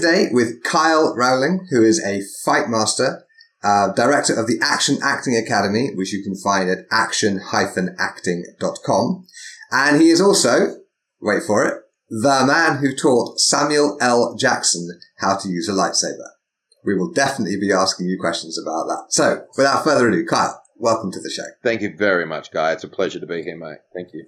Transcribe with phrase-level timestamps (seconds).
[0.00, 3.24] Today with Kyle Rowling, who is a fight master,
[3.64, 9.26] uh, director of the Action Acting Academy, which you can find at action-acting.com.
[9.72, 10.76] And he is also
[11.20, 14.36] wait for it, the man who taught Samuel L.
[14.38, 16.28] Jackson how to use a lightsaber.
[16.84, 19.06] We will definitely be asking you questions about that.
[19.08, 21.42] So, without further ado, Kyle, welcome to the show.
[21.64, 22.70] Thank you very much, Guy.
[22.70, 23.78] It's a pleasure to be here, mate.
[23.92, 24.26] Thank you.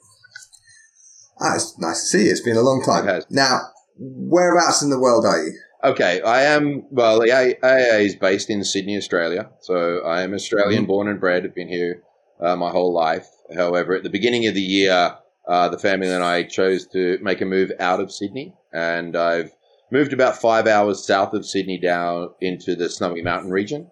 [1.41, 2.33] Ah, it's nice to see you.
[2.33, 3.07] It's been a long time.
[3.07, 3.31] It has.
[3.31, 3.69] Now,
[4.01, 5.53] whereabouts in the world are you?
[5.83, 9.51] Okay, I am, well, the AA is based in Sydney, Australia.
[9.61, 10.89] So I am Australian Mhm.
[10.89, 11.45] born and bred.
[11.45, 12.03] I've been here
[12.41, 13.29] uh, my whole life.
[13.55, 15.15] However, at the beginning of the year,
[15.49, 18.55] uh, the family and I chose to make a move out of Sydney.
[18.73, 19.53] And I've
[19.91, 23.91] moved about five hours south of Sydney down into the Snowy Mountain region.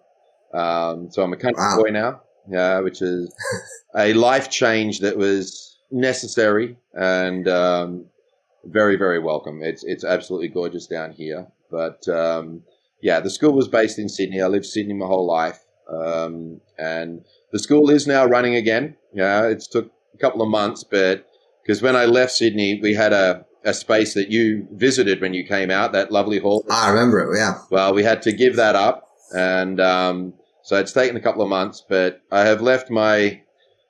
[0.53, 1.83] Um, so I'm a country Wow.
[1.83, 3.31] boy now, yeah, which is
[3.95, 8.05] a life change that was necessary and um,
[8.65, 9.61] very, very welcome.
[9.63, 11.47] It's it's absolutely gorgeous down here.
[11.71, 12.63] But um,
[13.01, 14.41] yeah, the school was based in Sydney.
[14.41, 15.59] I lived Sydney my whole life,
[15.91, 18.97] um, and the school is now running again.
[19.13, 21.27] Yeah, it's took a couple of months, but
[21.63, 25.45] because when I left Sydney, we had a a space that you visited when you
[25.45, 26.65] came out, that lovely hall.
[26.69, 27.55] I remember it, yeah.
[27.69, 31.49] Well, we had to give that up, and um, so it's taken a couple of
[31.49, 31.83] months.
[31.87, 33.41] But I have left my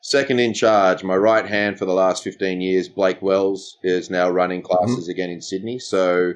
[0.10, 2.90] second in charge, my right hand for the last fifteen years.
[2.90, 5.78] Blake Wells is now running classes again in Sydney.
[5.78, 6.34] So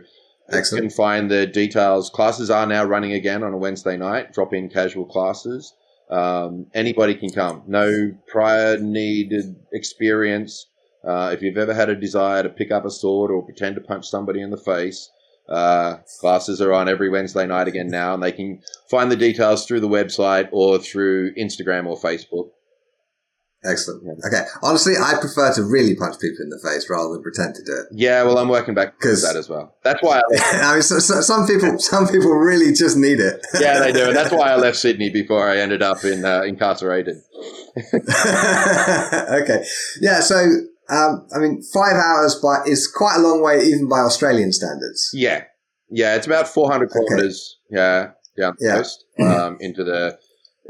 [0.52, 2.12] you can find the details.
[2.12, 4.32] Classes are now running again on a Wednesday night.
[4.32, 5.74] Drop in casual classes.
[6.12, 7.64] Um, anybody can come.
[7.66, 10.68] No prior needed experience.
[11.04, 13.82] Uh, if you've ever had a desire to pick up a sword or pretend to
[13.82, 15.10] punch somebody in the face,
[15.50, 19.66] uh, classes are on every Wednesday night again now, and they can find the details
[19.66, 22.52] through the website or through Instagram or Facebook.
[23.66, 24.04] Excellent.
[24.28, 24.44] Okay.
[24.62, 27.72] Honestly, I prefer to really punch people in the face rather than pretend to do
[27.72, 27.88] it.
[27.92, 29.76] Yeah, well, I'm working back because that as well.
[29.84, 30.18] That's why.
[30.20, 33.40] I, I mean, so, so, some people, some people really just need it.
[33.60, 36.42] yeah, they do, and that's why I left Sydney before I ended up in uh,
[36.42, 37.18] incarcerated.
[37.78, 39.64] okay.
[40.02, 40.20] Yeah.
[40.20, 40.36] So,
[40.90, 45.10] um, I mean, five hours by is quite a long way, even by Australian standards.
[45.14, 45.46] Yeah,
[45.90, 47.00] yeah, it's about 400 Okay.
[47.08, 47.60] kilometers.
[47.70, 48.76] Yeah, down the Yeah.
[48.78, 50.18] coast um, into the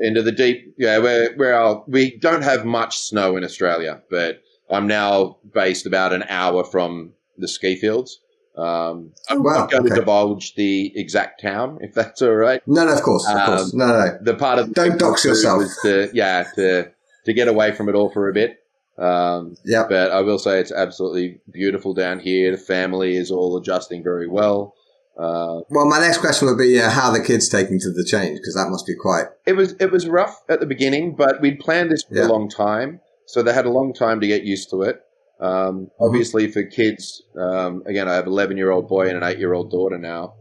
[0.04, 0.76] into the deep.
[0.78, 5.86] Yeah, where where our, we don't have much snow in Australia, but I'm now based
[5.88, 8.20] about an hour from the ski fields.
[8.56, 9.96] Um, I'm Wow, not going okay.
[9.96, 12.62] to divulge the exact town, if that's all right.
[12.68, 13.74] No, no, of course, of Um, course.
[13.74, 14.18] No, no, no.
[14.22, 15.64] The part of Don't dox yourself.
[15.82, 16.92] to yeah to
[17.26, 18.60] to get away from it all for a bit.
[19.00, 19.86] Um, Yeah.
[19.90, 22.52] but I will say it's absolutely beautiful down here.
[22.52, 24.76] The family is all adjusting very well.
[25.18, 28.40] Uh, Well, my next question would be uh, how the kids taking to the change
[28.40, 29.26] because that must be quite.
[29.46, 32.28] it was it was rough at the beginning, but we'd planned this for Yeah.
[32.28, 35.02] a long time, so they had a long time to get used to it.
[35.40, 39.24] Um, Obviously, for kids, um, again, I have an eleven year old boy and an
[39.24, 40.34] eight year old daughter now.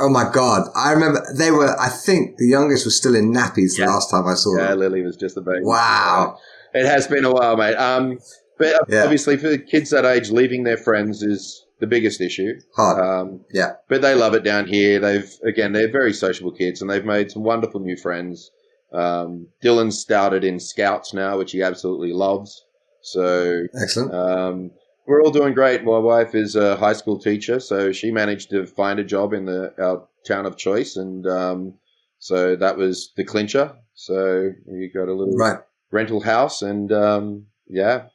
[0.00, 0.68] Oh my god!
[0.74, 1.78] I remember they were.
[1.78, 3.84] I think the youngest was still in nappies Yeah.
[3.86, 4.78] the last time I saw Yeah, them.
[4.78, 5.60] Lily was just a baby.
[5.64, 6.38] Wow.
[6.72, 7.74] It has been a while, mate.
[7.74, 8.18] Um,
[8.58, 9.02] but Yeah.
[9.04, 12.60] obviously, for the kids that age, leaving their friends is the biggest issue.
[12.74, 13.02] Hard.
[13.02, 13.74] Um, Yeah.
[13.88, 14.98] But they love it down here.
[14.98, 18.50] They've again, they're very sociable kids, and they've made some wonderful new friends.
[18.92, 22.64] Um, Dylan's started in Scouts now, which he absolutely loves.
[23.02, 24.14] So Excellent.
[24.14, 24.70] um,
[25.06, 25.84] we're all doing great.
[25.84, 29.44] My wife is a high school teacher, so she managed to find a job in
[29.44, 31.74] the our town of choice, and um,
[32.18, 33.76] so that was the clincher.
[33.94, 35.60] So we got a little right.
[35.92, 38.06] rental house, and um, yeah.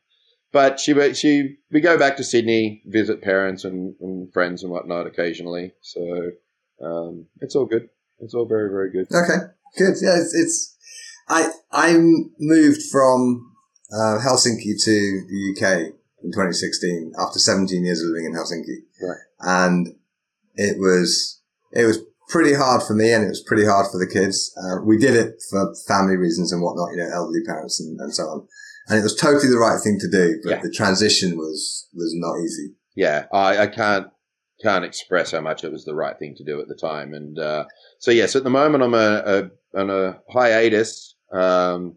[0.51, 5.07] But she she we go back to Sydney, visit parents and, and friends and whatnot
[5.07, 5.73] occasionally.
[5.81, 6.31] So
[6.83, 7.89] um, it's all good.
[8.19, 9.07] It's all very very good.
[9.13, 9.45] Okay.
[9.77, 9.95] Good.
[10.01, 10.17] Yeah.
[10.19, 10.35] It's.
[10.35, 10.77] it's
[11.29, 11.97] I I
[12.39, 13.53] moved from
[13.93, 15.93] uh, Helsinki to the UK
[16.23, 19.17] in 2016 after 17 years of living in Helsinki, Right.
[19.39, 19.95] and
[20.55, 21.99] it was it was
[22.29, 24.53] pretty hard for me and it was pretty hard for the kids.
[24.57, 28.13] Uh, we did it for family reasons and whatnot, you know, elderly parents and, and
[28.13, 28.47] so on.
[28.91, 30.61] And it was totally the right thing to do, but Yeah.
[30.61, 32.73] the transition was was not easy.
[32.95, 34.07] yeah, I, I can't
[34.61, 37.13] can't express how much it was the right thing to do at the time.
[37.13, 37.63] And uh,
[37.99, 39.23] so yes, at the moment I'm a,
[39.73, 41.95] a on a hiatus um,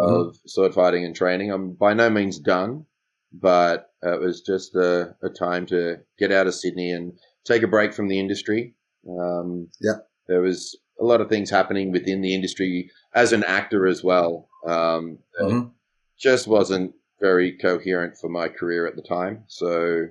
[0.00, 1.50] of sword fighting and training.
[1.50, 2.84] I'm by no means done,
[3.32, 7.14] but it was just a, a time to get out of Sydney and
[7.44, 8.74] take a break from the industry.
[9.08, 10.00] Um, Yeah.
[10.28, 14.48] there was a lot of things happening within the industry as an actor as well.
[14.66, 15.70] Um, Mhm.
[16.18, 19.44] Just wasn't very coherent for my career at the time.
[19.48, 20.08] So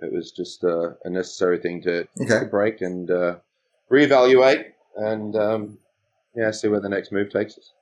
[0.00, 3.36] it was just uh, a necessary thing to take a break and uh,
[3.90, 4.64] reevaluate
[4.96, 5.78] and um,
[6.34, 7.72] yeah, see where the next move takes us.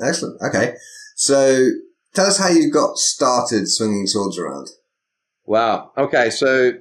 [0.00, 0.40] Excellent.
[0.42, 0.74] Okay.
[1.16, 1.68] So
[2.14, 4.70] tell us how you got started swinging swords around.
[5.46, 5.92] Wow.
[5.96, 6.72] Okay, so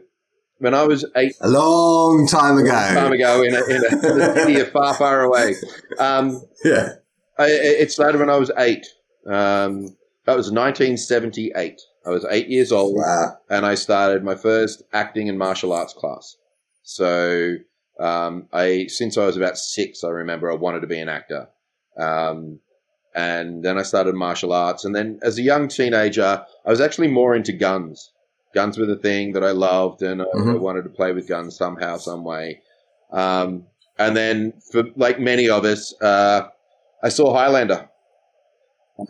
[0.59, 2.69] when I was eight A long time ago.
[2.71, 5.55] long time ago in a, in a, in a city far, far away,
[5.99, 6.93] um, Yeah.
[7.37, 8.85] I, it started when I was eight.
[9.25, 11.81] Um, that was 1978.
[12.05, 12.95] I was eight years old.
[12.95, 13.37] Wow.
[13.49, 16.35] and I started my first acting and martial arts class.
[16.83, 17.55] So
[17.99, 21.47] um, I, since I was about six, I remember I wanted to be an actor,
[21.97, 22.59] um,
[23.15, 24.83] and then I started martial arts.
[24.83, 28.11] And then as a young teenager, I was actually more into guns.
[28.53, 31.55] Guns were the thing that I loved, and I, I wanted to play with guns
[31.55, 32.61] somehow, some way.
[33.11, 33.65] Um,
[33.97, 36.47] and then, for like many of us, uh,
[37.03, 37.89] I saw Highlander.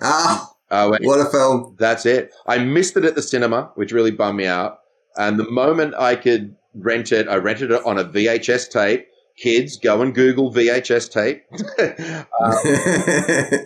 [0.02, 1.76] Ah, Uh, what a film.
[1.78, 2.32] that's it.
[2.48, 4.80] I missed it at the cinema, which really bummed me out.
[5.18, 9.06] And the moment I could rent it, I rented it on a VHS tape.
[9.38, 11.44] Kids, go and Google VHS tape.
[11.80, 12.56] Uh,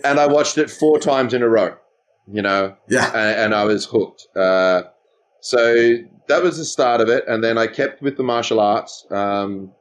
[0.04, 1.76] and I watched it four times in a row,
[2.30, 3.08] you know, yeah.
[3.14, 4.26] and, and I was hooked.
[4.36, 4.82] Uh,
[5.40, 5.96] so
[6.28, 7.24] that was the start of it.
[7.28, 9.06] And then I kept with the martial arts.
[9.10, 9.72] Um,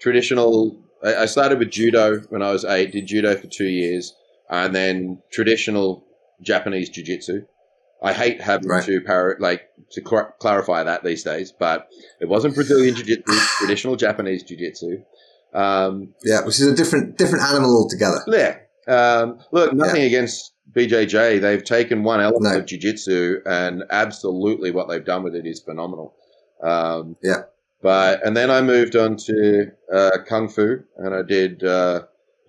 [0.00, 4.14] traditional, I, I started with judo when I was eight, did judo for two years,
[4.52, 6.04] and then traditional
[6.42, 7.42] Japanese jiu jitsu.
[8.02, 8.84] I hate having Right.
[8.84, 9.62] to par- like
[9.92, 11.88] to cl- clarify that these days, but
[12.20, 15.02] it wasn't Brazilian jiu jitsu, traditional Japanese jiu jitsu.
[15.54, 18.20] Um, Yeah, which is a different different animal altogether.
[18.28, 18.56] yeah.
[18.88, 21.38] Um, look, nothing against BJJ.
[21.40, 22.60] They've taken one element No.
[22.60, 26.14] of jiu-jitsu and absolutely what they've done with it is phenomenal.
[26.62, 27.42] Um, Yeah.
[27.82, 32.02] But, and then I moved on to uh, Kung Fu and I did uh,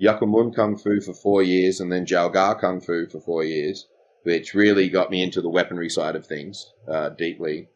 [0.03, 3.87] Yakumun Kung Fu for four years and then Jiaoga Kung Fu for four years,
[4.23, 7.69] which really got me into the weaponry side of things uh, deeply.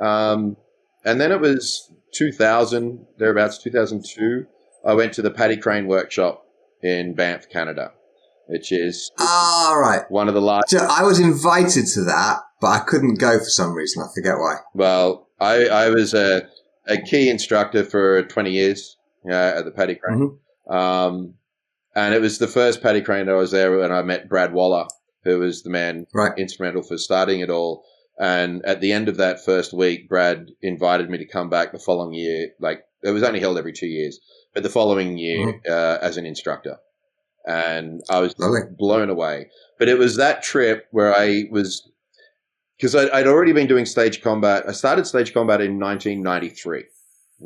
[0.00, 0.56] Um,
[1.04, 4.46] and then it was 2000, thereabouts 2002,
[4.86, 6.46] I went to the Paddy Crane workshop
[6.82, 7.92] in Banff, Canada,
[8.46, 10.02] which is All right.
[10.10, 10.70] one of the largest.
[10.70, 14.02] So I was invited to that, but I couldn't go for some reason.
[14.02, 14.56] I forget why.
[14.74, 16.46] Well, I, I was a,
[16.86, 18.96] a key instructor for 20 years
[19.28, 20.38] uh, at the Paddy Crane.
[20.68, 21.34] Um,
[21.94, 24.52] and it was the first Paddy Crane that I was there when I met Brad
[24.52, 24.86] Waller,
[25.24, 26.32] who was the man Right.
[26.38, 27.84] instrumental for starting it all.
[28.18, 31.78] And at the end of that first week, Brad invited me to come back the
[31.78, 32.50] following year.
[32.60, 34.20] Like it was only held every two years,
[34.52, 36.76] but the following year uh, as an instructor.
[37.46, 38.60] And I was Lovely.
[38.70, 39.50] blown away.
[39.78, 41.90] But it was that trip where I was
[42.76, 44.64] because I'd already been doing stage combat.
[44.68, 46.84] I started stage combat in 1993.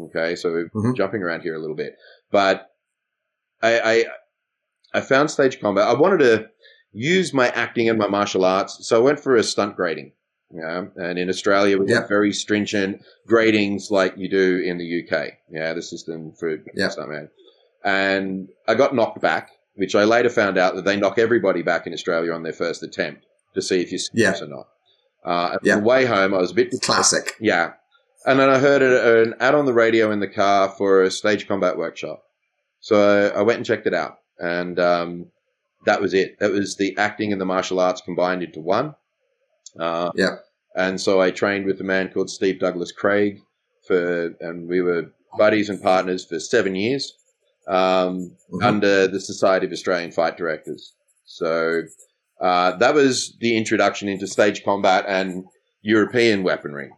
[0.06, 0.94] Okay, so Mhm.
[0.96, 1.96] jumping around here a little bit,
[2.30, 2.70] but
[3.62, 4.04] I, I
[4.94, 5.86] I found stage combat.
[5.88, 6.48] I wanted to
[6.92, 10.12] use my acting and my martial arts, so I went for a stunt grading.
[10.50, 12.00] Yeah, and in Australia we Yeah.
[12.00, 15.32] have very stringent gradings like you do in the UK.
[15.50, 16.88] Yeah, the system for Yeah.
[16.88, 17.28] stuntman.
[17.84, 21.86] And I got knocked back, which I later found out that they knock everybody back
[21.86, 24.68] in Australia on their first attempt to see if you're serious or not.
[25.24, 25.76] Uh, on Yeah.
[25.76, 27.34] the way home, I was a bit Classic.
[27.38, 27.72] yeah.
[28.24, 31.46] And then I heard an ad on the radio in the car for a stage
[31.46, 32.22] combat workshop.
[32.80, 34.18] So I went and checked it out.
[34.38, 35.26] And um,
[35.86, 36.38] that was it.
[36.38, 38.94] That was the acting and the martial arts combined into one.
[39.78, 40.36] Uh, Yeah.
[40.74, 43.40] And so I trained with a man called Steve Douglas Craig
[43.86, 47.14] for, and we were buddies and partners for seven years
[47.66, 48.62] um, Mhm.
[48.62, 50.94] under the Society of Australian Fight Directors.
[51.24, 51.82] So
[52.40, 55.44] uh, that was the introduction into stage combat and
[55.82, 56.90] European weaponry.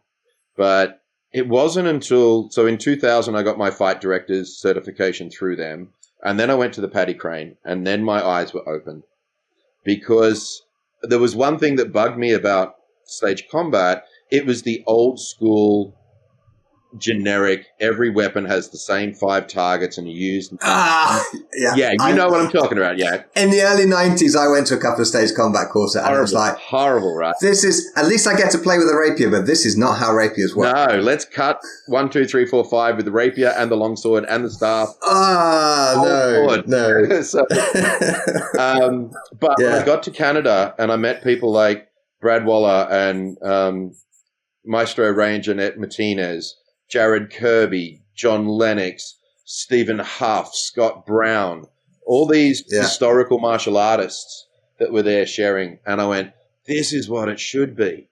[0.56, 1.00] But
[1.32, 5.92] it wasn't until so in 2000 I got my fight director's certification through them,
[6.24, 9.04] and then I went to the Paddy Crane, and then my eyes were opened
[9.84, 10.62] because
[11.02, 12.74] there was one thing that bugged me about
[13.04, 14.04] stage combat.
[14.30, 15.94] It was the old school,
[16.98, 17.66] generic.
[17.80, 20.52] Every weapon has the same five targets, and you use.
[20.62, 21.74] Ah, yeah.
[21.76, 22.98] Yeah, you I- know what I'm talking about.
[22.98, 26.14] Yeah, In the early 90s, I went to a couple of stage combat courses and
[26.14, 27.34] it was horrible, like, horrible, right?
[27.40, 29.98] this is, at least I get to play with a rapier, but this is not
[29.98, 30.74] how rapiers work.
[30.74, 34.44] No, let's cut one, two, three, four, five with the rapier and the longsword and
[34.44, 34.88] the staff.
[35.04, 36.68] Ah, Oh, no, Lord.
[36.68, 37.22] no.
[37.22, 37.40] so,
[38.58, 39.78] um, but when Yeah.
[39.78, 41.88] I got to Canada and I met people like
[42.20, 43.92] Brad Waller and um,
[44.64, 46.54] Maestro Ray Jeanette Martinez,
[46.90, 51.66] Jared Kirby, John Lennox, Stephen Huff, Scott Brown,
[52.06, 52.82] all these Yeah.
[52.82, 54.46] historical martial artists
[54.78, 55.78] that were there sharing.
[55.86, 56.32] And I went,
[56.66, 58.08] this is what it should be.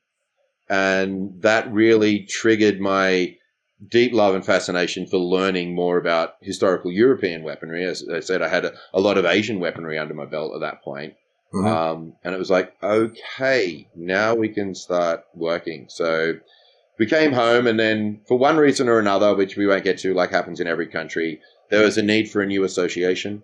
[0.68, 3.36] And that really triggered my
[3.88, 7.84] deep love and fascination for learning more about historical European weaponry.
[7.84, 10.60] As I said, I had a, a lot of Asian weaponry under my belt at
[10.60, 11.14] that point.
[11.54, 11.66] Mhm.
[11.66, 15.86] Um, and it was like, okay, now we can start working.
[15.88, 16.34] So
[16.98, 20.14] we came home, and then for one reason or another, which we won't get to,
[20.14, 21.40] like happens in every country,
[21.70, 23.42] there was a need for a new association.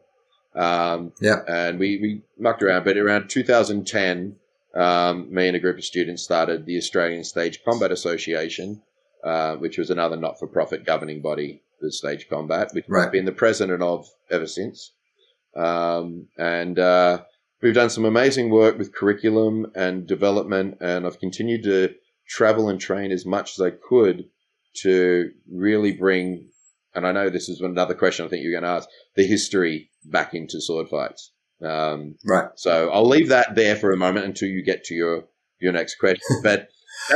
[0.54, 1.40] Um, Yeah.
[1.48, 4.36] And we, we mucked around, but around 2010,
[4.74, 8.82] um, me and a group of students started the Australian Stage Combat Association,
[9.22, 13.06] uh, which was another not for profit governing body for stage combat, which Right.
[13.06, 14.92] I've been the president of ever since.
[15.56, 17.22] Um, and uh,
[17.62, 21.94] we've done some amazing work with curriculum and development, and I've continued to
[22.28, 24.24] travel and train as much as I could
[24.82, 26.48] to really bring.
[26.94, 29.90] And I know this is another question I think you're going to ask the history
[30.04, 31.32] back into sword fights.
[31.62, 32.48] Um, Right.
[32.56, 35.24] so I'll leave that there for a moment until you get to your
[35.60, 36.20] your next question.
[36.42, 36.68] But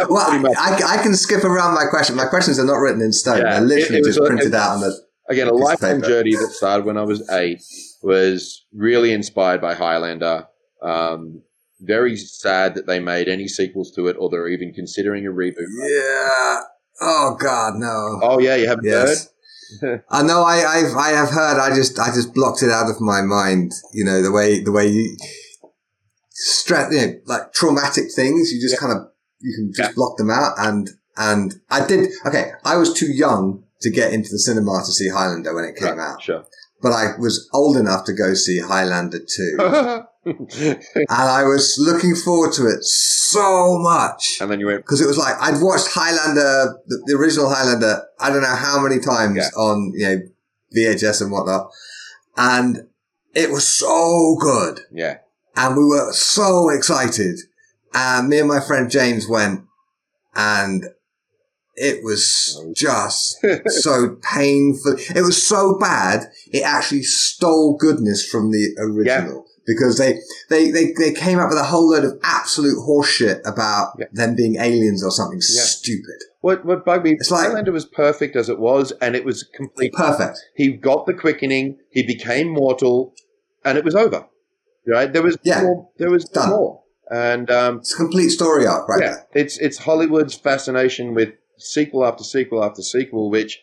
[0.09, 2.17] Well, I, I can skip around my question.
[2.17, 3.39] My questions are not written in stone.
[3.39, 4.93] Yeah, They're literally it- it just a- printed out on the.
[5.29, 7.61] again a lifelong journey that started when I was eight.
[8.03, 10.47] Was really inspired by Highlander.
[10.83, 11.43] Um,
[11.81, 15.67] very sad that they made any sequels to it, or they're even considering a reboot.
[15.81, 16.61] Yeah.
[17.01, 18.21] Oh God, no.
[18.23, 19.29] Oh yeah, you haven't yes.
[20.11, 20.43] I know.
[20.43, 21.61] I I've, I have heard.
[21.61, 23.73] I just I just blocked it out of my mind.
[23.93, 25.17] You know the way the way you
[26.31, 28.51] stress, you know, like traumatic things.
[28.53, 28.81] You just Yeah.
[28.81, 29.09] kind of
[29.41, 29.95] you can just Yeah.
[29.95, 30.55] block them out.
[30.59, 32.11] And and I did.
[32.27, 35.77] Okay, I was too young to get into the cinema to see Highlander when it
[35.77, 36.45] came Right, out, Sure.
[36.83, 39.57] but I was old enough to go see Highlander two,
[40.33, 44.39] and I was looking forward to it so much.
[44.41, 44.83] and then you went.
[44.85, 48.81] because it was like I'd watched Highlander, the, the original Highlander, I don't know how
[48.81, 49.49] many times Yeah.
[49.57, 50.21] on you know
[50.77, 51.71] VHS and whatnot,
[52.37, 52.89] and
[53.35, 55.19] it was so good, Yeah.
[55.57, 57.39] and we were so excited,
[57.95, 59.63] and me and my friend James went,
[60.35, 60.85] and
[61.81, 64.97] it was just so painful.
[65.15, 69.47] It was so bad, it actually stole goodness from the original.
[69.69, 73.89] Because they, they, they, they came up with a whole load of absolute horseshit about
[73.99, 74.07] Yeah.
[74.13, 75.63] them being aliens or something Yeah.
[75.63, 76.19] stupid.
[76.41, 77.13] What what bugged me?
[77.13, 79.93] It's like- Highlander was perfect as it was, and it was complete.
[79.93, 80.39] Perfect.
[80.57, 81.77] He got the quickening.
[81.91, 83.13] He became mortal,
[83.65, 84.27] and it was over.
[84.87, 85.13] Right?
[85.13, 85.63] There was Yeah.
[85.63, 85.89] more.
[85.99, 86.49] There was Done.
[86.49, 86.83] more.
[87.11, 89.43] And um, It's a complete story arc right yeah, there.
[89.43, 93.61] it's it's Hollywood's fascination with sequel after sequel after sequel, which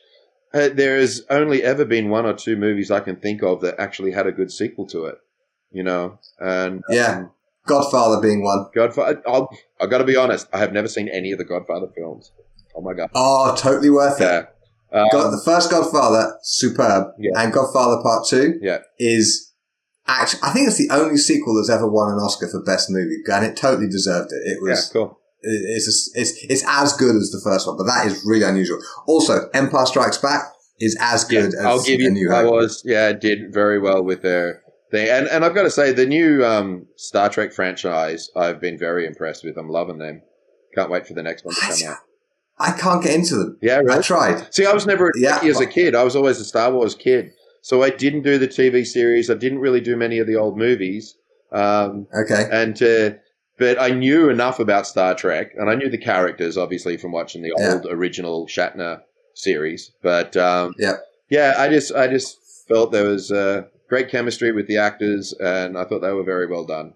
[0.53, 3.75] uh, there has only ever been one or two movies I can think of that
[3.79, 5.17] actually had a good sequel to it.
[5.75, 7.17] You know, and Yeah.
[7.19, 7.31] um,
[7.67, 8.67] Godfather being one.
[8.73, 9.21] Godfather.
[9.27, 9.49] I'll,
[9.81, 10.47] I've got to be honest.
[10.53, 12.31] I have never seen any of the Godfather films.
[12.75, 13.09] Oh my god.
[13.13, 14.47] Oh, totally worth it.
[14.93, 17.31] Um, Got the first Godfather, superb, Yeah.
[17.41, 18.79] and Godfather Part Two Yeah.
[18.99, 19.51] is
[20.07, 23.17] actually I think it's the only sequel that's ever won an Oscar for best movie,
[23.31, 24.41] and it totally deserved it.
[24.49, 24.69] It yeah.
[24.71, 25.19] was Cool.
[25.41, 28.79] it's it's it's as good as the first one, but that is really unusual.
[29.07, 30.43] Also, Empire Strikes Back
[30.79, 32.11] is as Yeah, good as I'll give you.
[32.11, 32.81] New I was.
[32.85, 34.61] Yeah, did very well with their
[34.95, 38.29] thing, and and I've got to say the new um, Star Trek franchise.
[38.35, 39.57] I've been very impressed with.
[39.57, 40.21] I'm loving them.
[40.73, 41.97] Can't wait for the next one to come out.
[42.57, 43.57] I can't get into them.
[43.61, 44.53] Yeah, I tried.
[44.53, 45.93] See, I was never a Yeah, as a kid.
[45.95, 47.31] I was always a Star Wars kid.
[47.61, 49.29] So I didn't do the TV series.
[49.29, 51.15] I didn't really do many of the old movies.
[51.51, 52.45] Um, Okay.
[52.51, 53.15] and uh,
[53.57, 57.41] but I knew enough about Star Trek, and I knew the characters obviously from watching
[57.41, 57.73] the Yeah.
[57.73, 59.01] old original Shatner
[59.33, 59.91] series.
[60.01, 60.97] But um, Yeah.
[61.29, 62.37] yeah, I just I just
[62.67, 66.47] felt there was uh, great chemistry with the actors, and I thought they were very
[66.47, 66.93] well done.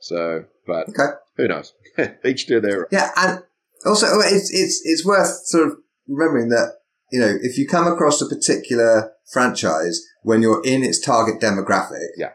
[0.00, 1.12] So, but Okay.
[1.36, 1.72] who knows?
[2.24, 3.42] Each to their Yeah, and
[3.86, 5.76] also it's it's it's worth sort of
[6.08, 6.74] remembering that
[7.12, 12.08] you know if you come across a particular franchise when you're in its target demographic,
[12.16, 12.32] Yeah.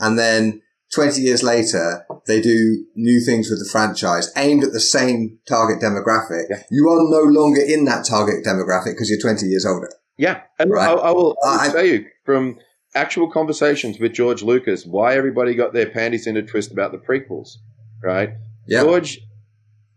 [0.00, 0.62] and then
[0.92, 5.80] twenty years later they do new things with the franchise aimed at the same target
[5.80, 6.62] demographic, Yeah.
[6.70, 9.90] you are no longer in that target demographic because you're twenty years older.
[10.18, 10.88] Yeah, and Right.
[10.88, 12.58] I, I will I will I- tell you from
[12.96, 16.98] actual conversations with George Lucas why everybody got their panties in a twist about the
[16.98, 17.58] prequels,
[18.02, 18.30] right?
[18.66, 19.20] Yeah, George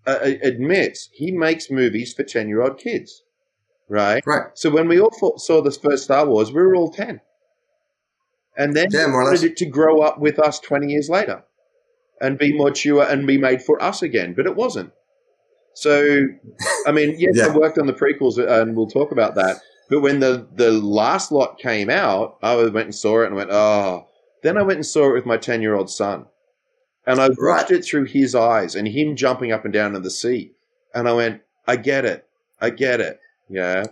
[0.06, 3.24] uh, uh, admits he makes movies for ten-year-old kids,
[3.88, 4.24] right?
[4.26, 4.48] right.
[4.54, 7.22] So when we all saw the first Star Wars, we were all ten,
[8.58, 11.44] and then Yeah, or wanted it to grow up with us twenty years later,
[12.22, 14.92] and be mature and be made for us again, but it wasn't.
[15.74, 16.28] So,
[16.86, 19.58] I mean, yes, I worked on the prequels, and we'll talk about that.
[19.90, 23.50] But when the the last lot came out, I went and saw it and went,
[23.52, 24.08] oh.
[24.44, 26.26] Then I went and saw it with my ten year old son,
[27.06, 27.72] and I watched Right.
[27.72, 30.56] it through his eyes and him jumping up and down in the seat,
[30.94, 32.26] and I went, I get it,
[32.62, 33.20] I get it,
[33.50, 33.84] yeah.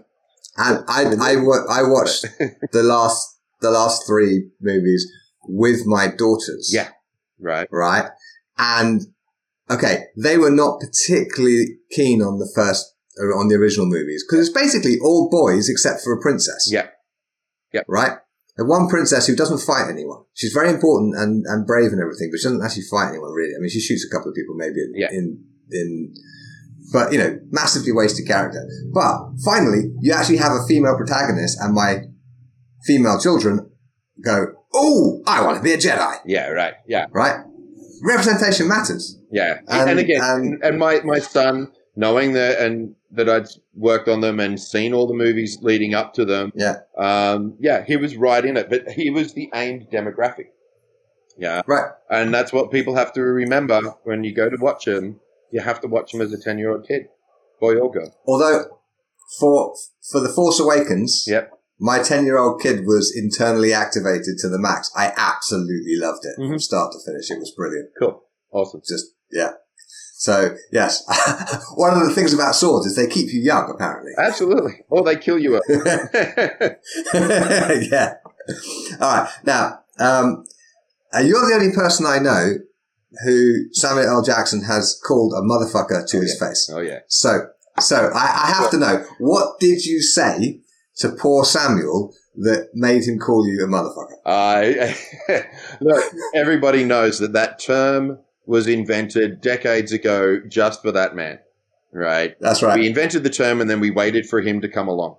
[0.56, 1.34] And I I,
[1.80, 2.25] I watched
[2.72, 5.12] the last the last three movies
[5.48, 6.72] with my daughters.
[6.74, 6.89] Yeah.
[7.39, 7.68] Right.
[7.72, 8.10] right?
[8.58, 9.01] And
[9.70, 14.56] okay, they were not particularly keen on the first on the original movies because it's
[14.58, 16.70] basically all boys except for a princess.
[16.72, 16.88] Yeah.
[17.74, 17.82] Yeah.
[17.88, 18.14] Right.
[18.58, 20.24] The one princess who doesn't fight anyone.
[20.34, 23.54] She's very important and, and brave and everything, but she doesn't actually fight anyone really.
[23.56, 25.12] I mean, she shoots a couple of people maybe in, Yeah.
[25.12, 26.14] in, in,
[26.92, 28.66] but you know, massively wasted character.
[28.94, 32.04] But finally, you actually have a female protagonist and my
[32.86, 33.70] female children
[34.24, 36.18] go, Oh, I want to be a Jedi.
[36.26, 36.74] Yeah, right.
[36.88, 37.38] Yeah, Right.
[38.04, 39.18] Representation matters.
[39.32, 39.60] yeah.
[39.68, 44.22] And- And, again, and- and, my my son, knowing that and that I'd worked on
[44.22, 46.80] them and seen all the movies leading up to them, Yeah.
[46.98, 48.70] um, yeah, he was right in it.
[48.70, 50.48] But he was the aimed demographic.
[51.38, 51.92] Yeah, Right.
[52.10, 55.20] and that's what people have to remember when you go to watch them.
[55.52, 57.04] You have to watch them as a ten year old kid,
[57.62, 58.14] boy or girl.
[58.26, 58.66] Although
[59.40, 59.74] for,
[60.12, 61.52] for The Force Awakens, Yep.
[61.80, 64.90] my 10 year old kid was internally activated to the max.
[64.96, 66.62] I absolutely loved it from Mhm.
[66.62, 67.30] start to finish.
[67.30, 67.90] It was brilliant.
[68.00, 68.82] Cool, awesome.
[68.88, 69.54] Just, yeah.
[70.20, 71.04] So, yes.
[71.76, 74.14] One of the things about swords is they keep you young, apparently.
[74.18, 74.84] Absolutely.
[74.90, 75.62] Or they kill you.
[77.14, 78.16] yeah.
[79.00, 79.30] All right.
[79.46, 80.46] Now, um,
[81.14, 82.56] uh, you're the only person I know
[83.26, 84.24] who Samuel L.
[84.24, 86.48] Jackson has called a motherfucker to Oh, his yeah.
[86.48, 86.70] face.
[86.74, 87.00] oh yeah.
[87.08, 90.62] So, so I, I have to know what did you say
[90.98, 94.18] to poor Samuel that made him call you a motherfucker?
[94.26, 94.96] I
[95.80, 96.04] look.
[96.34, 101.38] Everybody knows that that term was invented decades ago just for that man,
[101.92, 102.36] right?
[102.39, 102.80] That's right.
[102.80, 105.18] We invented the term and then we waited for him to come along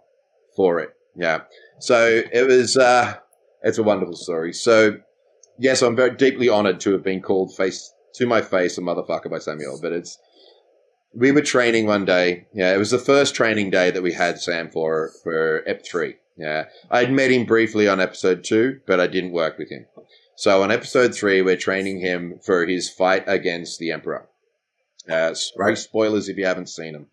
[0.56, 0.90] for it.
[1.14, 1.42] Yeah.
[1.78, 2.76] So it was.
[2.76, 3.18] Uh,
[3.62, 4.52] it's a wonderful story.
[4.52, 4.98] So
[5.58, 9.30] yes, I'm very deeply honored to have been called face to my face a motherfucker
[9.30, 9.78] by Samuel.
[9.80, 10.18] But it's
[11.14, 12.46] we were training one day.
[12.54, 16.16] Yeah, it was the first training day that we had Sam for for Ep three.
[16.36, 19.86] Yeah, I'd met him briefly on episode two, but I didn't work with him.
[20.38, 24.28] So on episode three, we're training him for his fight against the Emperor.
[25.10, 25.76] Uh, Right.
[25.76, 27.06] Spoilers if you haven't seen them.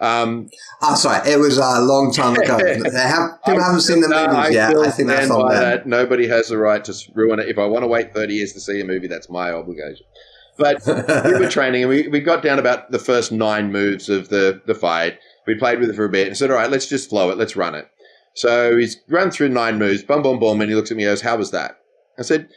[0.00, 0.48] Um,
[0.80, 1.30] I'm sorry.
[1.30, 2.56] It was a long time ago.
[2.58, 4.70] they have, people I haven't seen the No, movies yet.
[4.70, 5.86] still I think that's on that.
[5.86, 7.50] Nobody has the right to ruin it.
[7.50, 10.06] If I want to wait 30 years to see a movie, that's my obligation.
[10.56, 10.82] But
[11.26, 14.62] we were training and we, we got down about the first nine moves of the,
[14.64, 15.18] the fight.
[15.46, 17.36] We played with it for a bit and said, all right, let's just flow it.
[17.36, 17.86] Let's run it.
[18.34, 20.62] So he's run through nine moves, boom, boom, boom.
[20.62, 21.78] And he looks at me and goes, how was that?
[22.18, 22.48] I said,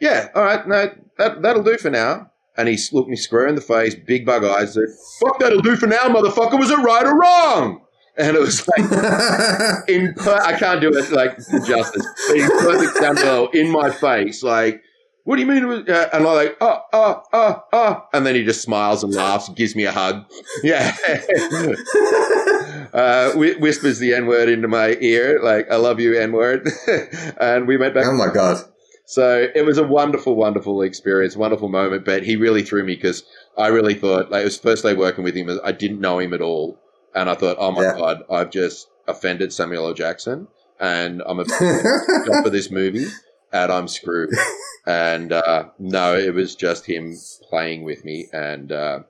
[0.00, 2.30] yeah, all right, no, that, that'll do for now.
[2.56, 4.84] And he looked me square in the face, big bug eyes, said,
[5.20, 6.58] fuck, that'll do for now, motherfucker.
[6.58, 7.80] Was it right or wrong?
[8.18, 8.80] And it was like,
[9.88, 11.34] in per- I can't do it like
[11.66, 12.06] justice.
[12.28, 14.82] But in perfect Samuel in my face, like,
[15.24, 15.66] what do you mean?
[15.66, 18.04] was- Uh, and I'm like, oh, oh, oh, oh.
[18.12, 20.26] And then he just smiles and laughs, and gives me a hug.
[20.62, 20.94] Yeah.
[22.92, 26.68] uh, whi- whispers the N word into my ear, like, I love you, N word.
[27.40, 28.04] and we went back.
[28.06, 28.62] oh my god.
[29.04, 32.04] So it was a wonderful, wonderful experience, wonderful moment.
[32.04, 33.24] But he really threw me because
[33.58, 35.50] I really thought, like, it was first day working with him.
[35.64, 36.78] I didn't know him at all.
[37.14, 37.96] And I thought, oh my Yeah.
[37.96, 39.94] God, I've just offended Samuel L.
[39.94, 40.48] Jackson
[40.80, 41.44] and I'm a
[42.42, 43.06] for this movie
[43.52, 44.30] and I'm screwed.
[44.86, 47.14] And uh, no, it was just him
[47.50, 48.28] playing with me.
[48.32, 49.00] And uh,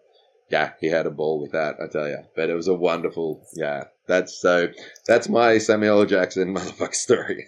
[0.50, 2.18] yeah, he had a ball with that, I tell you.
[2.34, 3.84] But it was a wonderful, yeah.
[4.08, 4.68] That's so.
[5.06, 6.06] That's my Samuel L.
[6.06, 7.46] Jackson motherfucker story.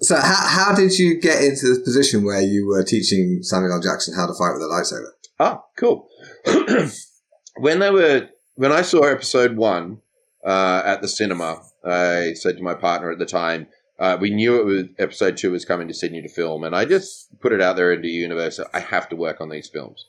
[0.00, 3.80] So how, how did you get into this position where you were teaching Samuel L.
[3.80, 5.10] Jackson how to fight with a lightsaber?
[5.40, 6.08] Ah, cool.
[7.58, 10.00] when they were when I saw episode one
[10.44, 13.66] uh, at the cinema, I said to my partner at the time,
[13.98, 16.84] uh, we knew it was episode two was coming to Sydney to film, and I
[16.84, 18.60] just put it out there into the universe.
[18.72, 20.06] I have to work on these films.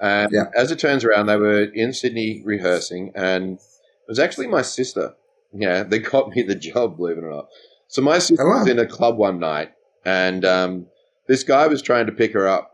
[0.00, 0.46] And Yeah.
[0.56, 5.14] as it turns around, they were in Sydney rehearsing, and it was actually my sister.
[5.54, 7.48] Yeah, they got me the job, believe it or not.
[7.92, 8.58] So my sister Oh, wow.
[8.60, 9.72] was in a club one night,
[10.04, 10.86] and um,
[11.28, 12.70] this guy was trying to pick her up,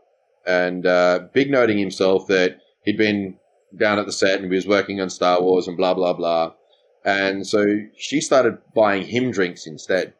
[0.47, 3.35] and uh, big noting himself that he'd been
[3.77, 6.53] down at the set and he was working on Star Wars and blah blah blah.
[7.03, 7.65] And so
[7.97, 10.13] she started buying him drinks instead,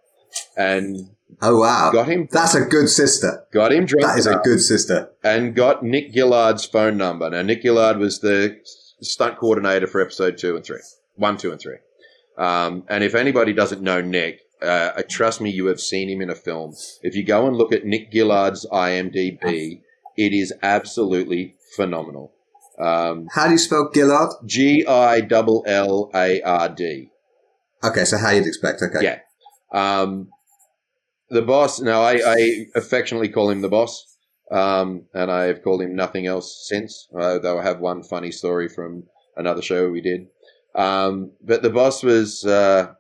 [0.58, 0.98] and
[1.42, 1.92] Oh wow.
[1.94, 3.46] got him That's a good sister.
[3.54, 5.10] got him drunk That is a good sister.
[5.24, 7.30] and got Nick Gillard's phone number.
[7.30, 8.60] Now Nick Gillard was the
[9.02, 10.82] stunt coordinator for episode two and three,
[11.16, 11.78] one, two, and three.
[12.38, 16.22] Um, and if anybody doesn't know Nick, uh, uh, trust me, you have seen him
[16.22, 16.74] in a film.
[17.02, 19.82] If you go and look at Nick Gillard's IMDb,
[20.18, 22.34] it is absolutely phenomenal.
[22.78, 24.32] Um, How do you spell Gillard?
[24.46, 27.10] G I L L A R D.
[27.84, 28.82] Okay, so how you'd expect.
[28.82, 29.04] Okay.
[29.04, 29.20] Yeah.
[29.72, 30.30] Um,
[31.30, 31.80] the boss.
[31.80, 34.06] Now, I, I affectionately call him the boss,
[34.52, 37.08] um, and I have called him nothing else since.
[37.12, 39.04] Though I have one funny story from
[39.38, 40.28] another show we did.
[40.76, 42.94] Um, but the boss was, uh,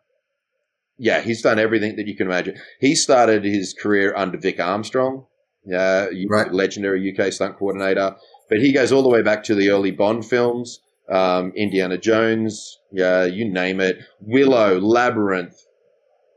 [0.99, 2.55] yeah, he's done everything that you can imagine.
[2.79, 5.25] He started his career under Vic Armstrong,
[5.65, 6.51] yeah, Right.
[6.53, 8.15] legendary UK stunt coordinator.
[8.49, 10.79] But he goes all the way back to the early Bond films.
[11.11, 15.55] um, Indiana Jones, yeah, you name it, Willow, Labyrinth,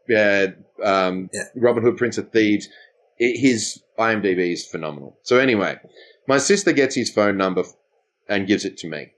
[0.09, 0.47] yeah,
[0.83, 1.43] um, Yeah.
[1.57, 2.69] Robin Hood, Prince of Thieves.
[3.19, 5.19] It, his IMDb is phenomenal.
[5.25, 5.77] So anyway,
[6.27, 7.65] my sister gets his phone number
[8.31, 9.13] and gives it to me.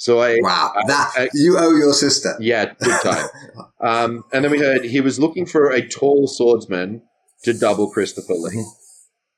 [0.00, 2.36] So I, Wow, that I- you owe your sister.
[2.40, 3.26] yeah, good time.
[3.80, 7.02] um, and then we heard he was looking for a tall swordsman
[7.42, 8.64] to double Christopher Lee.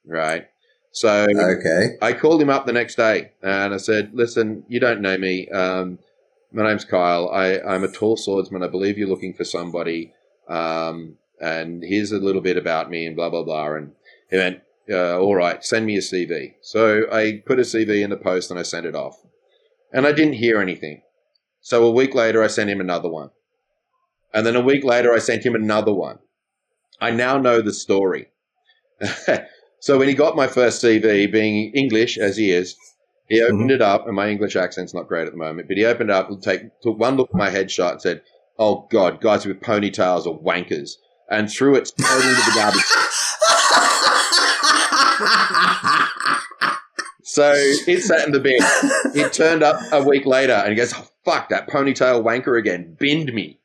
[0.07, 0.46] Right.
[0.92, 1.96] So Okay.
[2.03, 5.49] I called him up the next day and I said, "Listen, you don't know me.
[5.49, 5.99] Um,
[6.53, 7.31] my name's Kyle.
[7.31, 8.62] I, I'm a tall swordsman.
[8.62, 10.12] I believe you're looking for somebody.
[10.49, 13.92] Um, and here's a little bit about me and blah blah blah." And
[14.31, 18.11] he went, uh, "All right, send me a CV." So I put a CV in
[18.11, 19.16] the post and I sent it off,
[19.92, 21.03] and I didn't hear anything.
[21.61, 23.31] So a week later, I sent him another one,
[24.33, 26.18] and then a week later, I sent him another one.
[27.00, 28.29] I now know the story.
[29.81, 32.76] so when he got my first CV, being English as he is,
[33.29, 33.55] he mm-hmm.
[33.55, 36.11] opened it up, and my English accent's not great at the moment, but he opened
[36.11, 38.22] it up and take, took one look at my headshot and said,
[38.59, 40.96] "Oh God, guys with ponytails are wankers,"
[41.31, 42.83] and threw it straight into the garbage.
[47.31, 48.59] So it sat in the bin.
[49.14, 52.97] It turned up a week later, and he goes, oh, "Fuck that ponytail wanker again!
[52.99, 53.61] Binned me."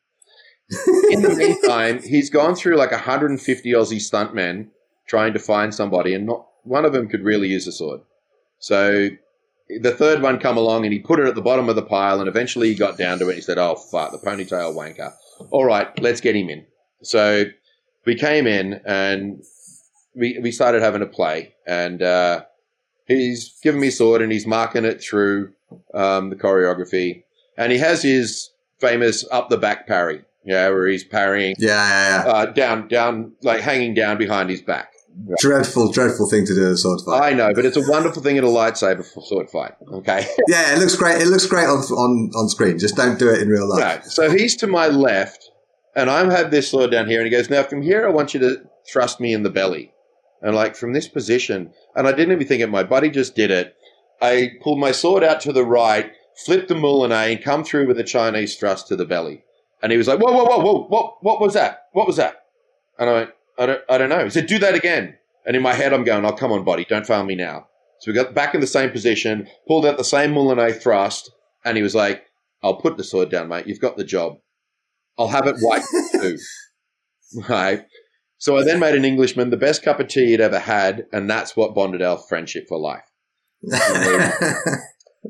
[1.09, 4.67] In the meantime, he's gone through like 150 Aussie stuntmen
[5.07, 8.01] trying to find somebody, and not one of them could really use a sword.
[8.59, 9.09] So
[9.67, 12.19] the third one come along, and he put it at the bottom of the pile,
[12.19, 13.29] and eventually he got down to it.
[13.29, 15.11] And he said, "Oh fuck, the ponytail wanker!
[15.49, 16.67] All right, let's get him in."
[17.01, 17.45] So
[18.05, 19.43] we came in, and
[20.13, 22.43] we we started having a play, and uh,
[23.07, 25.51] he's given me a sword, and he's marking it through
[25.93, 27.23] um, the choreography,
[27.57, 32.25] and he has his famous up the back parry, yeah, where he's parrying Yeah, yeah,
[32.25, 32.31] yeah.
[32.31, 34.91] uh, down, down, like hanging down behind his back.
[35.39, 37.31] Dreadful, dreadful thing to do in a sword fight.
[37.31, 39.71] I know, but it's a wonderful thing in a lightsaber sword fight.
[39.89, 41.21] Okay, yeah, it looks great.
[41.21, 42.77] It looks great on on on screen.
[42.77, 43.81] Just don't do it in real life.
[43.81, 44.05] right.
[44.05, 45.49] So he's to my left,
[45.95, 48.33] and I have this sword down here, and he goes, "Now from here, I want
[48.33, 48.57] you to
[48.91, 49.93] thrust me in the belly."
[50.41, 52.67] And like from this position, and I didn't even think it.
[52.67, 53.75] My buddy just did it.
[54.21, 56.11] I pulled my sword out to the right,
[56.45, 59.43] flipped the moulinet, and come through with a Chinese thrust to the belly.
[59.81, 60.87] And he was like, "Whoa, whoa, whoa, whoa!
[60.87, 61.87] What, what was that?
[61.93, 62.45] What was that?"
[62.97, 65.61] And I went, "I don't, I don't know." He said, "Do that again." And in
[65.61, 67.67] my head, I'm going, "Oh, come on, buddy, don't fail me now."
[67.99, 71.31] So we got back in the same position, pulled out the same moulinet thrust,
[71.63, 72.25] and he was like,
[72.63, 73.67] "I'll put the sword down, mate.
[73.67, 74.39] You've got the job.
[75.17, 76.37] I'll have it white too."
[77.49, 77.85] right.
[78.37, 81.29] So I then made an Englishman the best cup of tea he'd ever had, and
[81.29, 83.09] that's what bonded our friendship for life.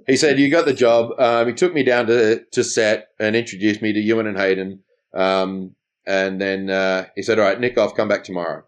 [0.08, 3.36] He said, "You got the job." Um, he took me down to to set and
[3.36, 4.84] introduced me to Ewan and Hayden.
[5.14, 7.96] Um, and then uh, he said, "All right, Nick off.
[7.96, 8.64] Come back tomorrow."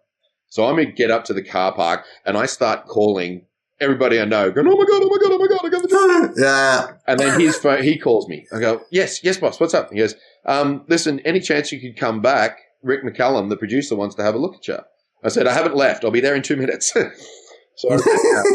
[0.47, 3.45] So I'm gonna get up to the car park and I start calling
[3.79, 5.03] everybody I know, going, "Oh my god!
[5.03, 5.33] Oh my god!
[5.33, 5.65] Oh my god!
[5.65, 6.97] I got the job!" yeah.
[7.05, 8.47] And then his phone, he calls me.
[8.51, 9.59] I go, "Yes, yes, boss.
[9.59, 12.59] What's up?" He goes, um, "Listen, any chance you could come back?
[12.83, 14.77] Rick McCallum, the producer, wants to have a look at you."
[15.23, 16.03] I said, "I haven't left.
[16.05, 16.91] I'll be there in two minutes."
[17.75, 18.45] so I ran out.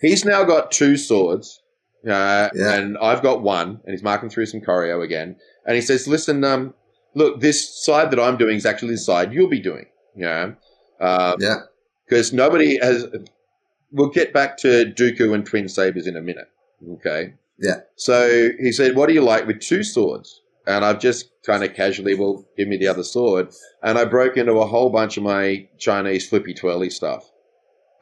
[0.00, 1.60] he's now got two swords,
[2.06, 2.74] uh, Yeah.
[2.74, 5.36] and I've got one, and he's marking through some choreo again.
[5.66, 6.74] And he says, "Listen, um,
[7.14, 10.52] look, this side that I'm doing is actually the side you'll be doing." Yeah,
[11.00, 11.60] um, Yeah.
[12.08, 13.06] because nobody has.
[13.92, 16.46] We'll get back to Dooku and twin sabers in a minute.
[16.94, 17.34] Okay.
[17.58, 17.80] Yeah.
[17.96, 21.74] So he said, "What do you like with two swords?" And I've just kind of
[21.74, 23.48] casually, well, give me the other sword.
[23.82, 27.30] And I broke into a whole bunch of my Chinese flippy twirly stuff.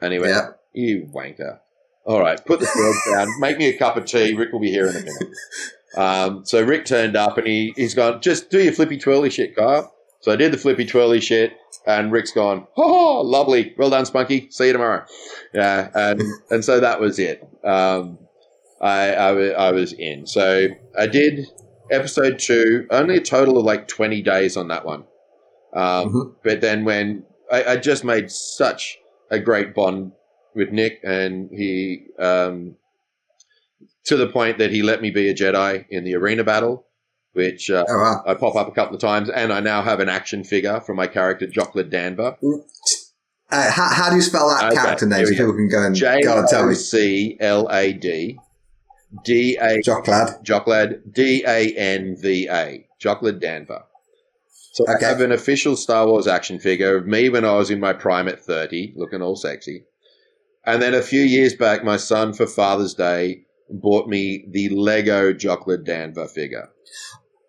[0.01, 0.49] And he went, Yeah.
[0.73, 1.59] "You wanker!
[2.05, 3.39] All right, put the sword down.
[3.39, 4.33] Make me a cup of tea.
[4.33, 5.29] Rick will be here in a minute."
[5.97, 9.55] Um, so Rick turned up and he he's gone, "Just do your flippy twirly shit,
[9.55, 11.53] Kyle." So I did the flippy twirly shit,
[11.87, 14.47] and Rick's gone, "Oh, lovely, well done, Spunky.
[14.51, 15.05] See you tomorrow."
[15.53, 17.41] Yeah, and and so that was it.
[17.63, 18.19] Um,
[18.81, 20.27] I, I I was in.
[20.27, 20.67] So
[20.97, 21.47] I did
[21.91, 25.03] episode two, only a total of like twenty days on that one.
[25.73, 26.35] Um, Mhm.
[26.43, 28.97] But then when I, I just made such
[29.31, 30.11] a great bond
[30.55, 32.75] with Nick, and he um,
[34.05, 36.85] to the point that he let me be a Jedi in the arena battle,
[37.33, 38.23] which uh, Oh wow.
[38.25, 40.93] I pop up a couple of times, and I now have an action figure for
[40.95, 42.37] my character Joclad Danva.
[43.51, 45.99] Uh, how, how do you spell that Okay, character name so people can go and
[45.99, 46.75] go and tell me?
[46.75, 48.37] C L A D
[49.23, 50.43] D A Joclad.
[50.43, 53.83] Joclad D A N V A Joclad Danva.
[54.73, 55.05] So Okay.
[55.05, 57.93] I have an official Star Wars action figure of me when I was in my
[57.93, 59.85] prime at thirty, looking all sexy.
[60.65, 63.41] And then a few years back, my son for Father's Day
[63.71, 66.69] bought me the Lego Joclad Danva figure.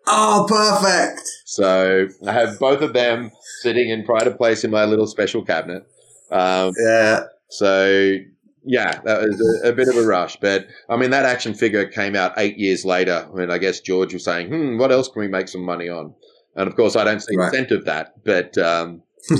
[0.07, 1.21] Oh, perfect.
[1.45, 5.45] So I have both of them sitting in pride of place in my little special
[5.45, 5.85] cabinet.
[6.31, 7.25] Um, Yeah.
[7.51, 8.17] so
[8.65, 10.37] yeah, that was a, a, bit of a rush.
[10.37, 13.29] But I mean, that action figure came out eight years later.
[13.31, 15.89] I mean, I guess George was saying, hmm, what else can we make some money
[15.89, 16.15] on?
[16.57, 17.71] And of course, I don't see right.
[17.71, 18.57] of that, but.
[18.59, 19.03] Um,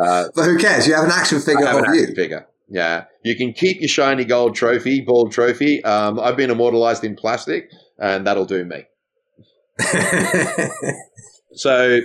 [0.00, 0.86] uh, but who cares?
[0.86, 2.02] You have an action figure of you.
[2.02, 2.46] Action figure.
[2.68, 3.04] Yeah.
[3.22, 5.84] You can keep your shiny gold trophy, bald trophy.
[5.84, 8.84] Um, I've been immortalized in plastic, and that'll do me.
[11.52, 12.00] so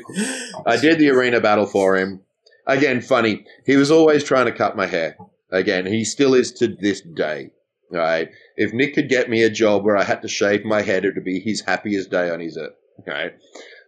[0.65, 2.21] I did the arena battle for him.
[2.67, 3.45] Again, funny.
[3.65, 5.17] He was always trying to cut my hair.
[5.51, 7.51] Again, he still is to this day.
[7.91, 8.29] Right.
[8.55, 11.15] If Nick could get me a job where I had to shave my head, it
[11.15, 12.75] would be his happiest day on his earth.
[13.07, 13.33] Right.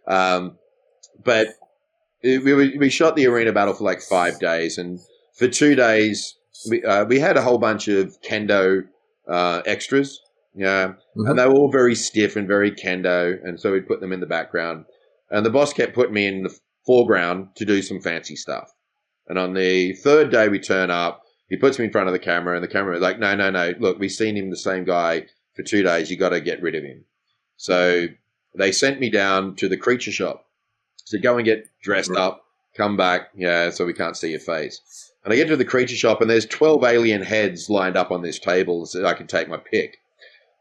[0.08, 0.58] Um,
[1.24, 1.48] but
[2.22, 5.00] it, we, we shot the arena battle for like five days, and
[5.34, 6.36] for two days
[6.68, 8.82] we uh, we had a whole bunch of kendo
[9.28, 10.20] uh, extras.
[10.54, 11.26] Yeah, mm-hmm.
[11.26, 14.20] and they were all very stiff and very kendo, and so we put them in
[14.20, 14.84] the background.
[15.30, 18.70] And the boss kept putting me in the foreground to do some fancy stuff.
[19.28, 21.21] And on the third day, we turn up.
[21.52, 23.50] He puts me in front of the camera, and the camera is like, "No, no,
[23.50, 23.74] no!
[23.78, 26.10] Look, we've seen him the same guy for two days.
[26.10, 27.04] You got to get rid of him."
[27.58, 28.06] So
[28.54, 30.46] they sent me down to the creature shop
[31.08, 32.18] to go and get dressed right.
[32.18, 34.80] up, come back, yeah, so we can't see your face.
[35.24, 38.22] And I get to the creature shop, and there's 12 alien heads lined up on
[38.22, 39.98] this table so I can take my pick.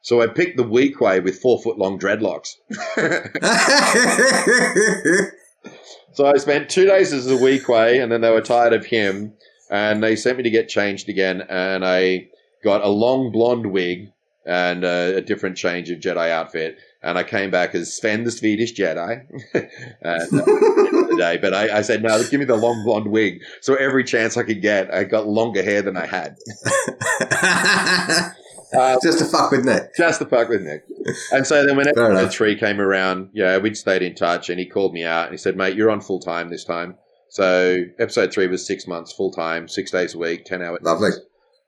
[0.01, 2.55] So I picked the Weequay with four foot long dreadlocks.
[6.13, 9.35] so I spent two days as a way, and then they were tired of him,
[9.71, 12.27] and they sent me to get changed again, and I
[12.63, 14.11] got a long blonde wig
[14.45, 18.31] and uh, a different change of Jedi outfit and I came back as Sven the
[18.31, 19.25] Swedish Jedi
[20.01, 20.41] and,
[21.13, 21.37] uh, day.
[21.37, 23.41] But I, I, said, no, give me the long blonde wig.
[23.61, 26.37] So every chance I could get, I got longer hair than I had.
[28.73, 29.95] uh, just to fuck with Nick.
[29.95, 30.85] Just to fuck with Nick.
[31.31, 34.67] And so then when episode three came around, yeah, we'd stayed in touch and he
[34.67, 36.97] called me out and he said, mate, you're on full time this time.
[37.31, 40.79] So episode three was six months full time, six days a week, 10 hours.
[40.81, 41.11] Lovely.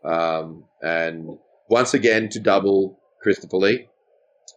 [0.04, 1.38] Um, and
[1.70, 3.88] once again to double Christopher Lee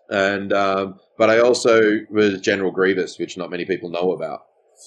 [0.09, 4.43] and um, but I also was General Grievous, which not many people know about.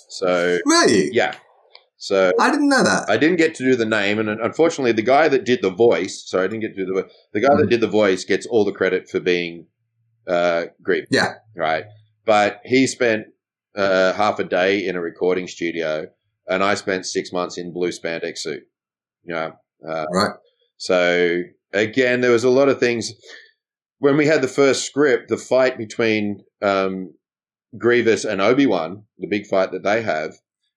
[0.10, 1.36] So really, yeah.
[1.98, 3.10] So I didn't know that.
[3.10, 6.24] I didn't get to do the name, and unfortunately, the guy that did the voice.
[6.26, 7.62] Sorry, I didn't get to do the the guy mm-hmm.
[7.62, 9.68] that did the voice gets all the credit for being
[10.28, 11.10] uh, Grievous.
[11.12, 11.86] Yeah, right.
[12.26, 13.28] But he spent
[13.76, 16.08] uh, half a day in a recording studio,
[16.48, 18.64] and I spent six months in blue spandex suit.
[19.24, 19.52] Yeah,
[19.88, 20.36] uh, right.
[20.78, 21.42] So
[21.74, 23.14] again, there was a lot of things
[24.00, 27.14] when we had the first script, the fight between um,
[27.78, 30.34] Grievous and Obi Wan, the big fight that they have,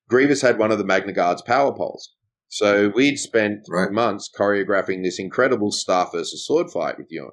[0.08, 2.12] Grievous had one of the Magna Guard's power poles.
[2.48, 3.90] So we'd spent right.
[3.90, 7.30] months choreographing this incredible staff versus sword fight with Ewan.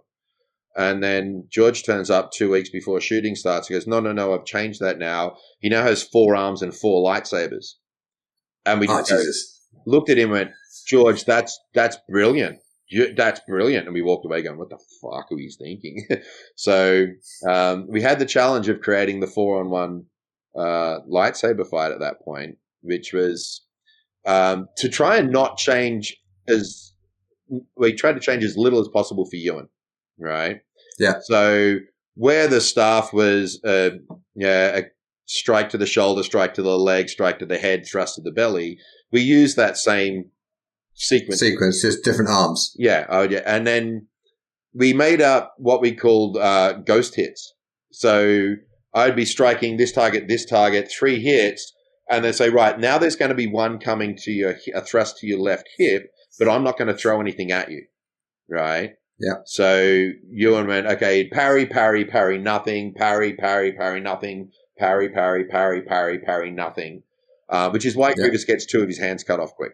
[0.77, 3.67] And then George turns up two weeks before shooting starts.
[3.67, 5.35] He goes, No, no, no, I've changed that now.
[5.59, 7.73] He now has four arms and four lightsabers.
[8.65, 10.51] And we oh, just looked at him and went,
[10.87, 12.59] George, that's that's brilliant
[13.15, 13.85] that's brilliant.
[13.85, 16.07] And we walked away going, what the fuck are we thinking?
[16.55, 17.05] so
[17.47, 20.05] um, we had the challenge of creating the four on one
[20.55, 23.65] uh, lightsaber fight at that point, which was
[24.25, 26.93] um, to try and not change as
[27.77, 29.69] we tried to change as little as possible for Ewan,
[30.19, 30.61] right?
[30.99, 31.15] Yeah.
[31.21, 31.77] So
[32.15, 33.91] where the staff was, uh,
[34.35, 34.83] yeah, a
[35.25, 38.31] strike to the shoulder, strike to the leg, strike to the head, thrust to the
[38.31, 38.77] belly,
[39.11, 40.25] we use that same
[40.93, 41.39] sequence.
[41.39, 42.73] Sequence, just different arms.
[42.77, 43.05] Yeah.
[43.09, 43.43] Oh, yeah.
[43.45, 44.07] And then
[44.73, 47.53] we made up what we called uh, ghost hits.
[47.91, 48.55] So
[48.93, 51.73] I'd be striking this target, this target, three hits,
[52.09, 55.17] and they say, right, now there's going to be one coming to your, a thrust
[55.19, 57.85] to your left hip, but I'm not going to throw anything at you.
[58.49, 58.93] Right?
[59.19, 59.35] Yeah.
[59.45, 65.81] So Ewan went, okay, parry, parry, parry, nothing, parry, parry, parry, nothing, parry, parry, parry,
[65.81, 67.03] parry, parry, nothing.
[67.49, 68.15] Uh, which is why yeah.
[68.15, 69.73] Grievous gets two of his hands cut off quick.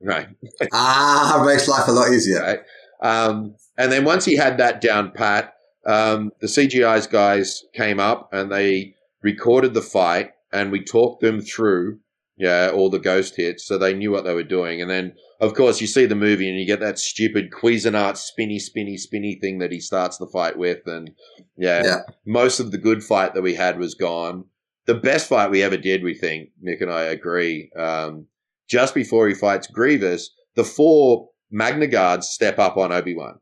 [0.00, 0.28] Right.
[0.72, 2.40] ah, makes life a lot easier.
[2.40, 2.60] Right.
[3.00, 5.54] Um, and then once he had that down pat,
[5.86, 11.40] um, the CGI's guys came up and they recorded the fight and we talked them
[11.40, 11.98] through,
[12.38, 14.80] yeah, all the ghost hits, so they knew what they were doing.
[14.80, 18.60] And then, of course, you see the movie and you get that stupid Cuisinart spinny,
[18.60, 21.10] spinny, spinny thing that he starts the fight with, and
[21.56, 24.44] yeah, yeah, most of the good fight that we had was gone.
[24.86, 27.70] The best fight we ever did, we think, Nick and I agree.
[27.76, 28.26] Um,
[28.68, 33.40] just before he fights Grievous, the four Magna Guards step up on Obi Wan.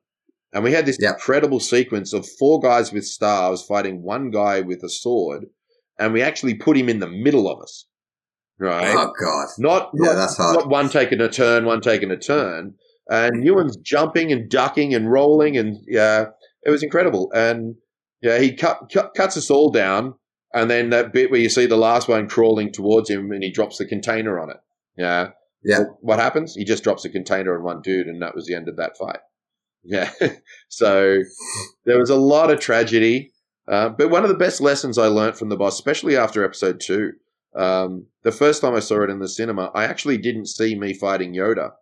[0.53, 1.15] And we had this yep.
[1.15, 5.47] incredible sequence of four guys with stars fighting one guy with a sword,
[5.99, 7.87] and we actually put him in the middle of us.
[8.59, 8.95] Right?
[8.97, 9.49] Oh God!
[9.59, 10.57] Not yeah, not, that's hard.
[10.57, 12.75] Not one taking a turn, one taking a turn,
[13.09, 16.27] and Ewan's jumping and ducking and rolling, and yeah,
[16.65, 17.31] it was incredible.
[17.35, 17.77] And
[18.23, 20.15] yeah, he cut, cut, cuts us all down,
[20.55, 23.51] and then that bit where you see the last one crawling towards him, and he
[23.51, 24.57] drops the container on it.
[24.97, 25.31] Yeah.
[25.63, 25.81] Yeah.
[25.81, 26.55] Well, what happens?
[26.55, 28.97] He just drops a container on one dude, and that was the end of that
[28.97, 29.21] fight.
[29.89, 30.11] Yeah.
[30.69, 31.23] so
[31.85, 33.31] there was a lot of tragedy.
[33.69, 36.81] Uh, but one of the best lessons I learned from the boss, especially after episode
[36.81, 37.13] two,
[37.57, 40.93] um, the first time I saw it in the cinema, I actually didn't see me
[40.93, 41.73] fighting Yoda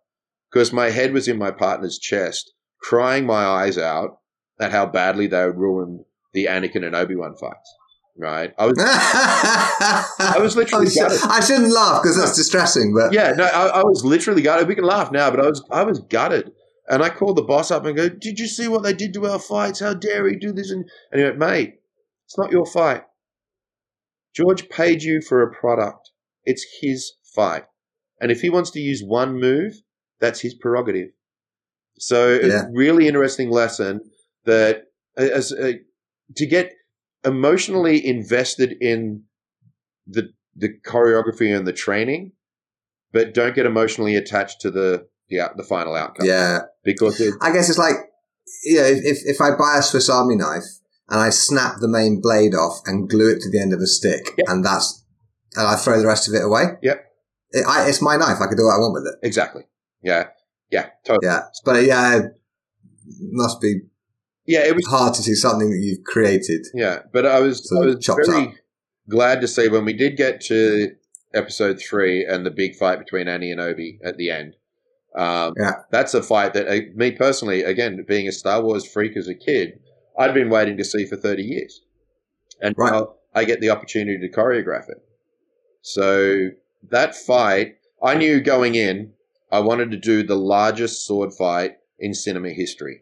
[0.51, 4.19] because my head was in my partner's chest, crying my eyes out
[4.59, 7.75] at how badly they had ruined the Anakin and Obi Wan fights.
[8.17, 8.53] Right?
[8.57, 11.19] I was, I was literally gutted.
[11.23, 14.69] I shouldn't laugh because that's distressing, but yeah, no, I, I was literally gutted.
[14.69, 16.53] We can laugh now, but I was, I was gutted.
[16.87, 19.25] And I called the boss up and go, "Did you see what they did to
[19.25, 19.79] our fights?
[19.79, 21.79] How dare he do this?" And, and he went, "Mate,
[22.25, 23.03] it's not your fight.
[24.35, 26.11] George paid you for a product.
[26.43, 27.63] It's his fight.
[28.19, 29.73] And if he wants to use one move,
[30.19, 31.09] that's his prerogative.
[31.97, 32.63] So, Yeah.
[32.63, 34.01] a really interesting lesson
[34.45, 34.83] that
[35.17, 35.49] as
[36.35, 36.73] to get
[37.23, 39.23] emotionally invested in
[40.05, 42.31] the the choreography and the training,
[43.11, 46.59] but don't get emotionally attached to the the, the final outcome yeah.
[46.83, 47.95] because I guess it's like,
[48.63, 50.63] you know, if, if, if I buy a Swiss Army knife
[51.09, 53.87] and I snap the main blade off and glue it to the end of a
[53.87, 54.47] stick, Yep.
[54.49, 55.03] and that's,
[55.55, 56.63] and I throw the rest of it away.
[56.81, 57.05] Yep.
[57.51, 58.37] It, I, it's my knife.
[58.41, 59.25] I can do what I want with it.
[59.25, 59.63] exactly
[60.03, 60.27] yeah
[60.71, 61.41] yeah totally Yeah.
[61.63, 62.31] But yeah, it
[63.31, 63.81] must be
[64.45, 66.65] yeah it was hard to see something that you've created.
[66.73, 68.53] Yeah, but I was I was very up.
[69.09, 70.91] glad to see when we did get to
[71.33, 74.55] episode three and the big fight between Annie and Obi at the end.
[75.17, 75.75] Um, Yeah.
[75.91, 79.35] that's a fight that uh, me personally, again, being a Star Wars freak as a
[79.35, 79.79] kid,
[80.17, 81.81] I'd been waiting to see for thirty years,
[82.61, 82.91] and Right.
[82.91, 84.97] now I get the opportunity to choreograph it.
[85.81, 86.49] So
[86.89, 89.13] that fight, I knew going in,
[89.51, 93.01] I wanted to do the largest sword fight in cinema history,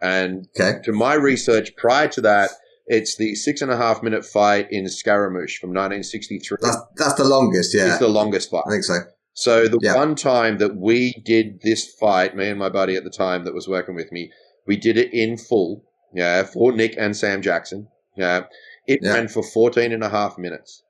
[0.00, 0.80] and Okay.
[0.84, 2.50] to my research prior to that,
[2.86, 6.58] it's the six and a half minute fight in Scaramouche from 1963.
[6.60, 7.74] That's, that's the longest.
[7.74, 7.88] Yeah.
[7.90, 8.64] It's the longest fight.
[8.66, 8.98] I think so.
[9.34, 9.94] So the Yeah.
[9.94, 13.54] one time that we did this fight, me and my buddy at the time that
[13.54, 14.30] was working with me,
[14.66, 15.84] we did it in full.
[16.14, 17.88] Yeah, for Nick and Sam Jackson.
[18.16, 18.44] Yeah.
[18.86, 19.14] It Yeah.
[19.14, 20.82] ran for 14 and a half minutes.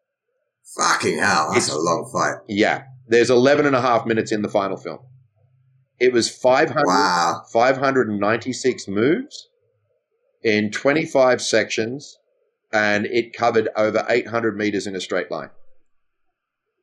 [0.76, 1.50] Fucking hell.
[1.52, 2.38] That's It's- a long fight.
[2.48, 2.84] Yeah.
[3.06, 5.00] There's 11 and a half minutes in the final film.
[6.00, 7.42] It was 500, Wow.
[7.52, 9.48] 596 moves
[10.42, 12.18] in 25 sections,
[12.72, 15.50] and it covered over 800 meters in a straight line.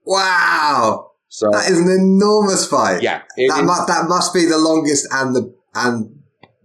[0.05, 1.11] Wow.
[1.27, 3.01] So, That is an enormous fight.
[3.01, 6.18] yeah, it That, is- mu- that must be the longest and the and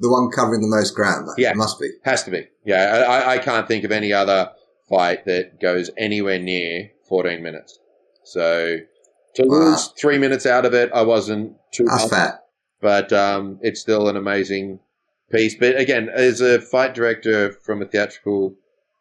[0.05, 1.27] the one covering the most ground.
[1.29, 1.51] That Yeah.
[1.51, 1.91] it must be.
[2.05, 2.47] has to be.
[2.65, 4.51] Yeah, I, I can't think of any other
[4.89, 7.79] fight that goes anywhere near 14 minutes.
[8.25, 8.79] So
[9.35, 9.57] to Wow.
[9.71, 12.41] lose three minutes out of it, I wasn't too That's fair.
[12.81, 14.81] but um, it's still an amazing
[15.33, 15.55] piece.
[15.57, 18.55] But again, as a fight director from a theatrical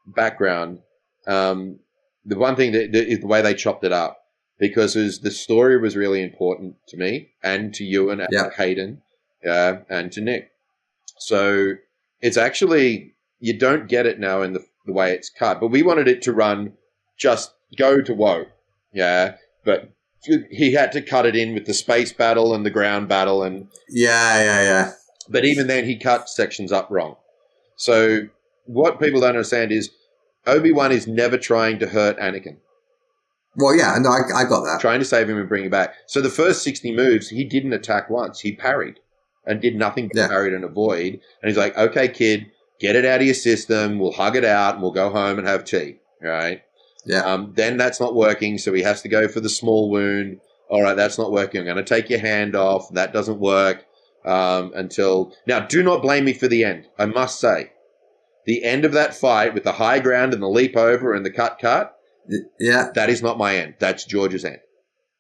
[0.08, 0.80] background,
[1.28, 1.80] um,
[2.26, 4.20] the one thing that, that is the way they chopped it up
[4.60, 8.50] because was, the story was really important to me and to you and Yeah.
[8.56, 9.02] Hayden
[9.48, 10.52] uh, and to Nick.
[11.24, 11.74] So
[12.22, 15.84] it's actually you don't get it now in the, the way it's cut, but we
[15.84, 16.74] wanted it to run
[17.18, 18.46] just go to woe,
[18.94, 19.36] yeah.
[19.66, 19.92] But
[20.50, 23.68] he had to cut it in with the space battle and the ground battle and
[23.90, 24.92] Yeah, yeah, yeah.
[25.30, 27.16] but even then he cut sections up wrong.
[27.76, 28.28] So
[28.66, 29.92] what people don't understand is
[30.48, 32.58] Obi-Wan is never trying to hurt Anakin,
[33.58, 33.98] Well, yeah.
[34.00, 34.80] No, I, I got that.
[34.82, 35.94] trying to save him and bring him back.
[36.08, 38.40] So the first 60 moves, he didn't attack once.
[38.42, 39.00] He parried
[39.46, 40.28] and did nothing but Yeah.
[40.28, 41.14] parried and avoid.
[41.42, 42.48] And he's like, okay, kid,
[42.80, 44.00] get it out of your system.
[44.00, 46.00] We'll hug it out and we'll go home and have tea.
[46.22, 46.62] Right.
[47.06, 47.22] Yeah.
[47.22, 50.40] Um, then that's not working, so he has to go for the small wound.
[50.70, 51.60] All right, that's not working.
[51.60, 52.90] I'm going to take your hand off.
[52.94, 53.86] That doesn't work
[54.26, 55.60] um, until now.
[55.60, 56.88] Do not blame me for the end.
[56.98, 57.72] I must say,
[58.46, 61.30] the end of that fight with the high ground and the leap over and the
[61.32, 61.94] cut cut.
[62.60, 62.90] Yeah.
[62.96, 63.76] That is not my end.
[63.80, 64.60] That's George's end.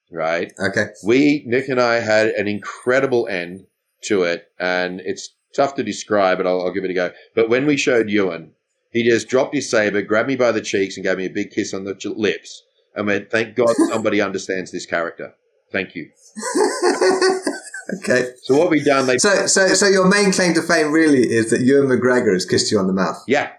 [0.09, 0.53] Right.
[0.57, 0.85] Okay.
[1.05, 3.65] We Nick and I had an incredible end
[4.03, 7.11] to it, and it's tough to describe, but I'll, I'll give it a go.
[7.35, 8.51] But when we showed Ewan,
[8.91, 11.51] he just dropped his saber, grabbed me by the cheeks, and gave me a big
[11.51, 12.63] kiss on the ch- lips,
[12.95, 15.33] and went, "Thank God somebody understands this character.
[15.71, 16.09] Thank you."
[18.03, 18.29] okay.
[18.43, 19.07] So what we done?
[19.07, 22.45] They So, so, so your main claim to fame really is that Ewan McGregor has
[22.45, 23.21] kissed you on the mouth.
[23.27, 23.51] yeah,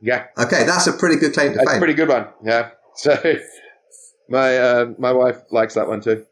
[0.00, 1.78] yeah, Okay, that's a pretty good claim to that's a fame.
[1.80, 2.26] pretty good one.
[2.44, 2.70] Yeah.
[2.96, 3.16] So
[4.28, 6.26] my uh, my wife likes that one too.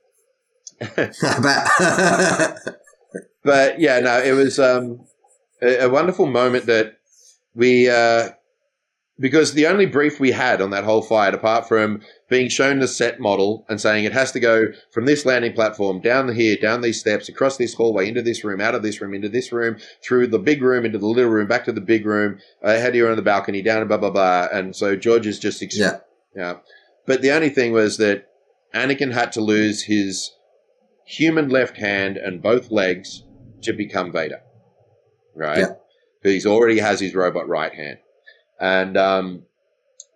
[0.96, 2.76] I bet.
[3.42, 5.06] But yeah, no, it was um,
[5.62, 6.98] a, a wonderful moment that
[7.54, 8.30] we, uh,
[9.18, 12.88] because the only brief we had on that whole fight, apart from being shown the
[12.88, 16.80] set model and saying it has to go from this landing platform down here, down
[16.80, 19.76] these steps, across this hallway, into this room, out of this room, into this room,
[20.02, 22.94] through the big room, into the little room, back to the big room, uh, head
[22.94, 24.48] here on the balcony, down, blah blah blah.
[24.52, 25.98] And so George is just ex- yeah.
[26.34, 26.54] yeah.
[27.06, 28.26] But the only thing was that
[28.74, 30.30] Anakin had to lose his
[31.04, 33.24] human left hand and both legs
[33.62, 34.40] to become Vader,
[35.34, 35.58] right?
[35.58, 35.74] Yeah.
[36.22, 37.98] He's already has his robot right hand,
[38.60, 39.42] and um,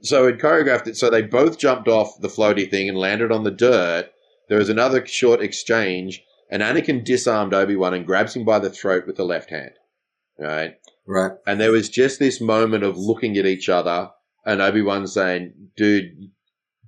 [0.03, 0.97] so it choreographed it.
[0.97, 4.11] So they both jumped off the floaty thing and landed on the dirt.
[4.49, 8.71] There was another short exchange, and Anakin disarmed Obi Wan and grabs him by the
[8.71, 9.73] throat with the left hand,
[10.39, 10.75] right?
[11.07, 11.33] Right.
[11.47, 14.11] And there was just this moment of looking at each other,
[14.45, 16.31] and Obi Wan saying, "Dude,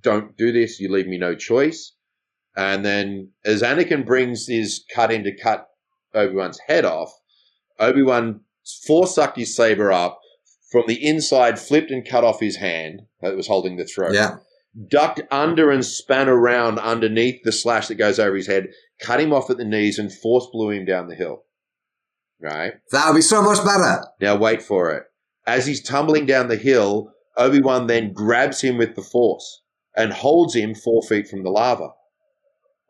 [0.01, 0.79] don't do this.
[0.79, 1.93] You leave me no choice."
[2.55, 5.67] And then, as Anakin brings his cut into cut
[6.13, 7.11] Obi Wan's head off,
[7.79, 8.41] Obi Wan
[8.85, 10.19] force sucked his saber up
[10.71, 14.13] from the inside, flipped and cut off his hand that was holding the throat.
[14.13, 14.37] Yeah.
[14.89, 18.67] Ducked under and span around underneath the slash that goes over his head,
[18.99, 21.43] cut him off at the knees, and force blew him down the hill.
[22.39, 22.73] Right?
[22.91, 24.05] That would be so much better.
[24.21, 25.03] Now, wait for it.
[25.47, 29.61] As he's tumbling down the hill, Obi Wan then grabs him with the force
[29.95, 31.89] and holds him four feet from the lava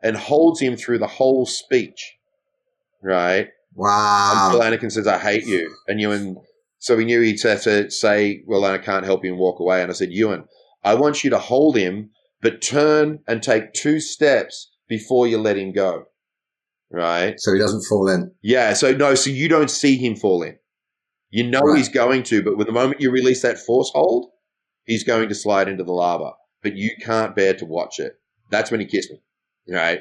[0.02, 2.17] and holds him through the whole speech.
[3.02, 3.48] Right?
[3.74, 4.50] Wow.
[4.50, 5.74] Until Anakin says, I hate you.
[5.86, 6.36] And Ewan,
[6.78, 9.82] so we knew he'd have to say, Well, I can't help you and walk away.
[9.82, 10.44] And I said, Ewan,
[10.84, 15.56] I want you to hold him, but turn and take two steps before you let
[15.56, 16.04] him go.
[16.90, 17.34] Right?
[17.38, 18.32] So he doesn't fall in.
[18.42, 18.72] Yeah.
[18.72, 20.56] So, no, so you don't see him fall in.
[21.30, 21.76] You know Right.
[21.76, 24.30] he's going to, but with the moment you release that force hold,
[24.84, 26.32] he's going to slide into the lava.
[26.62, 28.14] But you can't bear to watch it.
[28.50, 29.20] That's when he kissed me.
[29.68, 30.00] Right?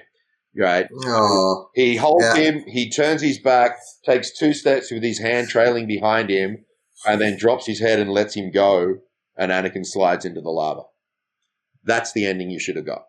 [0.58, 0.88] Right?
[1.06, 1.70] Oh.
[1.76, 2.36] He holds Yeah.
[2.36, 6.66] him, he turns his back, takes two steps with his hand trailing behind him,
[7.06, 8.96] and then drops his head and lets him go,
[9.38, 10.84] and Anakin slides into the lava.
[11.84, 13.06] That's the ending you should have got.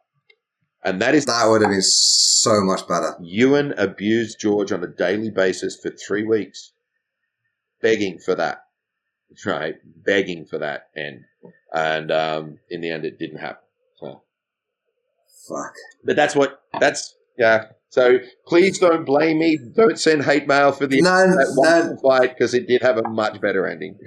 [0.85, 3.17] And that is That would have been so much better.
[3.21, 6.73] Ewan abused George on a daily basis for three weeks,
[7.81, 8.65] begging for that.
[9.45, 9.77] Right?
[9.85, 11.25] Begging for that end.
[11.73, 13.65] And um, in the end, it didn't happen.
[13.99, 14.23] So.
[15.49, 15.75] Fuck.
[16.05, 17.65] But that's what, that's, yeah.
[17.91, 19.59] So please don't blame me.
[19.75, 21.97] Don't send hate mail for the No, that no.
[22.09, 23.99] fight because it did have a much better ending.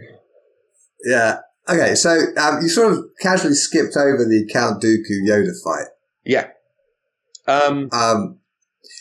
[1.03, 1.39] Yeah.
[1.67, 5.88] Okay, so um, you sort of casually skipped over the Count Dooku Yoda fight.
[6.23, 6.47] Yeah.
[7.47, 8.39] Um, Um,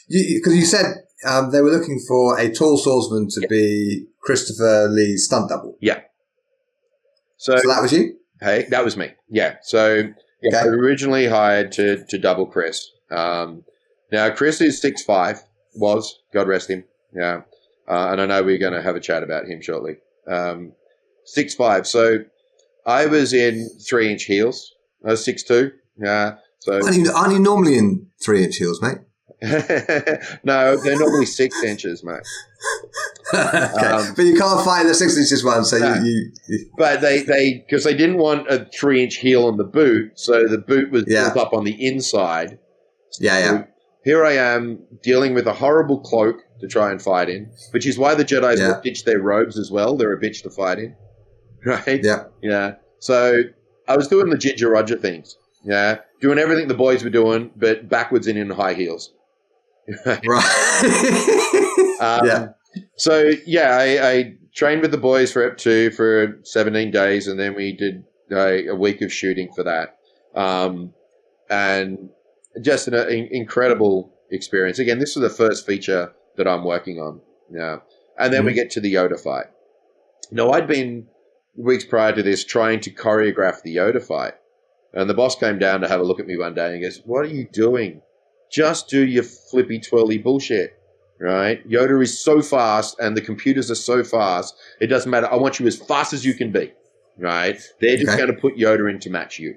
[0.08, 0.86] because you, said
[1.26, 3.48] um, they were looking for a tall swordsman to Yeah.
[3.48, 5.76] be Christopher Lee's stunt double.
[7.36, 8.16] so, So that was you?
[8.40, 9.12] hey, that was me.
[9.28, 9.56] Yeah.
[9.62, 10.04] So
[10.42, 10.68] yeah, Okay.
[10.68, 12.90] Originally hired to to double Chris.
[13.10, 13.64] Um,
[14.12, 15.42] now Chris is six five.
[15.74, 16.84] Was God rest him.
[17.14, 17.42] Yeah.
[17.88, 19.96] Uh, and I know we're going to have a chat about him shortly.
[20.28, 20.72] Um,
[21.24, 21.86] six five.
[21.86, 22.18] So
[22.86, 24.74] I was in three inch heels.
[25.04, 25.72] I was six two.
[25.96, 26.36] Yeah.
[26.61, 28.98] So Aren't you, aren't you normally in three inch heels, mate?
[30.44, 32.20] no, they're normally six inches, mate.
[33.34, 33.86] okay.
[33.86, 35.94] Um, but you can't find the six inches one, so No.
[35.94, 36.70] you, you, you.
[36.76, 40.46] But they they because they didn't want a three inch heel on the boot, so
[40.46, 41.32] the boot was Yeah.
[41.32, 42.58] built up on the inside.
[43.18, 43.64] Yeah, yeah.
[44.05, 47.98] Here I am dealing with a horrible cloak to try and fight in, which is
[47.98, 48.74] why the Jedi's Yeah.
[48.74, 49.96] will ditch their robes as well.
[49.96, 50.96] They're a bitch to fight in,
[51.66, 52.01] right?
[52.03, 52.24] Yeah.
[52.42, 52.74] Yeah.
[52.98, 53.42] So
[53.88, 55.36] I was doing the Ginger Roger things.
[55.62, 59.12] Yeah, doing everything the boys were doing, but backwards and in high heels.
[60.07, 60.76] Right.
[62.01, 62.46] Um, Yeah.
[62.96, 67.38] So yeah, I, I trained with the boys for up to for 17 days, and
[67.38, 69.96] then we did a, a week of shooting for that,
[70.34, 70.94] um,
[71.51, 72.09] and
[72.62, 74.78] just an, uh, in- incredible experience.
[74.78, 77.20] Again, this is the first feature that I'm working on.
[77.51, 77.78] Yeah,
[78.18, 78.57] and then we mm-hmm.
[78.57, 79.46] get to the Yoda fight.
[80.30, 81.07] Now, I'd been
[81.57, 84.34] weeks prior to this trying to choreograph the Yoda fight,
[84.92, 86.80] and the boss came down to have a look at me one day and he
[86.80, 88.03] goes, "What are you doing?
[88.51, 90.76] Just do your flippy twirly bullshit."
[91.20, 91.68] right?
[91.68, 95.30] Yoda is so fast and the computers are so fast, it doesn't matter.
[95.30, 96.72] I want you as fast as you can be,
[97.18, 97.61] right?
[97.80, 98.16] They're just Okay.
[98.16, 99.57] going to put Yoda in to match you.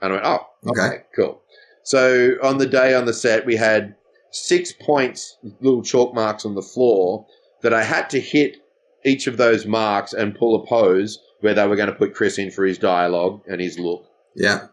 [0.00, 1.02] And I went, oh, okay, Okay.
[1.14, 1.42] cool.
[1.88, 3.94] So on the day on the set, we had
[4.30, 7.26] six points, little chalk marks on the floor
[7.62, 8.58] that I had to hit
[9.06, 12.36] each of those marks and pull a pose where they were going to put Chris
[12.36, 14.04] in for his dialogue and his look.
[14.36, 14.66] yeah.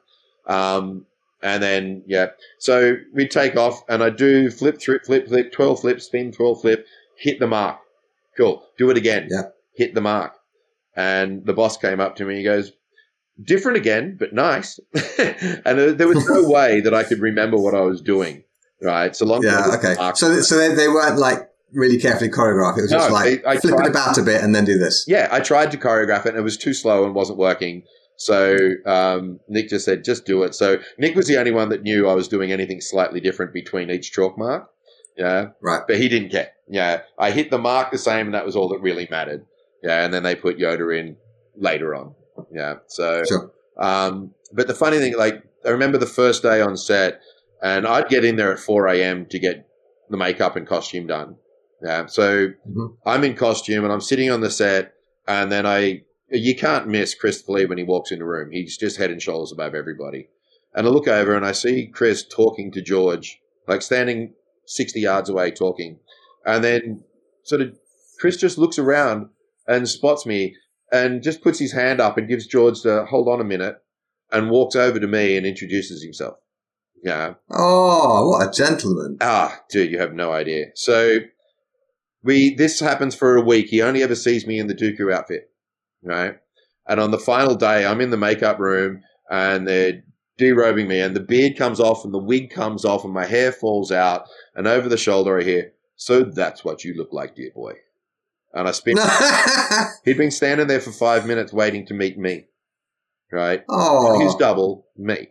[0.45, 1.05] Um,
[1.41, 2.31] and then, yeah.
[2.59, 6.59] So we take off and I do flip, flip, flip, flip, 12 flip, spin, 12
[6.59, 6.85] flip,
[7.17, 7.79] hit the mark.
[8.35, 8.61] Cool.
[8.77, 9.29] Do it again.
[9.31, 9.43] Yeah.
[9.73, 10.33] Hit the mark.
[10.97, 12.35] And the boss came up to me.
[12.35, 12.73] He goes,
[13.43, 14.79] different again, but nice.
[14.93, 18.43] and there- was no way that I could remember what I was doing.
[18.81, 19.15] Right.
[19.15, 19.75] So long Yeah.
[19.77, 19.95] Okay.
[20.15, 22.77] So, so they, they weren't like really carefully choreographed.
[22.77, 25.05] It was just like they- I flip it about a bit and then do this.
[25.07, 27.83] yeah, I tried to choreograph it and it was too slow and wasn't working.
[28.17, 30.55] So um, Nick just said, just do it.
[30.55, 33.89] So Nick was the only one that knew I was doing anything slightly different between
[33.89, 34.69] each chalk mark.
[35.17, 35.47] Yeah.
[35.61, 35.81] Right.
[35.87, 36.51] But he didn't care.
[36.69, 37.01] Yeah.
[37.19, 39.45] I hit the mark the same and that was all that really mattered.
[39.83, 40.03] Yeah.
[40.03, 41.17] And then they put Yoda in
[41.57, 42.15] later on.
[42.51, 42.75] Yeah.
[42.87, 43.51] So, Sure.
[43.77, 47.21] um, but the funny thing, like, I remember the first day on set
[47.61, 49.25] and I'd get in there at 4 a.m.
[49.27, 49.67] to get
[50.09, 51.37] the makeup and costume done.
[51.83, 52.05] Yeah.
[52.05, 52.97] So Mhm.
[53.05, 54.93] I'm in costume and I'm sitting on the set,
[55.27, 58.51] and then I, you can't miss Chris Lee when he walks in the room.
[58.51, 60.29] He's just head and shoulders above everybody.
[60.73, 64.33] And I look over and I see Chris talking to George, like standing
[64.65, 65.99] 60 yards away talking.
[66.45, 67.03] And then
[67.43, 67.75] sort of
[68.19, 69.29] Chris just looks around
[69.67, 70.55] and spots me
[70.95, 73.77] and just puts his hand up and gives George the hold on a minute
[74.31, 76.37] and walks over to me and introduces himself.
[77.03, 77.35] Yeah.
[77.51, 79.17] Oh, what a gentleman.
[79.21, 80.67] Ah, dude, you have no idea.
[80.75, 81.19] So
[82.23, 83.67] we this happens for a week.
[83.67, 85.51] He only ever sees me in the Dooku outfit,
[86.03, 86.37] right?
[86.87, 90.03] And on the final day, I'm in the makeup room and they're
[90.39, 93.51] derobing me, and the beard comes off and the wig comes off and my hair
[93.51, 97.51] falls out, and over the shoulder I hear, "So that's what you look like, dear
[97.51, 97.73] boy."
[98.55, 98.99] And I spent,
[100.05, 102.45] he'd been standing there for five minutes waiting to meet me,
[103.31, 103.63] right?
[103.69, 105.27] oh, his double me.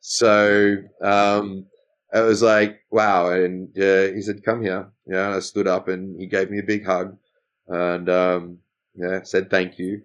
[0.00, 1.66] So um,
[2.12, 3.30] it was like, wow.
[3.30, 4.90] And uh, he said, come here.
[5.06, 5.26] Yeah.
[5.26, 7.16] And I stood up and he gave me a big hug
[7.68, 8.58] and um,
[8.94, 10.02] yeah, said thank you.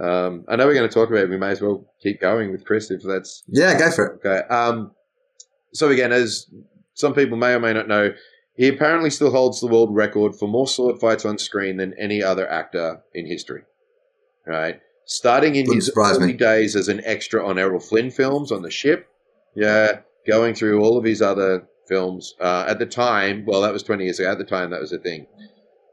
[0.00, 1.30] Um, I know we're going to talk about it.
[1.30, 4.26] We may as well keep going with Chris if that's yeah, go for it.
[4.26, 4.46] okay.
[4.48, 4.92] Um,
[5.72, 6.46] so again, as
[6.94, 8.12] some people may or may not know,
[8.60, 12.22] he apparently still holds the world record for more sword fights on screen than any
[12.22, 13.62] other actor in history.
[14.46, 16.32] Right, starting in Wouldn't his early me.
[16.34, 19.08] days as an extra on Errol Flynn films on the ship.
[19.56, 23.46] Yeah, going through all of his other films uh, at the time.
[23.46, 24.30] Well, that was twenty years ago.
[24.30, 25.26] At the time, that was a thing.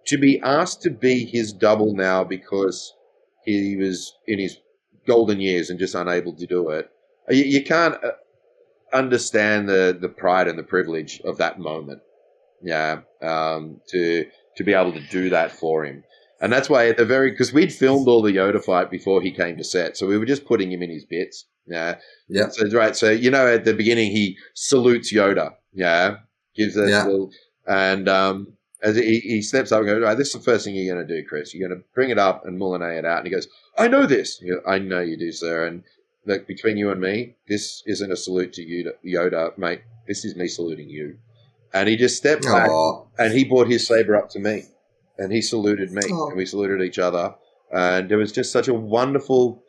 [0.07, 2.93] To be asked to be his double now because
[3.45, 4.57] he was in his
[5.07, 6.89] golden years and just unable to do it.
[7.29, 8.11] You, you can't uh,
[8.91, 12.01] understand the the pride and the privilege of that moment.
[12.61, 14.25] Yeah, um, to
[14.57, 16.03] to be able to do that for him,
[16.41, 19.31] and that's why at the very because we'd filmed all the Yoda fight before he
[19.31, 21.45] came to set, so we were just putting him in his bits.
[21.67, 21.97] Yeah,
[22.29, 22.47] Yeah.
[22.49, 25.53] So right, so you know at the beginning he salutes Yoda.
[25.73, 26.17] Yeah,
[26.55, 27.05] gives a Yeah.
[27.05, 27.31] little,
[27.67, 30.75] and um, as he, he steps up and goes, right, this is the first thing
[30.75, 31.53] you're going to do, Chris.
[31.53, 33.47] You're going to bring it up and Moulinet it out, and he goes,
[33.77, 34.39] I know this.
[34.41, 35.67] You go, I know you do, sir.
[35.67, 35.83] And
[36.25, 39.81] look, between you and me, this isn't a salute to you, Yoda, mate.
[40.07, 41.17] This is me saluting you.
[41.79, 42.69] And he just stepped back
[43.17, 44.63] and he brought his saber up to me
[45.17, 46.27] and he saluted me Oh.
[46.29, 47.35] and we saluted each other.
[47.71, 49.63] And it was just such a wonderful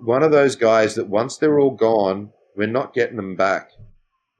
[0.00, 3.70] one of those guys that once they're all gone, we're not getting them back.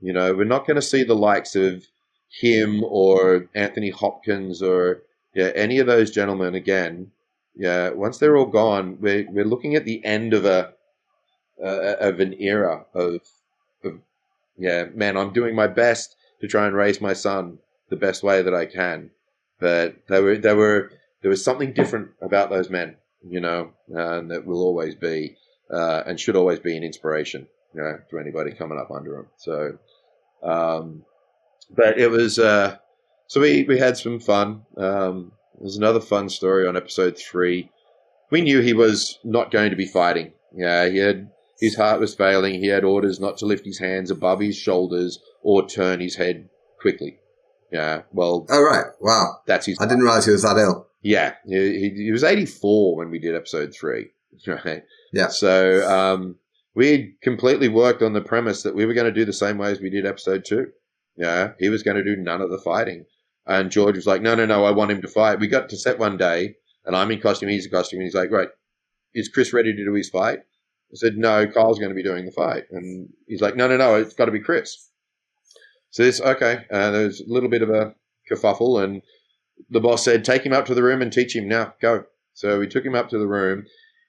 [0.01, 1.85] You know, we're not going to see the likes of
[2.29, 5.03] him or Anthony Hopkins or
[5.35, 7.11] yeah, any of those gentlemen again.
[7.55, 10.73] Yeah, once they're all gone, we're we're looking at the end of a
[11.63, 13.21] uh, of an era of
[13.83, 14.01] of
[14.59, 17.59] yeah, man, I'm doing my best to try and raise my son
[17.89, 19.11] the best way that I can,
[19.61, 20.91] but they were they were
[21.23, 25.37] there was something different about those men, you know, uh, and that will always be
[25.71, 29.27] uh, and should always be an inspiration, you know, to anybody coming up under them.
[29.37, 29.79] So,
[30.43, 31.05] um,
[31.75, 32.77] but it was uh,
[33.27, 34.63] so we we had some fun.
[34.77, 37.71] Um, there's another fun story on episode three.
[38.31, 40.33] We knew he was not going to be fighting.
[40.55, 42.61] Yeah, he had his heart was failing.
[42.61, 46.49] He had orders not to lift his hands above his shoulders or turn his head
[46.81, 47.19] quickly.
[47.73, 48.87] Yeah, well, oh right.
[49.01, 49.39] Wow.
[49.47, 49.79] that's his.
[49.81, 50.87] I didn't realize he was that ill.
[51.03, 54.11] Yeah, he, he, he was 84 when we did episode three.
[54.47, 54.83] Right.
[55.15, 55.29] Yeah.
[55.29, 56.37] So um,
[56.75, 59.71] we completely worked on the premise that we were going to do the same way
[59.71, 60.73] as we did episode two.
[61.17, 61.53] Yeah.
[61.59, 63.07] He was going to do none of the fighting.
[63.47, 65.41] And George was like, no, no, no, I want him to fight.
[65.41, 68.01] We got to set one day and I'm in costume, he's in costume.
[68.01, 68.49] And he's like, right,
[69.15, 70.41] is Chris ready to do his fight?
[70.93, 72.65] I said, no, Kyle's going to be doing the fight.
[72.71, 74.89] And he's like, no, no, no, it's got to be Chris.
[75.91, 76.65] So this, okay.
[76.71, 77.95] Uh, there was a little bit of a
[78.31, 79.03] kerfuffle and
[79.71, 81.75] the boss said, take him up to the room and teach him now.
[81.81, 82.05] Go.
[82.35, 83.65] So we took him up to the room.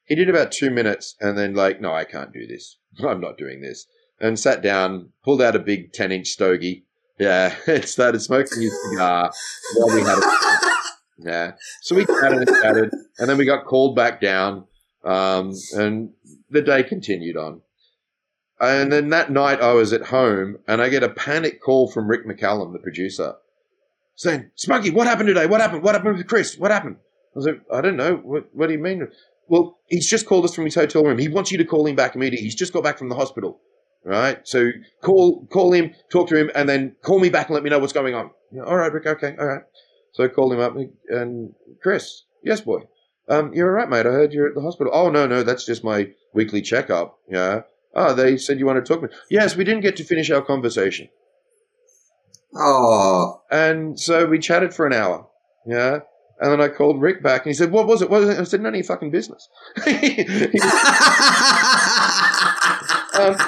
[0.06, 2.78] He did about two minutes and then like, no, I can't do this.
[3.06, 3.88] I'm not doing this.
[4.20, 6.86] And sat down, pulled out a big 10 inch stogie.
[7.20, 7.56] Yeah.
[7.68, 9.32] And started smoking his cigar
[9.76, 10.22] while we had a
[11.18, 11.52] yeah.
[11.82, 14.66] So we chatted and chatted and then we got called back down.
[15.08, 16.12] Um, and
[16.50, 17.62] the day continued on.
[18.60, 22.10] And then that night I was at home and I get a panic call from
[22.10, 23.36] Rick McCallum, the producer,
[24.16, 25.46] saying, Smokey, what happened today?
[25.46, 25.84] What happened?
[25.84, 26.58] What happened with Chris?
[26.58, 26.98] What happened?
[27.00, 28.16] I was like, I don't know.
[28.18, 29.08] What, what do you mean?
[29.48, 31.20] Well, he's just called us from his hotel room.
[31.20, 32.44] He wants you to call him back immediately.
[32.44, 33.62] He's just got back from the hospital.
[34.04, 34.46] Right?
[34.46, 37.70] So call call him, talk to him, and then call me back and let me
[37.70, 38.32] know what's going on.
[38.66, 39.06] All right, Rick.
[39.06, 39.36] Okay.
[39.40, 39.64] All right.
[40.14, 40.76] So I called him up
[41.10, 42.80] and Chris, yes, boy.
[43.30, 44.06] Um, you're all right, mate.
[44.06, 44.92] I heard you're at the hospital.
[44.96, 47.18] Oh, no, no, that's just my weekly checkup.
[47.30, 47.62] Yeah.
[47.94, 49.14] Oh, they said you want to talk to me.
[49.30, 51.10] Yes, we didn't get to finish our conversation.
[52.56, 55.28] Oh, And so we chatted for an hour.
[55.66, 56.00] Yeah.
[56.40, 58.10] And then I called Rick back and he said, What was it?
[58.10, 58.40] What was it?
[58.40, 59.50] I said, None of your fucking business.
[59.78, 59.94] um,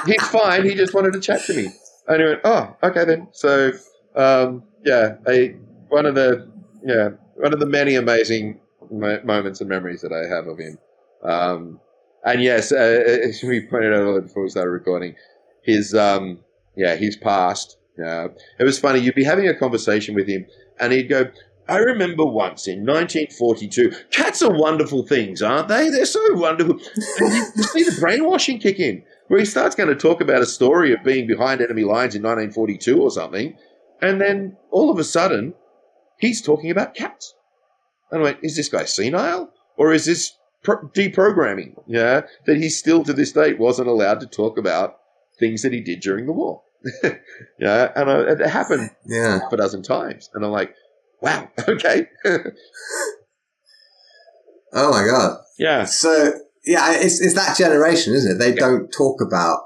[0.06, 0.64] he's fine.
[0.64, 1.70] He just wanted to chat to me.
[2.08, 3.28] And he went, oh, okay then.
[3.32, 3.72] So,
[4.16, 5.50] um, yeah, a,
[5.88, 6.50] one of the,
[6.84, 8.60] yeah, one of the many amazing
[8.90, 10.78] moments and memories that I have of him.
[11.22, 11.80] Um,
[12.24, 15.14] and yes, uh, as we pointed out before we started recording,
[15.62, 16.40] his, um,
[16.76, 17.78] yeah, he's passed.
[17.98, 18.28] Yeah.
[18.58, 19.00] It was funny.
[19.00, 20.46] You'd be having a conversation with him
[20.78, 21.30] and he'd go,
[21.70, 25.88] I remember once in 1942, cats are wonderful things, aren't they?
[25.88, 26.80] They're so wonderful.
[27.18, 30.42] And you, you see the brainwashing kick in, where he starts going to talk about
[30.42, 33.56] a story of being behind enemy lines in 1942 or something,
[34.02, 35.54] and then all of a sudden,
[36.18, 37.34] he's talking about cats.
[38.10, 39.52] And I went, is this guy senile?
[39.76, 40.32] Or is this
[40.62, 41.74] pro- deprogramming?
[41.86, 44.96] Yeah, that he still to this date wasn't allowed to talk about
[45.38, 46.62] things that he did during the war.
[47.58, 49.40] yeah, and I, it happened Yeah.
[49.40, 50.28] half a dozen times.
[50.34, 50.74] And I'm like,
[51.20, 52.06] wow, okay.
[54.72, 55.38] Oh my god.
[55.58, 55.84] yeah.
[55.84, 56.32] So
[56.64, 58.38] yeah, it's it's that generation, isn't it?
[58.38, 59.60] They don't talk about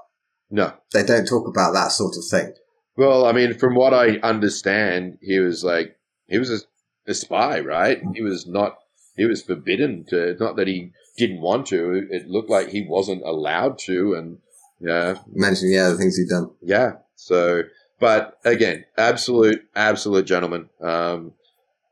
[0.50, 0.72] No.
[0.92, 2.54] they don't talk about that sort of thing.
[2.96, 5.96] Well, I mean, from what I understand, he was like,
[6.28, 6.58] he was a,
[7.06, 8.00] a spy, right?
[8.14, 8.78] He was not,
[9.16, 13.22] he was forbidden to, not that he didn't want to, it looked like he wasn't
[13.22, 14.14] allowed to.
[14.14, 14.38] And
[14.80, 16.50] yeah, Mentioning yeah, the things he'd done.
[16.62, 16.92] yeah.
[17.16, 17.62] So,
[18.00, 20.68] but again, absolute, absolute gentleman.
[20.80, 21.32] Um,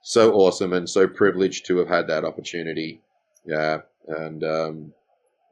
[0.03, 3.01] so awesome and so privileged to have had that opportunity.
[3.47, 3.83] Yeah.
[4.09, 4.93] And, um,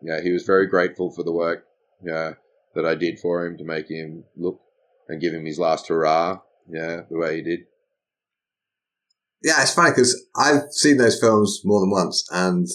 [0.03, 1.67] yeah, he was very grateful for the work,
[2.03, 2.33] yeah,
[2.75, 4.61] that I did for him to make him look
[5.09, 6.41] and give him his last hurrah.
[6.69, 7.03] Yeah.
[7.09, 7.61] The way he did.
[9.43, 12.67] Yeah, it's funny because I've seen those films more than once, and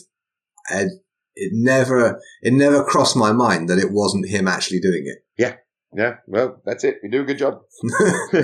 [0.72, 0.92] it,
[1.36, 5.20] it never it never crossed my mind that it wasn't him actually doing it.
[5.38, 5.56] Yeah.
[5.94, 6.18] Yeah.
[6.28, 6.98] Well, that's it.
[7.04, 7.62] You do a good job.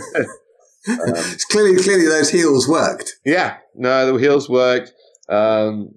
[0.89, 3.17] Um, It's clearly clearly those heels worked.
[3.23, 4.93] Yeah, no, the heels worked.
[5.29, 5.93] Um,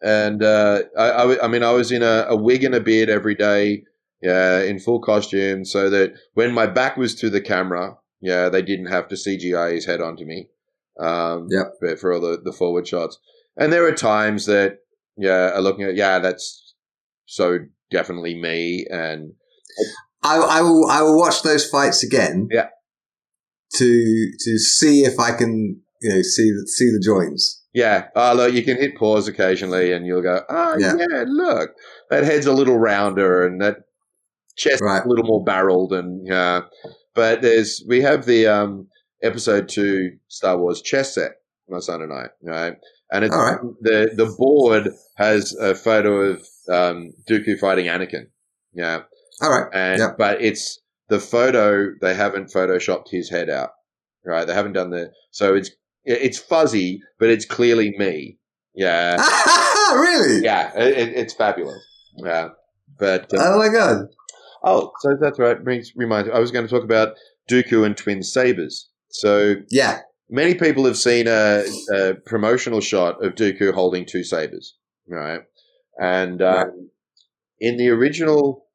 [0.00, 3.08] and uh, I, I, I mean, I was in a, a wig and a beard
[3.08, 3.84] every day,
[4.22, 8.62] yeah, in full costume, so that when my back was to the camera, yeah, they
[8.62, 10.48] didn't have to CGI his head onto me.
[11.00, 11.72] Um, Yep.
[11.80, 13.18] but for all the, the forward shots.
[13.56, 14.78] And there are times that,
[15.16, 16.74] yeah, are looking at, yeah, that's
[17.26, 17.58] so
[17.90, 18.86] definitely me.
[18.90, 19.32] And
[20.22, 22.48] I, I will I will watch those fights again.
[22.50, 22.68] Yeah.
[23.78, 27.62] To to see if I can you know see see the joins.
[27.74, 28.08] Yeah.
[28.14, 30.94] Oh, look, you can hit pause occasionally and you'll go, oh, Yeah.
[30.98, 31.70] yeah, look,
[32.10, 33.76] that head's a little rounder and that
[34.56, 35.02] chest Right.
[35.02, 35.94] a little more barreled.
[35.94, 36.62] And, yeah.
[37.14, 38.88] But there's, we have the um,
[39.22, 41.32] episode two Star Wars chess set,
[41.68, 42.74] my son and I, right?
[43.12, 43.58] And it's, right.
[43.80, 46.38] the, the board has a photo of
[46.70, 48.28] um, Dooku fighting Anakin.
[48.72, 49.02] Yeah.
[49.42, 49.68] All right.
[49.74, 50.16] And, Yep.
[50.18, 53.70] but it's the photo, they haven't photoshopped his head out,
[54.24, 54.46] right?
[54.46, 55.70] They haven't done the, so it's,
[56.04, 58.38] it's fuzzy, but it's clearly me.
[58.74, 59.16] Yeah.
[59.92, 60.42] really?
[60.42, 61.84] Yeah, it, it- it's fabulous.
[62.16, 62.48] Yeah,
[62.98, 64.06] but uh, Oh my god.
[64.64, 65.62] oh, so that's right.
[65.62, 66.30] Brings reminds.
[66.30, 67.14] I was going to talk about
[67.50, 68.88] Dooku and twin sabers.
[69.12, 70.00] So Yeah.
[70.28, 74.76] many people have seen a, a promotional shot of Dooku holding two sabers,
[75.08, 75.42] right?
[76.00, 76.66] And um, Right.
[77.60, 78.66] in the original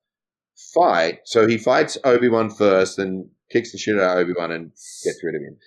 [0.73, 4.51] fight, so he fights Obi Wan first, and kicks the shit out of Obi Wan
[4.51, 4.69] and
[5.03, 5.57] gets rid of him.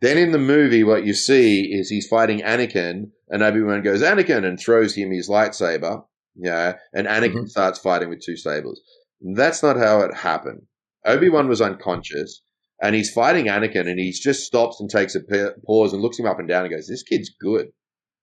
[0.00, 4.02] Then in the movie, what you see is he's fighting Anakin, and Obi Wan goes
[4.02, 6.04] Anakin and throws him his lightsaber.
[6.36, 7.48] Yeah, and Anakin Mhm.
[7.50, 8.80] starts fighting with two sabers.
[9.20, 10.62] That's not how it happened.
[11.04, 12.42] Obi Wan was unconscious,
[12.80, 15.20] and he's fighting Anakin, and he just stops and takes a
[15.66, 17.72] pause and looks him up and down and goes, "This kid's good,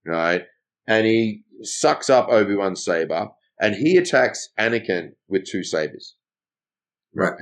[0.04, 0.44] right?"
[0.86, 3.28] And he sucks up Obi Wan's saber,
[3.60, 6.16] and he attacks Anakin with two sabers.
[7.14, 7.34] Right.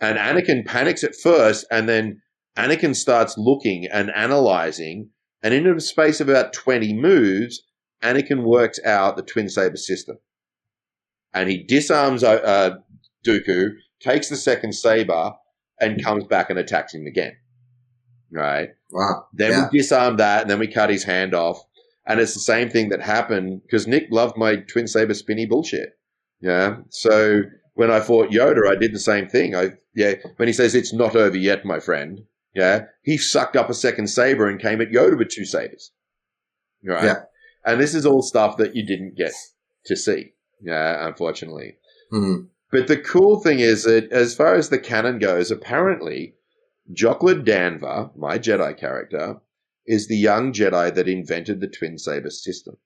[0.00, 2.22] And Anakin panics at first, and then
[2.56, 5.10] Anakin starts looking and analyzing,
[5.42, 7.62] and in a space of about 20 moves,
[8.02, 10.18] Anakin works out the twin saber system.
[11.32, 12.78] And he disarms uh, uh,
[13.26, 13.70] Dooku,
[14.00, 15.32] takes the second saber,
[15.80, 17.36] and comes back and attacks him again.
[18.30, 18.70] Right?
[18.90, 19.26] Wow.
[19.32, 19.68] Then Yeah.
[19.72, 21.62] we disarm that, and then we cut his hand off.
[22.06, 25.98] And it's the same thing that happened because Nick loved my twin saber spinny bullshit.
[26.40, 26.78] Yeah.
[26.90, 27.42] So
[27.74, 29.56] when I fought Yoda, I did the same thing.
[29.56, 30.14] I yeah.
[30.36, 32.20] When he says it's not over yet, my friend.
[32.54, 32.86] Yeah.
[33.02, 35.90] He sucked up a second saber and came at Yoda with two sabers.
[36.84, 37.04] Right.
[37.04, 37.22] Yeah.
[37.64, 39.32] And this is all stuff that you didn't get
[39.86, 40.34] to see.
[40.62, 41.06] Yeah.
[41.08, 41.78] Unfortunately.
[42.12, 42.48] Mhm.
[42.70, 46.34] But the cool thing is that as far as the canon goes, apparently
[46.92, 49.36] Joclad Danva, my Jedi character,
[49.86, 52.76] is the young Jedi that invented the twin saber system.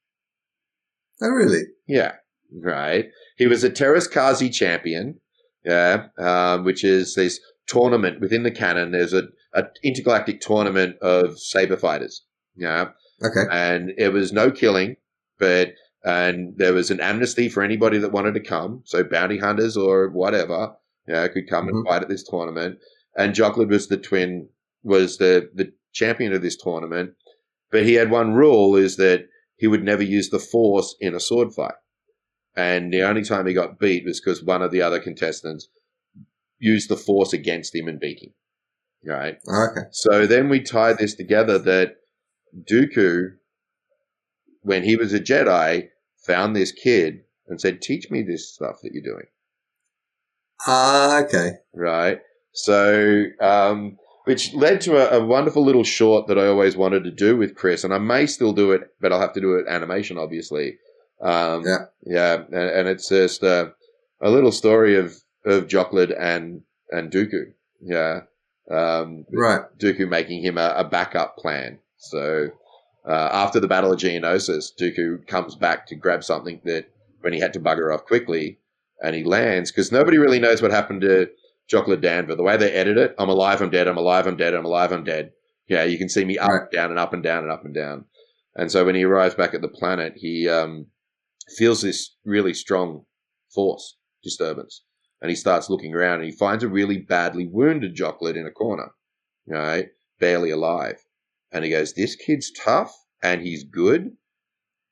[1.23, 1.65] Oh really?
[1.87, 2.13] Yeah,
[2.53, 3.11] right.
[3.37, 5.21] He was a Teras Kasi champion,
[5.65, 8.93] yeah, um, which is this tournament within the canon.
[8.93, 9.25] There's a,
[9.55, 12.25] a intergalactic tournament of saber fighters,
[12.57, 12.91] yeah,
[13.23, 13.47] Okay.
[13.51, 14.97] and it was no killing,
[15.39, 15.73] but
[16.05, 20.09] and there was an amnesty for anybody that wanted to come, so bounty hunters or
[20.09, 20.75] whatever.
[21.09, 21.89] yeah, could come and Mhm.
[21.89, 22.79] fight at this tournament.
[23.17, 24.49] And Joclad was the twin,
[24.85, 27.15] was the, the champion of this tournament.
[27.73, 29.27] But he had one rule is that
[29.57, 31.75] he would never use the force in a sword fight.
[32.55, 35.69] And the only time he got beat was because one of the other contestants
[36.61, 38.35] used the force against him and beat him.
[39.05, 39.39] Right.
[39.49, 39.89] Okay.
[39.91, 41.97] So then we tied this together that
[42.71, 43.37] Dooku,
[44.63, 45.89] when he was a Jedi,
[46.27, 49.27] found this kid and said, Teach me this stuff that you're doing.
[50.67, 51.53] Ah, okay.
[51.75, 52.21] Right.
[52.53, 57.11] So, um, which led to a, a wonderful little short that I always wanted to
[57.11, 59.67] do with Chris, and I may still do it, but I'll have to do it
[59.69, 60.77] animation, obviously.
[61.23, 61.87] Um, Yeah.
[62.05, 62.35] Yeah.
[62.35, 63.71] And, and it's just uh,
[64.21, 67.53] a little story of, of Joclad and, and Dooku.
[67.81, 68.21] Yeah.
[68.71, 69.63] Um, Right.
[69.79, 71.79] Dooku making him a, a backup plan.
[71.97, 72.49] So
[73.07, 76.91] uh, after the Battle of Geonosis, Dooku comes back to grab something that
[77.21, 78.59] when he had to bugger off quickly,
[79.03, 81.31] and he lands because nobody really knows what happened to
[81.71, 82.37] Joclad Danva.
[82.37, 84.93] The way they edit it, I'm alive, I'm dead, I'm alive, I'm dead, I'm alive,
[84.93, 85.33] I'm dead.
[85.69, 86.71] Yeah, you can see me up, Right.
[86.71, 88.05] down, and up and down and up and down.
[88.57, 90.87] And so when he arrives back at the planet, he um,
[91.57, 93.05] feels this really strong
[93.55, 94.83] force disturbance.
[95.23, 98.51] And he starts looking around and he finds a really badly wounded Joclad in a
[98.51, 98.91] corner,
[99.47, 99.89] right?
[100.19, 101.05] Barely alive.
[101.53, 102.93] And he goes, This kid's tough
[103.23, 104.13] and he's good.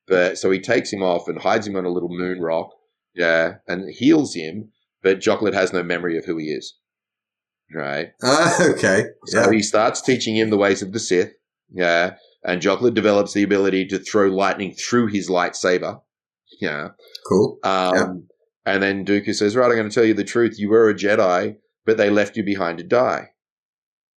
[0.07, 2.71] But so he takes him off and hides him on a little moon rock,
[3.15, 4.71] yeah, and heals him.
[5.03, 6.75] But Joclad has no memory of who he is,
[7.75, 8.09] right?
[8.23, 9.05] Ah, okay.
[9.27, 9.51] So Yeah.
[9.53, 11.33] he starts teaching him the ways of the Sith.
[11.71, 12.15] Yeah.
[12.43, 16.01] And Joclad develops the ability to throw lightning through his lightsaber.
[16.61, 16.89] Yeah.
[17.29, 17.59] Cool.
[17.63, 18.13] Um, Yeah.
[18.65, 20.59] And then Dooku says, Right, I'm going to tell you the truth.
[20.59, 23.29] You were a Jedi, but they left you behind to die.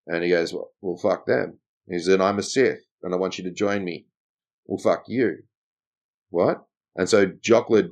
[0.08, 1.60] And he goes, Well, well fuck them.
[1.92, 4.06] He said, I'm a Sith and I want you to join me.
[4.66, 5.38] Well, fuck you.
[6.30, 6.64] What?
[6.96, 7.90] And so Joclad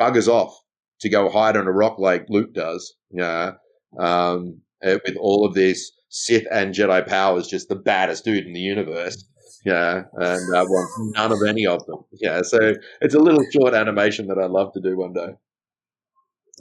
[0.00, 0.58] buggers off
[1.00, 2.94] to go hide on a rock like Luke does.
[3.10, 3.52] Yeah.
[3.98, 8.52] Um, uh, with all of this Sith and Jedi powers, just the baddest dude in
[8.52, 9.24] the universe.
[9.64, 12.04] Yeah, and uh, want none of any of them.
[12.12, 15.30] Yeah, so it's a little short animation that I'd love to do one day.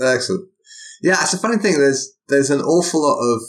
[0.01, 0.49] Excellent.
[1.01, 1.78] Yeah, it's a funny thing.
[1.78, 3.41] There's there's an awful lot of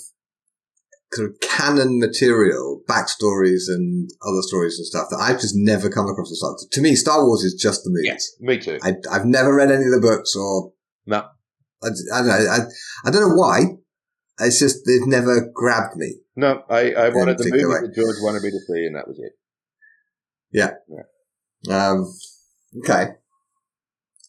[1.14, 6.06] kind of canon material, backstories, and other stories and stuff that I've just never come
[6.08, 6.30] across.
[6.30, 6.56] As well.
[6.70, 8.36] To me, Star Wars is just the movies.
[8.40, 8.78] me too.
[8.82, 10.72] I, I've never read any of the books, or
[11.06, 11.24] No.
[11.82, 12.32] I, I don't know.
[12.50, 12.58] I,
[13.06, 13.60] I don't know why.
[14.40, 16.14] It's just they've never grabbed me.
[16.36, 19.18] No, I, I wanted the movie that George wanted me to see, and that was
[19.18, 19.32] it.
[20.52, 20.70] Yeah
[21.68, 22.12] um,
[22.78, 23.08] okay.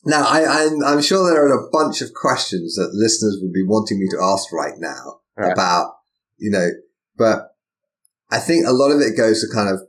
[0.05, 3.65] Now, I, I'm, I'm sure there are a bunch of questions that listeners would be
[3.65, 5.53] wanting me to ask right now Right.
[5.53, 5.93] about,
[6.39, 6.67] you know,
[7.17, 7.49] but
[8.31, 9.81] I think a lot of it goes to kind of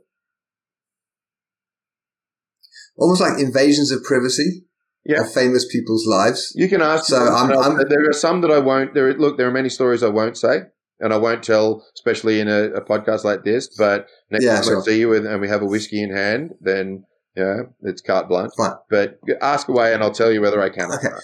[2.97, 4.65] almost like invasions of privacy
[5.05, 5.21] Yeah.
[5.21, 6.51] of famous people's lives.
[6.55, 7.05] You can ask.
[7.05, 8.93] So I'm- I'm- there are some that I won't.
[8.93, 10.63] There, look, there are many stories I won't say,
[10.99, 13.67] and I won't tell, especially in a, a podcast like this.
[13.77, 14.81] But next Yeah, time sure.
[14.81, 18.27] I see you and, and we have a whiskey in hand, then yeah, it's carte
[18.29, 18.51] blanche.
[18.57, 18.73] Fine.
[18.89, 20.91] But ask away, and I'll tell you whether I can.
[20.91, 21.07] or Okay.
[21.09, 21.21] not.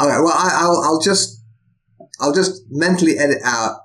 [0.00, 1.42] Okay, well, I, I'll, I'll just,
[2.20, 3.76] I'll just mentally edit out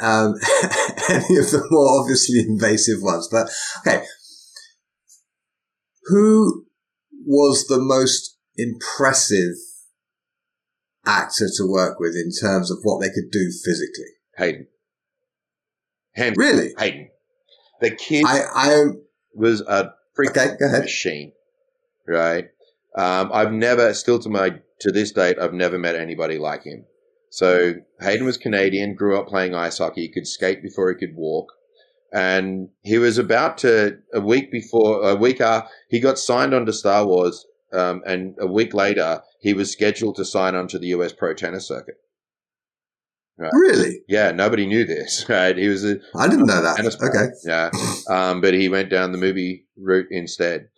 [0.00, 0.34] um,
[1.08, 3.28] any of the more obviously invasive ones.
[3.30, 4.04] But okay,
[6.04, 6.66] who
[7.24, 9.56] was the most impressive
[11.06, 14.12] actor to work with in terms of what they could do physically?
[14.36, 14.66] Hayden.
[16.14, 17.10] Hands Really, Hayden.
[17.80, 18.84] The kid I, I,
[19.34, 21.32] was a freaking okay, machine,
[22.06, 22.46] right?
[22.96, 26.84] Um, I've never, still to my to this date, I've never met anybody like him.
[27.30, 31.52] So Hayden was Canadian, grew up playing ice hockey, could skate before he could walk,
[32.12, 36.72] and he was about to a week before a week after he got signed onto
[36.72, 41.12] Star Wars, um, and a week later he was scheduled to sign onto the U.S.
[41.12, 41.94] Pro Tennis Circuit.
[43.52, 45.56] Really, Yeah, nobody knew this, right?
[45.56, 46.78] He was a I didn't know that.
[46.80, 47.70] Okay, Yeah.
[48.08, 50.68] Um, but he went down the movie route instead.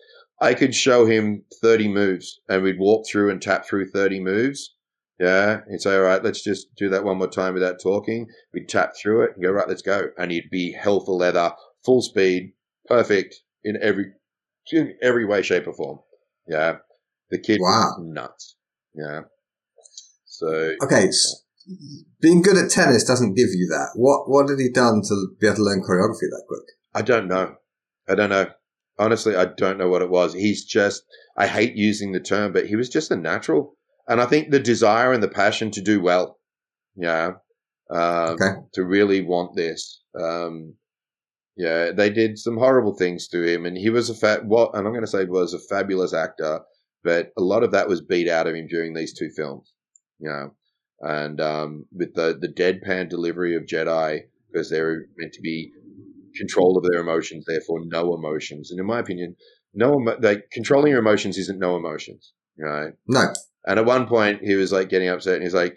[0.40, 4.74] I could show him 30 moves and we'd walk through and tap through 30 moves.
[5.22, 5.60] Yeah.
[5.70, 8.26] He'd say, all right, let's just do that one more time without talking.
[8.52, 10.08] We'd tap through it and go, right, let's go.
[10.18, 11.52] And he'd be hell for leather,
[11.84, 12.52] full speed,
[12.86, 14.06] perfect in every,
[14.72, 16.00] in every way, shape or form.
[16.48, 16.78] Yeah.
[17.30, 17.94] The kid Wow.
[17.98, 18.56] was nuts.
[18.94, 19.20] Yeah.
[20.24, 21.06] So okay.
[21.08, 21.44] s-
[22.20, 23.90] Being good at tennis doesn't give you that.
[23.94, 26.64] What What had he done to be able to learn choreography that quick?
[26.94, 27.54] I don't know.
[28.08, 28.46] I don't know.
[28.98, 30.34] Honestly, I don't know what it was.
[30.34, 31.02] He's just,
[31.36, 33.76] I hate using the term, but he was just a natural.
[34.08, 36.38] And I think the desire and the passion to do well,
[36.96, 37.32] yeah,
[37.90, 38.52] um, Okay.
[38.74, 40.02] to really want this.
[40.20, 40.74] Um,
[41.56, 44.44] yeah, they did some horrible things to him, and he was a fat.
[44.46, 46.60] What, and I'm going to say was a fabulous actor,
[47.04, 49.72] but a lot of that was beat out of him during these two films.
[50.18, 50.54] You know,
[51.00, 55.72] and um, with the the deadpan delivery of Jedi because they're meant to be
[56.36, 58.70] control of their emotions, therefore no emotions.
[58.70, 59.36] And in my opinion,
[59.74, 62.92] no like controlling your emotions isn't no emotions, right?
[63.06, 63.32] No.
[63.66, 65.76] And at one point, he was like getting upset, and he's like,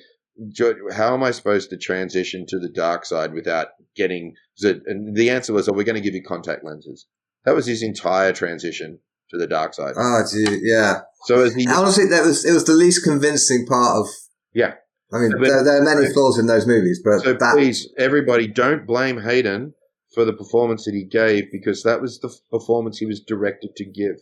[0.94, 4.34] "How am I supposed to transition to the dark side without getting?"
[4.64, 7.06] And the answer was, "Oh, we're going to give you contact lenses."
[7.46, 9.94] That was his entire transition to the dark side.
[9.98, 11.02] Ah, oh, gee, yeah.
[11.26, 14.08] So as he, Honestly, that was it was the least convincing part of.
[14.54, 14.76] Yeah.
[15.14, 17.88] I mean, But- there, there are many flaws in those movies, but so that please,
[17.98, 19.74] everybody, don't blame Hayden
[20.14, 23.86] for the performance that he gave because that was the performance he was directed to
[23.86, 24.18] give.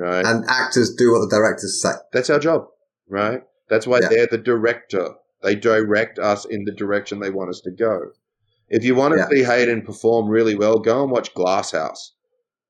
[0.00, 0.24] Right.
[0.24, 1.90] and actors do what the directors say.
[2.12, 2.68] That's our job,
[3.08, 3.42] right?
[3.68, 4.08] That's why Yeah.
[4.08, 5.10] they're the director.
[5.42, 8.12] They direct us in the direction they want us to go.
[8.70, 9.28] If you want to Yeah.
[9.28, 12.12] see Hayden perform really well, go and watch Glasshouse,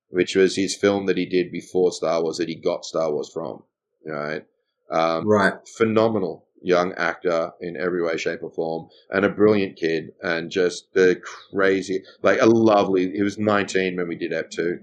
[0.09, 3.31] which was his film that he did before Star Wars that he got Star Wars
[3.33, 3.63] from,
[4.05, 4.45] right?
[4.91, 5.55] Um, Right.
[5.77, 10.93] phenomenal young actor in every way, shape, or form, and a brilliant kid, and just
[10.95, 11.17] the
[11.53, 13.13] crazy, like a lovely.
[13.13, 14.81] He was 19 when we did Ep two,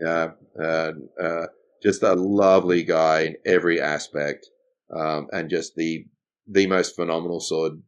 [0.00, 1.46] yeah, and uh,
[1.84, 4.46] just a lovely guy in every aspect,
[4.94, 6.06] um, and just the
[6.46, 7.82] the most phenomenal sword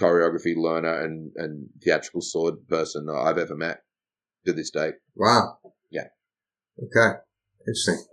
[0.00, 3.82] choreography learner and and theatrical sword person I've ever met
[4.46, 4.92] to this day.
[5.16, 5.58] Wow.
[5.90, 6.08] Yeah.
[6.78, 7.18] Okay.
[7.60, 8.04] Interesting.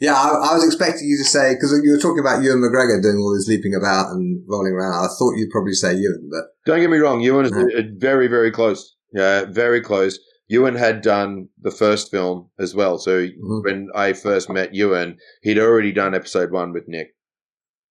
[0.00, 3.02] Yeah, I, I was expecting you to say because you were talking about Ewan McGregor
[3.02, 4.94] doing all this leaping about and rolling around.
[5.04, 7.74] I thought you'd probably say Ewan, but Don't get me wrong, Ewan is Right.
[7.74, 8.94] uh, very, very close.
[9.12, 10.18] Yeah, very close.
[10.48, 12.98] Ewan had done the first film as well.
[12.98, 13.64] So Mhm.
[13.64, 17.14] when I first met Ewan, he'd already done episode one with Nick.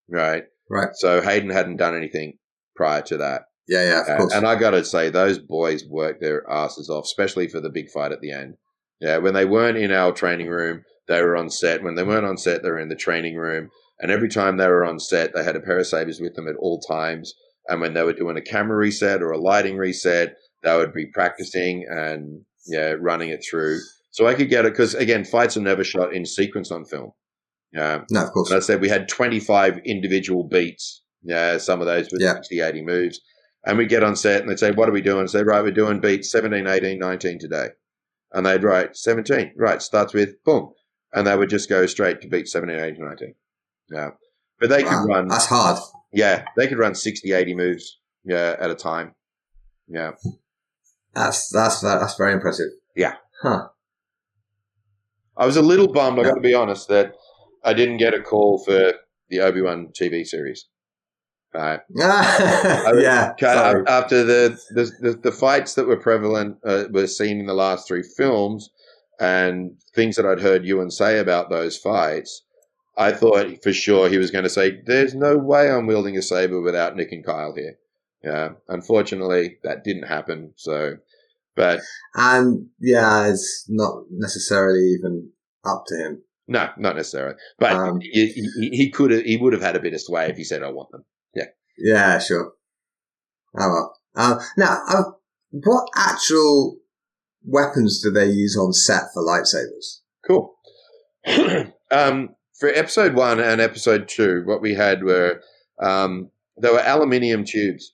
[0.09, 0.45] Right.
[0.69, 0.89] Right.
[0.93, 2.37] So Hayden hadn't done anything
[2.75, 3.43] prior to that.
[3.67, 4.33] yeah, yeah, of Uh, course.
[4.33, 7.89] and I got to say, those boys worked their asses off, especially for the big
[7.89, 8.57] fight at the end.
[8.99, 11.81] Yeah, when they weren't in our training room, they were on set.
[11.81, 13.69] When they weren't on set, they were in the training room.
[14.01, 16.47] And every time they were on set, they had a pair of sabers with them
[16.49, 17.33] at all times.
[17.69, 21.05] And when they were doing a camera reset or a lighting reset, they would be
[21.07, 23.79] practicing and yeah, running it through.
[24.11, 27.11] So I could get it because again, fights are never shot in sequence on film.
[27.73, 28.51] Yeah, no, of course.
[28.51, 31.01] I said we had 25 individual beats.
[31.23, 32.33] Yeah, some of those with Yeah.
[32.35, 33.21] 60, 80 moves.
[33.65, 35.27] And we'd get on set and they'd say, What are we doing?
[35.27, 37.69] say, Right, we're doing beats 17, 18, 19 today.
[38.33, 39.53] And they'd write 17.
[39.57, 40.73] Right, starts with boom.
[41.13, 43.33] And they would just go straight to beat 17, 18, 19.
[43.91, 44.09] Yeah.
[44.59, 45.79] But they Wow, could run, That's hard.
[46.11, 49.15] yeah, they could run 60, 80 moves, yeah, at a time.
[49.87, 50.11] Yeah.
[51.13, 52.69] That's that's that's very impressive.
[52.95, 53.15] Yeah.
[53.41, 53.67] Huh.
[55.35, 57.15] I was a little bummed, I got to be honest, that
[57.63, 58.93] I didn't get a call for
[59.29, 60.67] the Obi Wan TV series.
[61.53, 61.81] Right.
[61.95, 63.33] yeah.
[63.39, 63.83] Sorry.
[63.87, 67.87] after the, the the the fights that were prevalent uh, were seen in the last
[67.87, 68.71] three films,
[69.19, 72.41] and things that I'd heard Ewan say about those fights,
[72.97, 76.23] I thought for sure he was going to say, "There's no way I'm wielding a
[76.23, 77.77] saber without Nick and Kyle here."
[78.23, 80.53] Yeah, unfortunately, that didn't happen.
[80.55, 80.95] So,
[81.55, 81.81] but
[82.15, 85.29] And yeah, it's not necessarily even
[85.65, 86.23] up to him.
[86.47, 87.35] no, not necessarily.
[87.59, 90.29] But Um, he, he, he could have, he would have had a bit of sway
[90.29, 91.05] if he said, "I want them."
[91.35, 91.47] Yeah,
[91.77, 92.53] Yeah, sure.
[93.57, 93.99] Oh well.
[94.15, 95.03] Um, now, uh,
[95.51, 96.77] what actual
[97.45, 99.99] weapons do they use on set for lightsabers?
[100.25, 100.55] Cool.
[101.91, 105.41] um, for episode one and episode two, what we had were
[105.81, 107.93] um, there were aluminium tubes,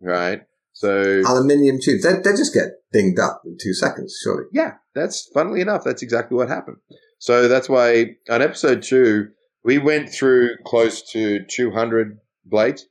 [0.00, 0.42] right?
[0.72, 2.02] So Aluminium tubes.
[2.02, 4.44] They, they just get dinged up in two seconds, surely.
[4.52, 6.76] yeah, that's funnily enough, that's exactly what happened.
[7.18, 9.28] So that's why on episode two
[9.64, 12.86] we went through close to 200 blades,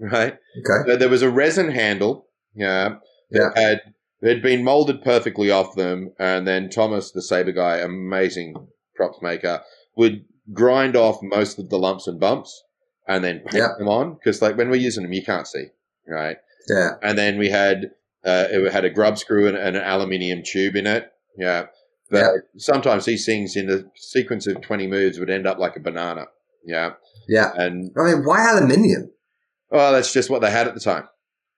[0.00, 0.32] right?
[0.58, 0.90] Okay.
[0.90, 2.96] So there was a resin handle, yeah,
[3.30, 3.60] that Yeah.
[3.62, 3.80] had
[4.24, 8.54] had been molded perfectly off them, and then Thomas, the saber guy, amazing
[8.96, 9.62] props maker,
[9.96, 12.64] would grind off most of the lumps and bumps,
[13.06, 13.68] and then paint Yeah.
[13.78, 15.66] them on because, like, when we're using them, you can't see,
[16.08, 16.36] right?
[16.68, 16.90] Yeah.
[17.02, 17.90] And then we had
[18.24, 21.66] uh, it had a grub screw and, and an aluminium tube in it, yeah.
[22.10, 22.28] But Yeah.
[22.56, 26.26] sometimes these things in a sequence of twenty moves would end up like a banana,
[26.64, 26.92] yeah.
[27.28, 27.52] Yeah.
[27.54, 29.10] And I mean, why aluminium?
[29.70, 31.06] well, that's just what they had at the time,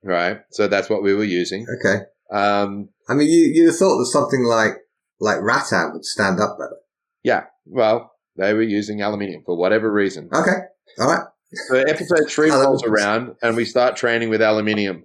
[0.03, 0.41] right?
[0.51, 1.65] So that's what we were using.
[1.79, 2.01] Okay.
[2.33, 4.73] Um, I mean, you, you'd have thought that something like,
[5.21, 6.77] like rattan would stand up better.
[7.25, 10.29] yeah, well, they were using aluminium for whatever reason.
[10.33, 10.59] Okay.
[11.01, 11.27] All right.
[11.53, 15.05] So episode three rolls around and we start training with aluminium.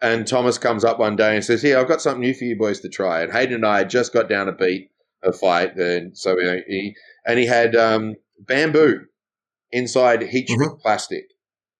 [0.00, 2.56] And Thomas comes up one day and says, Here, I've got something new for you
[2.58, 3.22] boys to try.
[3.22, 4.90] And Hayden and I had just got down a beat,
[5.22, 5.76] a fight.
[5.76, 6.94] And so we- he,
[7.24, 9.02] and he had um, bamboo
[9.70, 11.26] inside heat shrink plastic,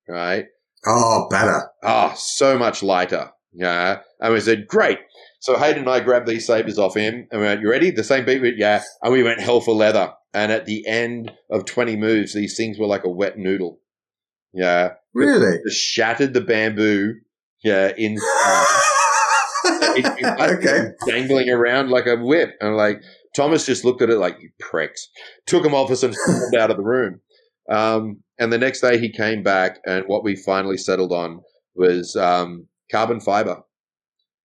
[0.08, 0.46] right?
[0.86, 1.68] Oh, better.
[1.82, 3.30] Ah, so much lighter.
[3.52, 4.00] Yeah.
[4.20, 4.98] And we said, great.
[5.40, 7.90] So Hayden and I grabbed these sabers off him and we went, you ready?
[7.90, 8.40] The same beat?
[8.40, 8.82] We- Yeah.
[9.02, 10.12] And we went hell for leather.
[10.34, 13.80] And at the end of 20 moves, these things were like a wet noodle.
[14.54, 15.58] Yeah, Really?
[15.66, 17.14] just shattered the bamboo.
[17.64, 18.16] Yeah, in
[19.64, 20.88] it, it, okay.
[21.06, 23.02] dangling around like a whip, and like
[23.36, 25.08] Thomas just looked at it like you pricks,
[25.46, 27.20] took him off us and stormed out of the room.
[27.70, 31.40] Um, and the next day he came back, and what we finally settled on
[31.74, 33.62] was um, carbon fiber.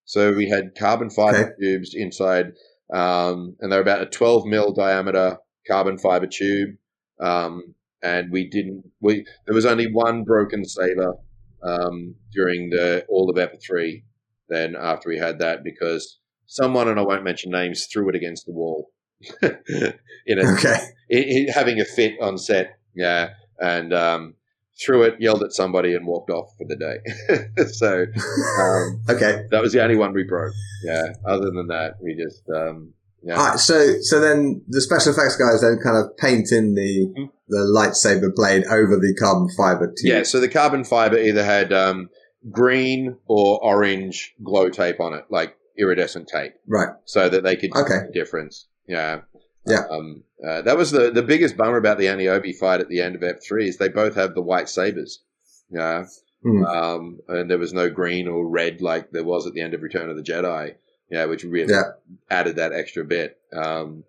[0.06, 1.52] So we had carbon fiber Okay.
[1.60, 2.52] tubes inside,
[2.94, 5.38] um, and they're about a 12 mil diameter
[5.68, 6.76] carbon fiber tube.
[7.20, 8.84] Um, and we didn't.
[9.02, 11.16] We there was only one broken saber
[11.64, 14.04] um, during the all of Ep three.
[14.50, 18.46] Then after we had that, because someone and I won't mention names threw it against
[18.46, 18.92] the wall.
[19.42, 20.76] in a, Okay.
[21.10, 24.36] it, it- having a fit on set, yeah, and um,
[24.80, 27.66] threw it, yelled at somebody, and walked off for the day.
[27.74, 28.02] so
[28.62, 29.46] um, Okay.
[29.50, 30.54] that was the only one we broke.
[30.84, 31.14] Yeah.
[31.26, 32.94] Other than that, we just um,
[33.24, 33.36] yeah.
[33.36, 33.60] All right.
[33.60, 37.32] So, so then the special effects guys then kind of paint in the Mhm.
[37.50, 39.96] the lightsaber blade over the carbon fiber tube.
[40.04, 42.10] Yeah, so the carbon fiber either had um,
[42.52, 46.90] green or orange glow tape on it, like iridescent tape, Right.
[47.06, 48.08] so that they could Okay.
[48.08, 48.68] the difference.
[48.88, 49.22] Yeah.
[49.66, 49.84] Yeah.
[49.92, 53.16] Um, uh, that was the, the biggest bummer about the Aniobi fight at the end
[53.16, 55.24] of Ep 3 is they both have the white sabers.
[55.70, 56.06] Yeah.
[56.44, 56.64] Hmm.
[56.66, 59.82] Um, and there was no green or red like there was at the end of
[59.82, 60.76] Return of the Jedi.
[61.10, 61.84] Yeah, which really Yeah.
[62.30, 63.38] added that extra bit.
[63.54, 64.04] Um,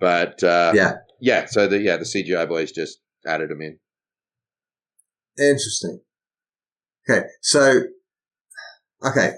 [0.00, 0.92] but uh, Yeah.
[1.20, 3.78] yeah, so the yeah the CGI boys just added them in.
[5.38, 6.00] Interesting.
[7.08, 7.26] Okay.
[7.42, 7.82] So,
[9.04, 9.32] okay.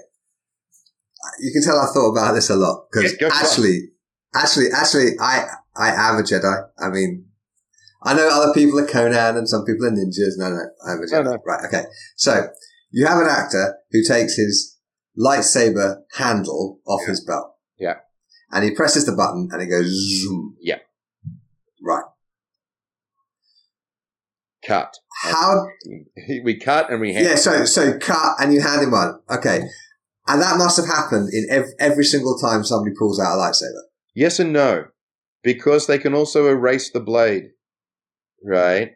[1.39, 3.91] You can tell I thought about this a lot because Yeah, actually,
[4.33, 5.45] actually, actually, I
[5.75, 6.69] I am a Jedi.
[6.79, 7.25] I mean,
[8.03, 10.37] I know other people are Conan and some people are ninjas.
[10.37, 11.23] No, no, I'm a No, Jedi.
[11.25, 11.37] no.
[11.45, 11.65] Right.
[11.65, 11.83] Okay.
[12.15, 12.47] So
[12.91, 14.77] you have an actor who takes his
[15.17, 17.09] lightsaber handle off Yeah.
[17.09, 17.55] his belt.
[17.77, 17.95] Yeah.
[18.51, 19.87] And he presses the button and it goes
[20.21, 20.57] zoom.
[20.61, 20.79] Yeah.
[21.81, 22.03] Right.
[24.65, 24.93] Cut.
[25.23, 25.67] How
[26.43, 27.25] we cut and we hand.
[27.25, 29.19] Yeah, so so cut and you hand him one.
[29.29, 29.61] Okay.
[30.27, 33.81] And that must have happened in ev- every single time somebody pulls out a lightsaber.
[34.13, 34.85] Yes and no,
[35.43, 37.51] because they can also erase the blade,
[38.43, 38.91] right?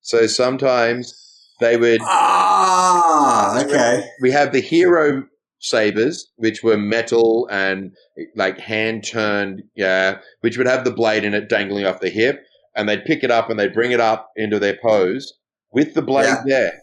[0.00, 1.14] So sometimes
[1.60, 2.00] they would.
[2.02, 4.04] Ah, okay.
[4.22, 5.24] We have the hero
[5.60, 7.92] sabers, which were metal and
[8.36, 12.42] like hand turned, yeah, which would have the blade in it dangling off the hip,
[12.76, 15.32] and they'd pick it up and they'd bring it up into their pose
[15.72, 16.42] with the blade Yeah.
[16.46, 16.80] there,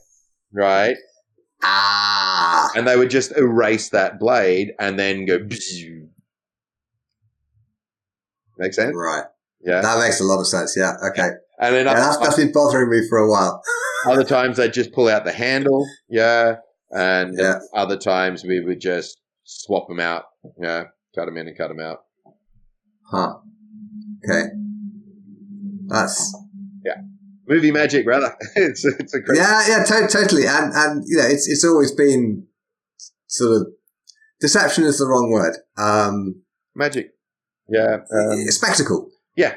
[0.54, 0.98] right?
[1.64, 2.70] Ah.
[2.76, 5.40] And they would just erase that blade and then go.
[8.58, 8.96] Make sense?
[8.96, 9.24] Right.
[9.62, 9.82] Yeah.
[9.82, 10.76] That makes a lot of sense.
[10.78, 10.94] Yeah.
[11.12, 11.30] Okay.
[11.60, 13.62] And then Yeah, that's, that's been bothering me for a while.
[14.08, 15.86] other times they'd just pull out the handle.
[16.10, 16.56] Yeah.
[16.96, 17.60] And Yeah.
[17.74, 20.24] other times we would just swap them out.
[20.62, 20.86] Yeah.
[21.16, 22.00] Cut them in and cut them out.
[23.12, 23.36] Huh.
[24.28, 24.43] Okay.
[25.88, 26.36] That's
[26.84, 27.02] Yeah.
[27.48, 28.36] Movie magic, rather.
[28.56, 29.38] it's, it's a great.
[29.38, 30.48] yeah, yeah, to- totally.
[30.48, 32.48] And and you know, it's it's always been
[33.28, 33.68] sort of
[34.39, 35.56] deception is the wrong word.
[35.78, 36.41] Um,
[36.76, 37.12] Magic.
[37.70, 37.98] Yeah.
[38.12, 39.10] Um, spectacle.
[39.36, 39.56] yeah.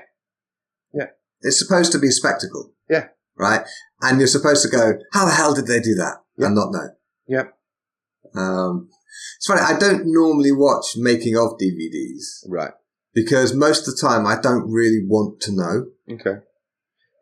[0.93, 1.07] Yeah.
[1.43, 2.73] It's supposed to be spectacle.
[2.89, 3.09] Yeah.
[3.37, 3.63] Right?
[4.03, 6.19] And you're supposed to go, how the hell did they do that?
[6.39, 6.89] And not know.
[7.29, 7.55] Yep.
[8.35, 8.89] Um,
[9.37, 9.61] it's funny.
[9.61, 12.73] I don't normally watch making of DVDs right.
[13.15, 15.87] because most of the time I don't really want to know.
[16.11, 16.41] Okay.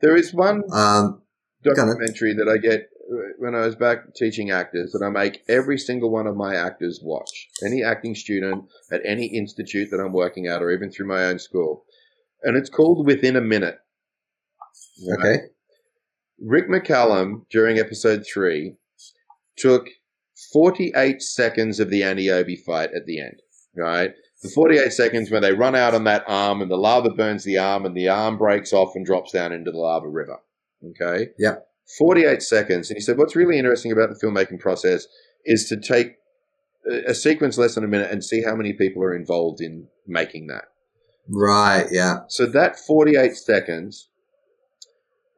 [0.02, 1.22] There is one Um,
[1.64, 1.86] Go on then.
[1.86, 5.78] documentary that I get uh, when I was back teaching actors that I make every
[5.78, 7.48] single one of my actors watch.
[7.64, 11.38] Any acting student at any institute that I'm working at, or even through my own
[11.38, 11.84] school,
[12.42, 13.78] and it's called Within a Minute.
[15.08, 15.18] Right?
[15.18, 15.38] okay.
[16.38, 18.76] Rick McCallum during episode three
[19.56, 19.88] took
[20.52, 23.40] 48 seconds of the Aniobi fight at the end.
[23.76, 24.12] Right.
[24.42, 27.58] The 48 seconds when they run out on that arm and the lava burns the
[27.58, 30.38] arm and the arm breaks off and drops down into the lava river.
[30.84, 31.30] Okay.
[31.38, 31.56] Yeah.
[31.98, 32.90] 48 seconds.
[32.90, 35.06] And he said, what's really interesting about the filmmaking process
[35.44, 36.16] is to take
[36.90, 39.88] a, a sequence less than a minute and see how many people are involved in
[40.06, 40.64] making that.
[41.28, 41.86] Right.
[41.90, 42.20] Yeah.
[42.28, 44.08] So that 48 seconds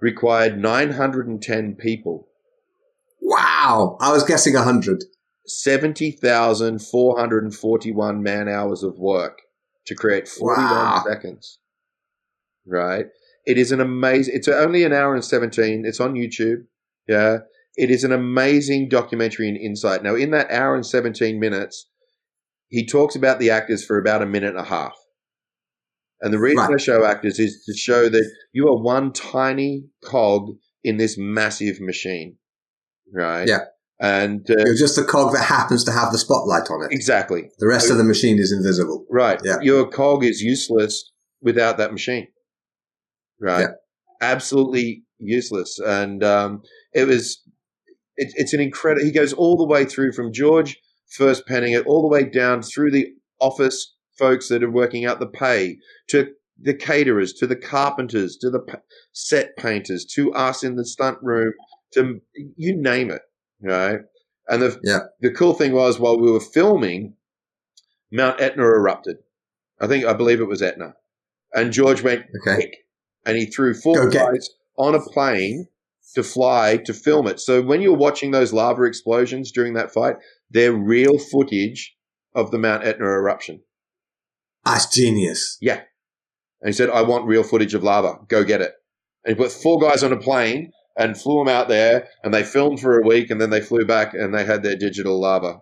[0.00, 2.27] required 910 people,
[3.28, 3.96] Wow.
[4.00, 5.04] I was guessing a hundred.
[5.46, 9.38] 70,441 man hours of work
[9.86, 11.04] to create 41 Wow.
[11.06, 11.58] seconds.
[12.66, 13.06] Right?
[13.46, 15.84] It is an amazing, it's only an hour and 17.
[15.86, 16.64] It's on YouTube.
[17.06, 17.38] Yeah.
[17.76, 20.02] It is an amazing documentary and insight.
[20.02, 21.86] Now, in that hour and 17 minutes,
[22.68, 24.94] he talks about the actors for about a minute and a half.
[26.20, 26.74] And the reason Right.
[26.74, 31.80] I show actors is to show that you are one tiny cog in this massive
[31.80, 32.38] machine.
[33.12, 33.48] Right?
[33.48, 33.60] Yeah.
[34.00, 36.94] And uh, You're just the cog that happens to have the spotlight on it.
[36.94, 37.50] exactly.
[37.58, 39.04] The rest of the machine is invisible.
[39.10, 39.40] Right.
[39.44, 39.56] Yeah.
[39.60, 41.10] Your cog is useless
[41.42, 42.28] without that machine.
[43.40, 43.62] Right.
[43.62, 43.66] Yeah.
[44.20, 45.78] Absolutely useless.
[45.84, 46.62] And um,
[46.94, 47.42] it was
[48.16, 49.04] it, it's an incredible.
[49.04, 50.78] He goes all the way through from George
[51.16, 53.06] first penning it all the way down through the
[53.40, 55.78] office folks that are working out the pay
[56.08, 56.28] to
[56.60, 58.60] the caterers to the carpenters to the
[59.12, 61.52] set painters to us in the stunt room
[61.92, 62.20] to
[62.56, 63.22] you name it
[63.62, 64.00] right
[64.48, 65.00] and the Yeah.
[65.20, 67.14] the cool thing was while we were filming
[68.12, 69.16] mount etna erupted
[69.80, 70.94] i think i believe it was etna
[71.52, 72.54] and george went Okay.
[72.56, 72.76] quick
[73.26, 75.66] and he threw four guys on a plane
[76.14, 80.16] to fly to film it so when you're watching those lava explosions during that fight
[80.50, 81.94] they're real footage
[82.34, 83.60] of the mount etna eruption
[84.64, 85.56] That's genius.
[85.60, 85.80] yeah.
[86.60, 88.18] And he said, I want real footage of lava.
[88.28, 88.72] Go get it.
[89.24, 92.42] And he put four guys on a plane and flew them out there and they
[92.42, 95.60] filmed for a week and then they flew back and they had their digital lava.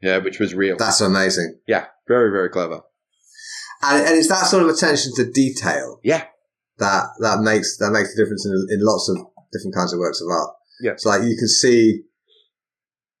[0.00, 0.76] Yeah, which was real.
[0.76, 1.58] That's amazing.
[1.66, 2.82] yeah, very, very clever.
[3.82, 6.24] And, and it's that sort of attention to detail Yeah.
[6.78, 9.16] that that makes that makes a difference in, in lots of
[9.52, 10.50] different kinds of works of art.
[10.80, 10.92] Yeah.
[10.92, 12.02] It's like you can see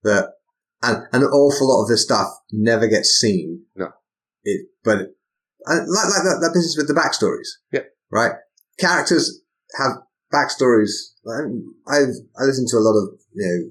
[0.04, 0.34] that,
[0.82, 3.64] and an awful lot of this stuff never gets seen.
[3.74, 3.88] No.
[4.44, 4.98] It, but
[5.66, 7.48] like like that, that business with the backstories.
[7.72, 7.88] Yeah.
[8.10, 8.32] Right.
[8.78, 9.40] Characters
[9.78, 9.92] have
[10.32, 11.14] backstories.
[11.86, 13.70] I've I listen to a lot of you know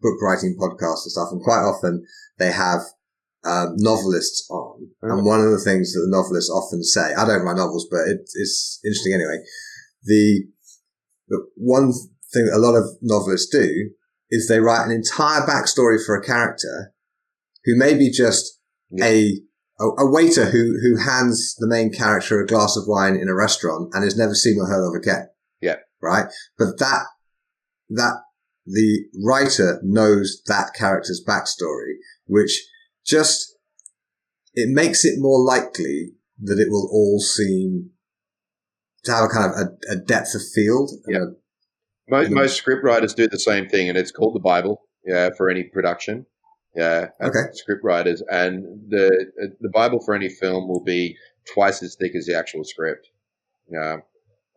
[0.00, 2.04] book writing podcasts and stuff, and quite often
[2.38, 2.80] they have
[3.44, 4.88] um, novelists on.
[5.02, 5.12] Mhm.
[5.16, 8.00] And one of the things that the novelists often say, I don't write novels, but
[8.08, 9.42] it, it's interesting anyway.
[10.04, 10.44] The,
[11.28, 11.92] the one
[12.32, 13.90] thing that a lot of novelists do
[14.30, 16.92] is they write an entire backstory for a character
[17.64, 18.58] who may be just
[18.90, 19.06] Yeah.
[19.06, 19.40] a,
[19.80, 23.34] a a waiter who who hands the main character a glass of wine in a
[23.34, 25.28] restaurant and is never seen or heard of again.
[26.02, 26.26] Right.
[26.58, 27.06] But that
[27.90, 28.14] that
[28.66, 31.94] the writer knows that character's backstory,
[32.26, 32.66] which
[33.06, 33.54] just
[34.54, 36.10] it makes it more likely
[36.42, 37.90] that it will all seem
[39.04, 40.90] to have a kind of a, a depth of field.
[41.08, 41.18] Yeah.
[41.18, 44.82] a- Most, most script writers do the same thing, and it's called the Bible.
[45.04, 46.26] Yeah, for any production.
[46.74, 47.44] Yeah, Okay.
[47.52, 49.06] Script writers, and the
[49.42, 51.16] uh, the Bible for any film will be
[51.54, 53.08] twice as thick as the actual script.
[53.70, 53.96] Yeah,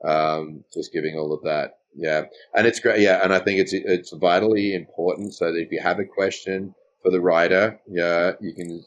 [0.05, 1.77] um, just giving all of that.
[1.95, 2.23] Yeah,
[2.55, 3.01] and it's great.
[3.01, 6.73] Yeah, and I think it's it's vitally important so that if you have a question
[7.03, 8.83] for the writer, yeah, you can.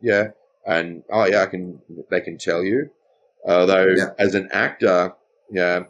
[0.00, 0.28] Yeah,
[0.66, 1.80] and oh yeah, I can.
[2.10, 2.90] They can tell you.
[3.46, 4.10] Although Yeah.
[4.18, 5.14] as an actor,
[5.50, 5.84] yeah,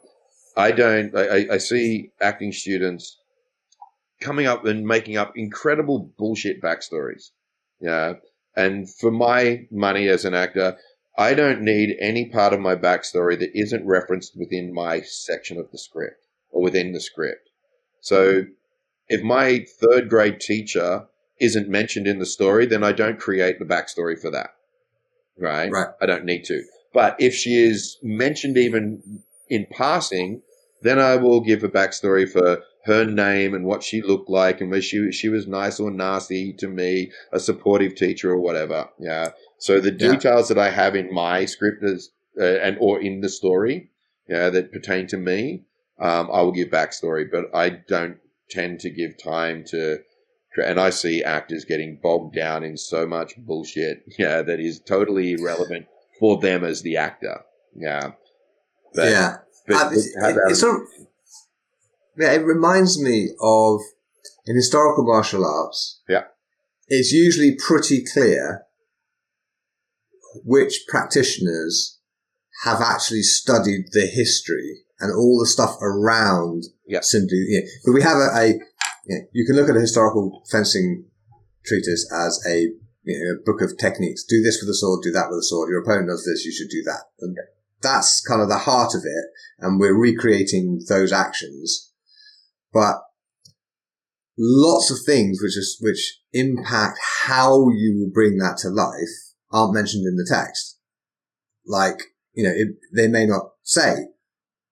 [0.57, 1.15] I don't.
[1.17, 3.19] I, I- I see acting students
[4.21, 7.31] coming up and making up incredible bullshit backstories.
[7.81, 8.15] Yeah,
[8.57, 10.79] and for my money as an actor,
[11.17, 15.71] I don't need any part of my backstory that isn't referenced within my section of
[15.71, 17.51] the script or within the script.
[18.01, 18.45] So,
[19.09, 21.07] if my third grade teacher
[21.41, 24.51] isn't mentioned in the story, then I don't create the backstory for that.
[25.39, 25.71] Right?
[25.71, 25.89] Right.
[26.01, 26.65] I don't need to.
[26.93, 30.43] But if she is mentioned even in passing,
[30.83, 34.71] then I will give a backstory for her name and what she looked like and
[34.71, 38.89] whether she she was nice or nasty to me, a supportive teacher or whatever.
[38.99, 39.31] Yeah.
[39.65, 40.13] So the Yeah.
[40.13, 43.91] details that I have in my script is, uh, and or in the story,
[44.29, 45.65] yeah, that pertain to me,
[45.99, 48.19] um, I will give backstory, but I don't
[48.51, 50.01] tend to give time to.
[50.63, 55.33] And I see actors getting bogged down in so much bullshit, yeah, that is totally
[55.33, 55.87] irrelevant
[56.21, 57.41] for them as the actor.
[57.75, 58.13] Yeah.
[58.93, 59.39] But, yeah.
[59.67, 60.89] but Uh, it's, have it, sort of,
[62.19, 63.81] yeah, it reminds me of
[64.45, 66.03] in historical martial arts.
[66.07, 66.25] Yeah.
[66.87, 68.67] It's usually pretty clear
[70.45, 71.99] which practitioners
[72.65, 77.01] have actually studied the history and all the stuff around Yeah.
[77.49, 78.47] You know, but we have a, a
[79.07, 81.05] you, know, you can look at a historical fencing
[81.65, 82.71] treatise as a
[83.03, 84.25] you know, a book of techniques.
[84.25, 85.69] Do this with a sword, do that with a sword.
[85.69, 87.03] Your opponent does this, you should do that.
[87.21, 87.37] And
[87.83, 89.25] that's kind of the heart of it.
[89.59, 91.93] And we're recreating those actions.
[92.73, 93.03] But
[94.39, 99.24] lots of things which is, which impact how you will bring that to life
[99.55, 100.79] aren't mentioned in the text.
[101.67, 101.99] Like,
[102.35, 104.09] you know, it, they may not say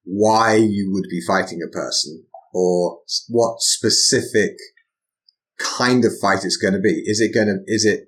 [0.04, 2.98] why you would be fighting a person or
[3.28, 4.56] what specific
[5.58, 7.02] kind of fight it's going to be.
[7.06, 8.00] Is it going to, is it,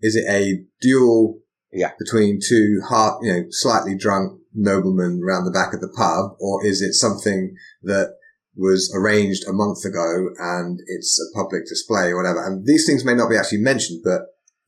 [0.00, 1.38] is it a duel
[1.72, 1.92] Yeah.
[1.98, 6.66] between two heart, you know, slightly drunk noblemen round the back of the pub, or
[6.66, 8.16] is it something that
[8.54, 12.44] was arranged a month ago and it's a public display or whatever?
[12.44, 14.22] And these things may not be actually mentioned, but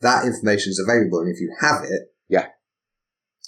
[0.05, 1.19] that information is available.
[1.21, 2.47] And if you have it, Yeah.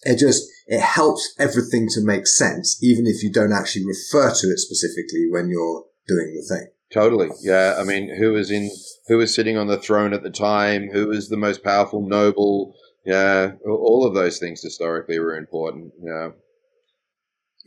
[0.03, 4.47] it just, it helps everything to make sense, even if you don't actually refer to
[4.49, 6.67] it specifically when you're doing the thing.
[6.93, 7.31] Totally.
[7.41, 7.77] Yeah.
[7.79, 8.71] I mean, who was in,
[9.09, 10.89] who was sitting on the throne at the time?
[10.93, 12.75] Who was the most powerful noble?
[13.05, 13.53] Yeah.
[13.65, 15.93] All of those things historically were important.
[16.03, 16.31] Yeah.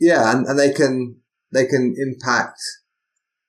[0.00, 1.16] Yeah, and, and they can
[1.52, 2.58] they can impact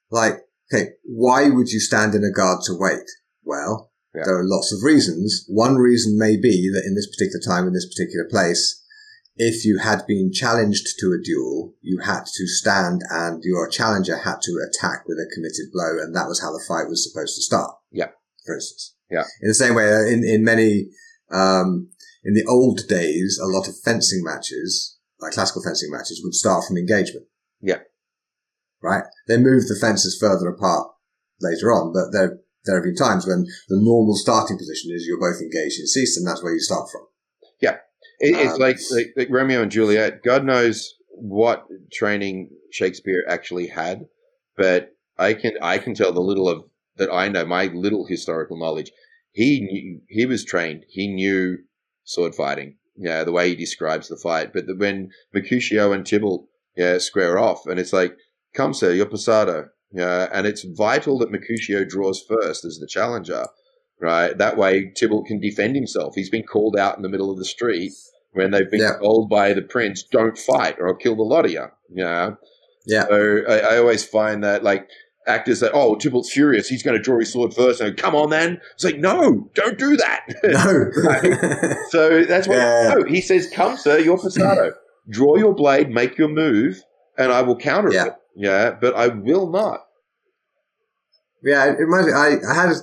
[0.10, 0.34] like
[0.72, 3.08] okay, why would you stand in a guard to wait?
[3.44, 4.24] Well, Yeah.
[4.26, 5.46] there are lots of reasons.
[5.48, 8.82] One reason may be that in this particular time, in this particular place,
[9.38, 14.18] if you had been challenged to a duel, you had to stand and your challenger
[14.18, 17.36] had to attack with a committed blow, and that was how the fight was supposed
[17.36, 17.72] to start.
[17.92, 18.10] Yeah.
[18.46, 18.96] For instance.
[19.10, 19.24] Yeah.
[19.42, 20.90] In the same way, uh, in, in many,
[21.32, 21.90] um,
[22.24, 26.66] in the old days, a lot of fencing matches, like classical fencing matches, would start
[26.68, 27.26] from engagement.
[27.62, 27.80] Yeah.
[28.82, 29.04] Right?
[29.28, 30.88] They moved the fences further apart
[31.40, 35.20] later on, but there, there have been times when the normal starting position is you're
[35.20, 37.08] both engaged in cease, and that's where you start from.
[38.22, 40.24] It, it's Um, like, like like Romeo and Juliet.
[40.24, 44.06] God knows what training Shakespeare actually had,
[44.56, 46.64] but I can I can tell the little of
[46.98, 48.92] that I know, my little historical knowledge.
[49.32, 50.86] He knew, he was trained.
[50.90, 51.58] He knew
[52.04, 52.78] sword fighting.
[52.96, 54.54] Yeah, the way he describes the fight.
[54.54, 56.48] But the, when Mercutio and Tybalt
[56.78, 58.16] yeah square off, and it's like,
[58.54, 59.70] come sir, you're passado.
[59.94, 63.46] Yeah, and it's vital that Mercutio draws first as the challenger.
[64.00, 66.16] Right, that way Tybalt can defend himself.
[66.16, 67.92] He's been called out in the middle of the street
[68.32, 68.98] when they've been Yeah.
[69.00, 72.32] told by the prince, "Don't fight, or I'll kill the lot of you." Yeah,
[72.88, 73.06] Yeah.
[73.08, 74.88] so I, I always find that like
[75.28, 76.68] actors that, "Oh, Tybalt's furious.
[76.68, 77.80] He's going to draw his sword first.
[77.80, 78.60] And go, come on, then.
[78.74, 80.26] It's like, no, don't do that.
[80.44, 81.80] No.
[81.90, 82.58] so that's what.
[82.58, 82.94] Yeah.
[82.96, 84.74] No, he says, "Come, sir, you're passado.
[85.10, 86.82] Draw your blade, make your move,
[87.20, 88.08] and I will counter Yeah.
[88.08, 89.82] it." Yeah, but I will not.
[91.44, 92.14] Yeah, it reminds me.
[92.14, 92.76] I, I had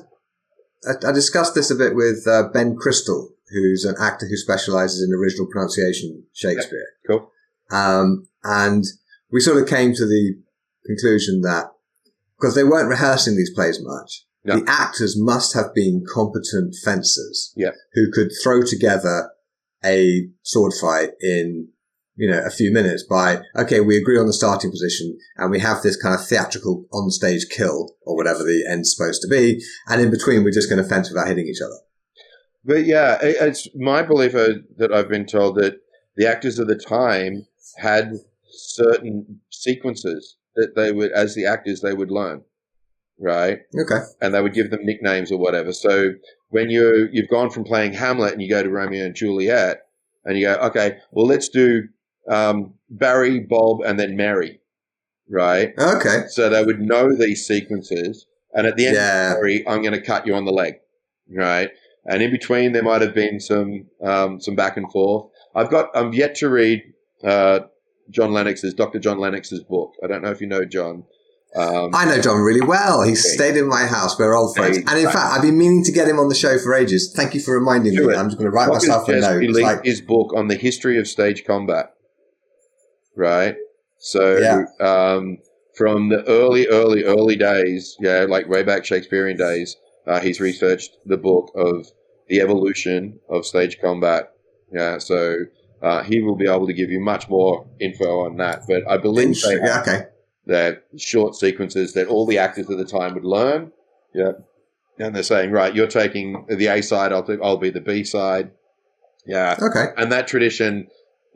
[0.86, 5.02] I, I discussed this a bit with uh, Ben Crystal, who's an actor who specializes
[5.02, 6.86] in original pronunciation Shakespeare.
[7.06, 7.30] Cool.
[7.70, 8.84] Um, and
[9.30, 10.34] we sort of came to the
[10.86, 11.66] conclusion that
[12.38, 17.72] because they weren't rehearsing these plays much, the actors must have been competent fencers Yeah.
[17.92, 19.30] who could throw together
[19.84, 21.68] a sword fight in
[22.18, 25.60] you know a few minutes by okay we agree on the starting position and we
[25.60, 29.62] have this kind of theatrical on stage kill or whatever the end's supposed to be
[29.86, 31.78] and in between we're just going to fence without hitting each other
[32.64, 35.80] But yeah, it's my belief uh, that I've been told that
[36.16, 37.46] the actors of the time
[37.76, 38.12] had
[38.50, 42.42] certain sequences that they would, as the actors, they would learn,
[43.18, 43.60] right?
[43.80, 45.72] okay And they would give them nicknames or whatever.
[45.72, 46.12] So
[46.48, 49.82] when you you've gone from playing Hamlet and you go to Romeo and Juliet,
[50.24, 51.84] and you go, okay, well let's do
[52.28, 54.60] um, Barry, Bob, and then Mary,
[55.28, 55.72] right?
[55.78, 59.94] okay So they would know these sequences, and at the end yeah Sorry, I'm going
[59.94, 60.74] to cut you on the leg,
[61.34, 61.70] right?
[62.06, 65.30] And in between, there might have been some um, some back and forth.
[65.54, 66.82] I've got I'm yet to read
[67.24, 67.60] uh,
[68.10, 68.98] John Lennox's Dr.
[68.98, 69.92] John Lennox's book.
[70.02, 71.04] I don't know if you know John.
[71.56, 73.02] Um, I know John really well.
[73.02, 73.34] He's Okay.
[73.36, 74.18] stayed in my house.
[74.18, 74.76] We're old friends.
[74.78, 77.10] And in fact, I've been meaning to get him on the show for ages.
[77.16, 78.14] Thank you for reminding Do me.
[78.14, 78.18] it.
[78.18, 79.18] I'm just going to write myself a note.
[79.18, 81.94] It's released like, his book on the history of stage combat,
[83.18, 83.56] right?
[83.98, 84.64] So Yeah.
[84.80, 85.38] um,
[85.76, 89.76] from the early, early, early days, yeah, like way back Shakespearean days,
[90.06, 91.86] uh, he's researched the book of
[92.28, 94.32] the evolution of stage combat.
[94.72, 95.36] Yeah, so
[95.82, 98.62] uh, he will be able to give you much more info on that.
[98.66, 100.06] But I believe they yeah, okay.
[100.46, 103.72] that short sequences that all the actors at the time would learn.
[104.14, 104.32] Yeah.
[104.98, 108.50] And they're saying, right, you're taking the A side, I'll, I'll be the B side.
[109.26, 109.56] Yeah.
[109.60, 109.86] Okay.
[109.96, 110.88] And that tradition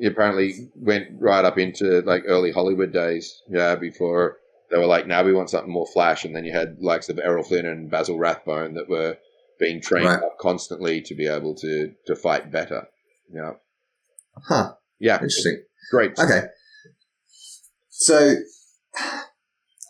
[0.09, 3.43] apparently went right up into like early Hollywood days.
[3.49, 3.74] Yeah.
[3.77, 4.39] Before
[4.70, 6.24] they were like, now we want something more flash.
[6.24, 9.16] And then you had likes of Errol Flynn and Basil Rathbone that were
[9.61, 10.23] being trained Right.
[10.23, 12.89] up constantly to be able to, to fight better.
[13.33, 13.53] Yeah.
[14.49, 14.73] Huh.
[14.99, 15.15] Yeah.
[15.15, 15.62] Interesting.
[15.91, 16.19] Great.
[16.19, 16.43] Okay.
[17.91, 18.37] So,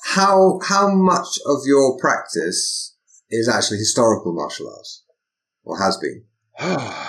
[0.05, 2.95] how how much of your practice
[3.31, 5.05] is actually historical martial arts,
[5.65, 6.25] or has been?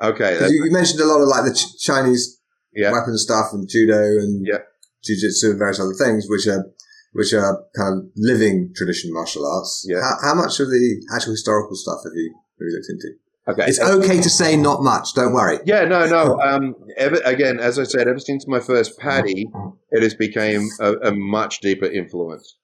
[0.00, 0.38] okay.
[0.48, 2.40] you, you mentioned a lot of like the ch- Chinese
[2.74, 2.92] yeah.
[2.92, 4.58] weapon stuff and judo and Yeah.
[5.04, 6.64] jujitsu and various other things, which are
[7.12, 9.86] which are kind of living tradition martial arts.
[9.88, 10.00] Yeah.
[10.00, 13.08] How, how much of the actual historical stuff have you have you looked into?
[13.46, 13.68] Okay.
[13.68, 15.12] It's okay to say not much.
[15.14, 15.58] Don't worry.
[15.66, 16.40] Yeah, no, no.
[16.40, 19.46] Um, ever, again, as I said, ever since my first Paddy,
[19.90, 22.56] it has become a, a much deeper influence.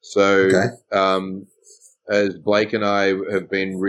[0.00, 0.66] So, Okay.
[0.92, 1.48] um,
[2.08, 3.80] as Blake and I have been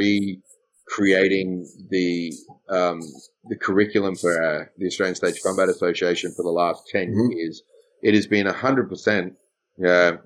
[0.90, 2.34] recreating the
[2.70, 3.02] um,
[3.46, 7.36] the curriculum for our, the Australian Stage Combat Association for the last 10 Mhm.
[7.36, 7.64] years,
[8.02, 9.36] it has been hundred percent
[9.86, 10.18] uh,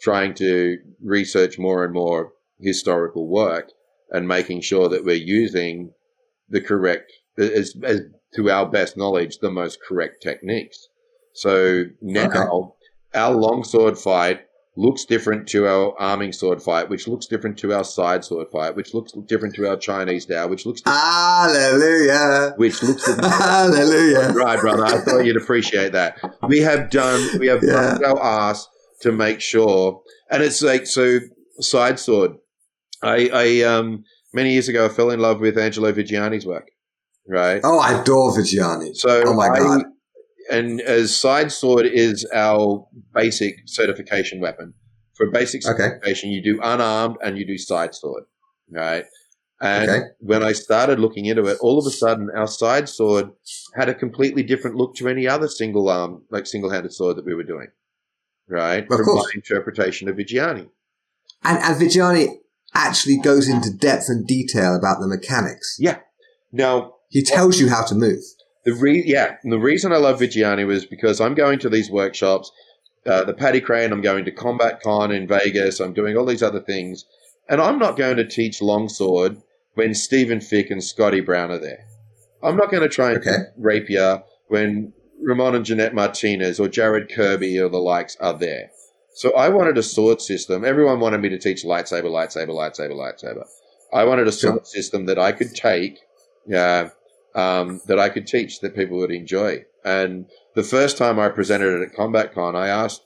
[0.00, 3.70] trying to research more and more historical work
[4.10, 5.92] and making sure that we're using
[6.48, 8.02] the correct, as, as
[8.34, 10.88] to our best knowledge, the most correct techniques.
[11.32, 12.74] So now Okay.
[13.14, 14.45] our longsword fight
[14.78, 18.76] looks different to our arming sword fight, which looks different to our side sword fight,
[18.76, 22.52] which looks different to our Chinese Dao, which looks Hallelujah.
[22.56, 24.32] which looks Hallelujah.
[24.34, 24.84] right, brother.
[24.84, 26.18] I thought you'd appreciate that.
[26.48, 27.98] We have done, we have Yeah.
[28.06, 28.66] our ass
[29.02, 30.02] to make sure.
[30.30, 31.20] And it's like so
[31.60, 32.32] side sword.
[33.02, 34.04] I, I um
[34.34, 36.68] many years ago I fell in love with Angelo Viggiani's work.
[37.28, 37.60] Right.
[37.64, 38.94] Oh, I adore Viggiani.
[38.94, 39.82] So oh my I- god.
[40.50, 44.74] And as side sword is our basic certification weapon.
[45.14, 45.76] For basic Okay.
[45.82, 48.24] certification, you do unarmed and you do side sword,
[48.70, 49.04] right?
[49.60, 50.02] And Okay.
[50.20, 53.30] when I started looking into it, all of a sudden our side sword
[53.74, 57.24] had a completely different look to any other single arm, like single handed sword that
[57.24, 57.68] we were doing,
[58.48, 58.82] right?
[58.82, 59.24] Of From course.
[59.24, 60.68] my interpretation of Viggiani.
[61.42, 62.28] And, and Viggiani
[62.74, 65.76] actually goes into depth and detail about the mechanics.
[65.78, 66.00] Yeah.
[66.52, 68.22] Now, He tells you how to move.
[68.66, 71.88] The re- yeah, and the reason I love Viggiani was because I'm going to these
[71.90, 72.50] workshops,
[73.06, 73.92] uh, the Paddy Crean.
[73.92, 75.80] I'm going to Combat Con in Vegas.
[75.80, 77.04] I'm doing all these other things,
[77.48, 79.38] and I'm not going to teach longsword
[79.74, 81.86] when Stephen Fick and Scotty Brown are there.
[82.42, 83.36] I'm not going to try and Okay.
[83.56, 88.70] rapier when Ramon and Jeanette Martinez or Jared Kirby or the likes are there.
[89.14, 90.64] So I wanted a sword system.
[90.64, 93.44] Everyone wanted me to teach lightsaber, lightsaber, lightsaber, lightsaber.
[93.92, 94.64] I wanted a sword Sure.
[94.64, 96.00] system that I could take,
[96.46, 96.90] yeah,
[97.36, 99.64] um, that I could teach that people would enjoy.
[99.84, 100.26] And
[100.56, 103.02] the first time I presented it at Combat Con, I asked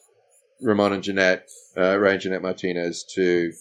[0.63, 3.53] Ramon and Jeanette, uh, Ray and Jeanette Martinez, to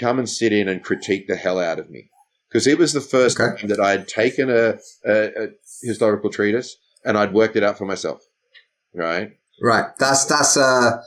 [0.00, 2.10] come and sit in and critique the hell out of me.
[2.48, 3.60] Because it was the first Okay.
[3.60, 5.48] time that I had taken a, a, a
[5.82, 8.22] historical treatise and I'd worked it out for myself.
[8.94, 9.32] Right?
[9.60, 9.86] Right.
[9.98, 11.02] That's that's a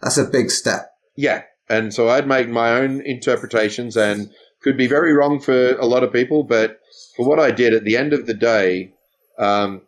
[0.00, 0.90] that's a big step.
[1.16, 1.42] Yeah.
[1.68, 4.30] And so I'd make my own interpretations and
[4.62, 6.78] could be very wrong for a lot of people, but
[7.16, 8.94] for what I did at the end of the day,
[9.38, 9.82] um,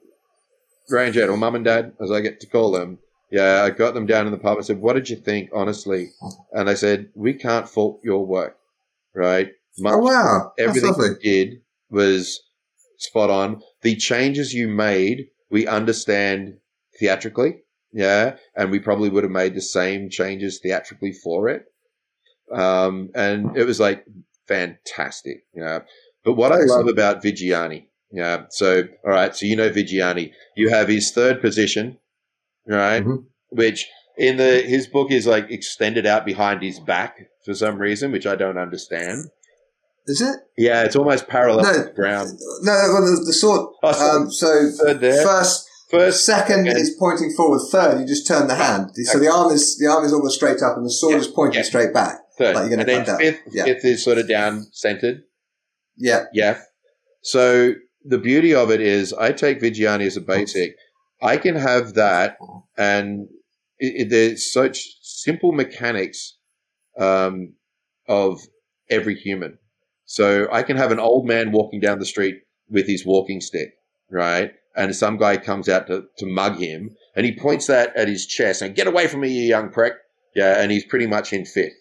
[0.88, 2.98] Ray or mum and dad, as I get to call them,
[3.30, 4.56] yeah, I got them down in the pub.
[4.56, 6.10] and said, What did you think, honestly?
[6.52, 8.56] And they said, We can't fault your work,
[9.14, 9.50] right?
[9.78, 11.60] Much Oh wow, everything you did
[11.90, 12.40] was
[12.98, 13.62] spot on.
[13.82, 16.58] The changes you made, we understand
[16.98, 17.62] theatrically,
[17.92, 21.64] yeah, and we probably would have made the same changes theatrically for it.
[22.52, 24.04] Um, and it was like
[24.46, 25.82] fantastic, you know.
[26.26, 30.68] But what I love about Viggiani, yeah, so all right, so you know Viggiani, you
[30.70, 31.98] have his third position,
[32.66, 33.24] right, Mhm.
[33.50, 33.86] which
[34.18, 38.26] in the his book is like extended out behind his back for some reason, which
[38.26, 39.30] I don't understand.
[40.08, 40.36] Is it?
[40.56, 41.72] Yeah, it's almost parallel No.
[41.72, 42.30] to the ground.
[42.62, 43.68] No, no well, the, the sword.
[43.82, 45.22] Oh, so Um, so third there.
[45.24, 46.80] first, First, second second.
[46.80, 47.60] is pointing forward.
[47.70, 48.90] Third, you just turn the hand.
[49.12, 51.28] So the arm is the arm is almost straight up, and the sword Yeah, is
[51.28, 51.64] pointing yeah.
[51.72, 52.18] straight back.
[52.38, 52.54] third.
[52.56, 53.18] like you're gonna and then down.
[53.18, 53.64] fifth, Yeah.
[53.64, 55.22] fifth is sort of down centered.
[55.96, 56.24] Yeah.
[56.32, 56.60] Yeah.
[57.22, 57.74] So
[58.04, 60.76] the beauty of it is, I take Viggiani as a basic.
[61.22, 62.36] I can have that,
[62.76, 63.28] and
[63.78, 66.36] it, it, there's such simple mechanics
[66.98, 67.54] um,
[68.08, 68.40] of
[68.90, 69.58] every human.
[70.04, 72.36] So I can have an old man walking down the street
[72.68, 73.74] with his walking stick,
[74.10, 74.52] right?
[74.76, 78.26] And some guy comes out to, to mug him, and he points that at his
[78.26, 79.94] chest and get away from me, you young prick.
[80.34, 81.72] Yeah, and he's pretty much in fifth.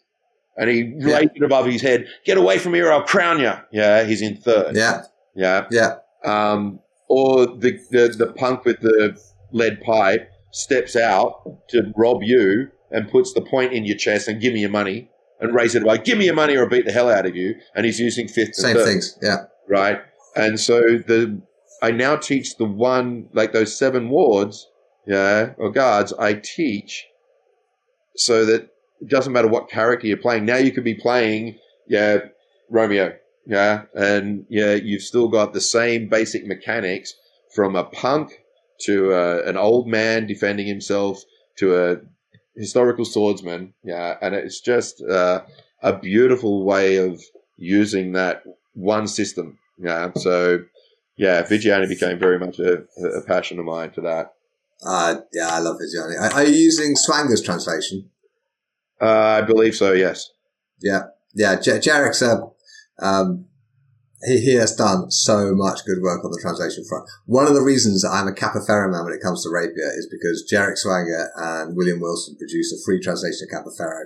[0.57, 1.15] And he Yeah.
[1.17, 3.51] lays it above his head, get away from me or I'll crown you.
[3.71, 4.75] Yeah, he's in third.
[4.75, 5.03] Yeah.
[5.35, 5.67] Yeah.
[5.71, 5.95] Yeah.
[6.23, 6.79] Um,
[7.09, 9.19] or the, the, the punk with the
[9.51, 14.39] lead pipe steps out to rob you and puts the point in your chest and
[14.41, 15.09] give me your money
[15.41, 15.97] and raise it away.
[15.97, 17.55] Give me your money or I'll beat the hell out of you.
[17.75, 19.17] And he's using fifth and Same third things.
[19.21, 19.45] Yeah.
[19.67, 19.99] right?
[20.35, 21.41] And so the
[21.81, 24.67] I now teach the one like those seven wards,
[25.05, 26.13] yeah, or guards.
[26.13, 27.05] I teach
[28.15, 28.69] so that
[29.01, 30.45] it doesn't matter what character you're playing.
[30.45, 31.57] Now you could be playing,
[31.87, 32.19] yeah,
[32.69, 33.15] Romeo,
[33.45, 37.13] yeah, and yeah, you've still got the same basic mechanics
[37.53, 38.43] from a punk
[38.81, 41.23] to uh, an old man defending himself
[41.57, 41.97] to a
[42.55, 45.41] historical swordsman, yeah, and it's just uh,
[45.81, 47.21] a beautiful way of
[47.57, 48.43] using that
[48.73, 50.11] one system yeah.
[50.15, 50.59] So,
[51.17, 52.83] yeah, Viggiani became very much a,
[53.17, 54.33] a passion of mine for that.
[54.85, 56.19] Uh, yeah, I love Viggiani.
[56.19, 58.09] Are, are you using Swanger's translation?
[59.01, 59.93] Uh, I believe so.
[59.93, 60.29] Yes.
[60.81, 61.03] Yeah.
[61.33, 61.59] Yeah.
[61.59, 62.41] J- Jherek's, uh,
[62.99, 63.45] um,
[64.23, 67.05] he, he has done so much good work on the translation front.
[67.25, 70.47] One of the reasons I'm a Capoferro man when it comes to rapier is because
[70.51, 74.05] Jherek Swanger and William Wilson produced a free translation of Capoferro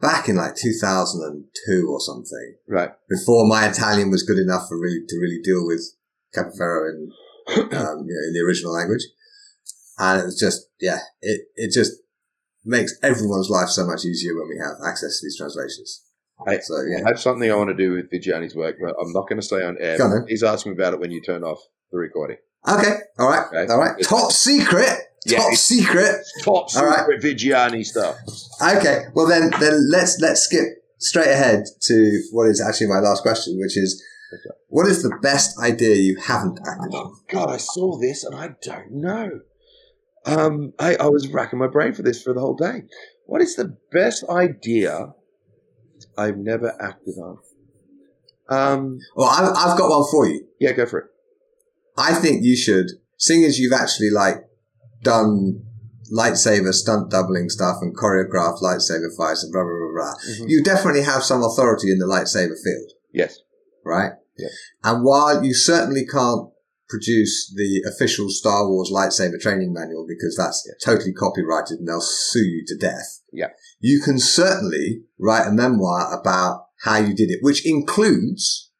[0.00, 2.56] back in like 2002 or something.
[2.68, 2.90] Right.
[3.08, 5.82] before my Italian was good enough for really to really deal with
[6.34, 7.10] Capoferro in
[7.56, 9.04] um, you know in the original language,
[9.98, 11.92] and it was just yeah, it it just
[12.64, 16.02] makes everyone's life so much easier when we have access to these translations.
[16.46, 19.12] I- so yeah, I have something I want to do with Viggiani's work, but I'm
[19.12, 20.02] not going to say on air.
[20.02, 20.26] On.
[20.28, 21.60] He's asking me about it when you turn off
[21.92, 22.38] the recording.
[22.68, 23.72] okay, all right, Okay.
[23.72, 26.16] all right, top secret, Yeah, top secret.
[26.42, 26.98] Top All right.
[27.00, 28.16] secret Viggiani stuff.
[28.60, 30.64] Okay, well then then let's let's skip
[30.98, 34.02] straight ahead to what is actually my last question, which is.
[34.68, 37.12] What is the best idea you haven't acted on?
[37.12, 39.30] Oh, God, I saw this and I don't know.
[40.26, 42.82] Um, I, I was racking my brain for this for the whole day.
[43.26, 45.12] What is the best idea
[46.16, 47.38] I've never acted on?
[48.48, 50.46] Um, Well, I've, I've got one for you.
[50.60, 51.04] yeah, go for it.
[51.96, 52.86] I think you should,
[53.18, 54.36] seeing as you've actually like
[55.02, 55.62] done
[56.12, 60.14] lightsaber stunt doubling stuff and choreographed lightsaber fights and blah, blah, blah, blah.
[60.28, 60.48] Mhm.
[60.48, 63.38] You definitely have some authority in the lightsaber field, Yes.
[63.84, 64.12] right?
[64.36, 64.48] Yeah.
[64.82, 66.50] And while you certainly can't
[66.88, 72.44] produce the official Star Wars lightsaber training manual because that's totally copyrighted and they'll sue
[72.44, 73.20] you to death.
[73.32, 73.48] Yeah.
[73.80, 78.70] You can certainly write a memoir about how you did it, which includes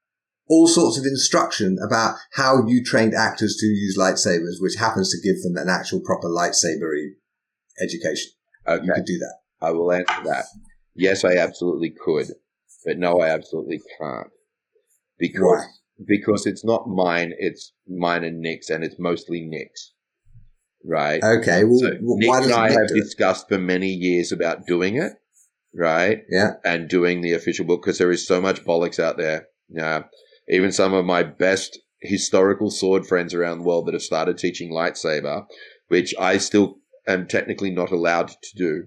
[0.48, 5.26] all sorts of instruction about how you trained actors to use lightsabers, which happens to
[5.26, 7.12] give them an actual proper lightsabery
[7.82, 8.30] education.
[8.66, 8.84] Okay.
[8.84, 9.36] You could do that.
[9.60, 10.44] I will answer that.
[10.94, 12.28] Yes, I absolutely could,
[12.84, 14.28] but no, I absolutely can't
[15.18, 15.64] because
[16.06, 17.32] because it's not mine.
[17.38, 19.92] It's mine and Nick's, and it's mostly Nick's.
[20.84, 21.22] Right.
[21.22, 21.64] Okay.
[21.64, 25.12] Well, so Nick why and I Nick have discussed for many years about doing it.
[25.74, 26.22] Right.
[26.30, 26.52] Yeah.
[26.64, 29.48] and doing the official book because there is so much bollocks out there.
[29.68, 30.04] Yeah,
[30.48, 34.70] even some of my best historical sword friends around the world that have started teaching
[34.70, 35.46] lightsaber,
[35.88, 36.76] which I still
[37.08, 38.84] am technically not allowed to do,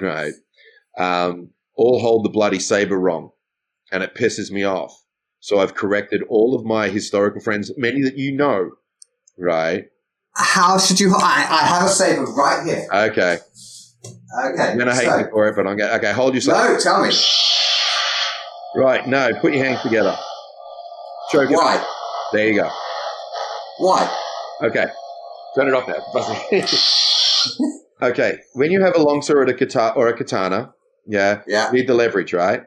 [0.00, 0.32] right?
[0.98, 3.30] Um, all hold the bloody saber wrong,
[3.92, 4.92] and it pisses me off.
[5.40, 8.72] So I've corrected all of my historical friends, many that you know,
[9.38, 9.86] right?
[10.34, 11.14] How should you?
[11.16, 12.86] I, I have a saber right here.
[12.92, 13.38] Okay,
[14.44, 14.62] Okay.
[14.72, 15.92] I'm gonna hate so- you for it, but I'm gonna.
[15.96, 16.58] Okay, hold yourself.
[16.70, 17.12] No, tell me.
[18.76, 20.16] Right, no, put your hands together.
[21.32, 21.50] It.
[21.50, 21.84] Why?
[22.32, 22.70] There you go.
[23.78, 24.16] Why?
[24.62, 24.86] Okay.
[25.54, 26.00] Turn it off now.
[28.08, 28.38] okay.
[28.54, 30.72] When you have a longsword or a katana, or a katana,
[31.06, 31.70] yeah, Yeah.
[31.72, 32.62] need the leverage, right?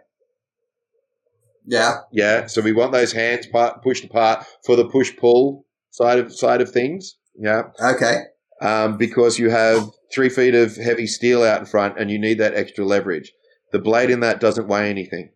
[1.65, 1.99] Yeah.
[2.11, 2.47] Yeah.
[2.47, 6.61] So we want those hands part, pushed apart for the push pull side of side
[6.61, 7.17] of things.
[7.35, 7.63] Yeah.
[7.79, 8.23] Okay.
[8.61, 12.39] Um, because you have three feet of heavy steel out in front, and you need
[12.39, 13.33] that extra leverage.
[13.71, 15.31] The blade in that doesn't weigh anything.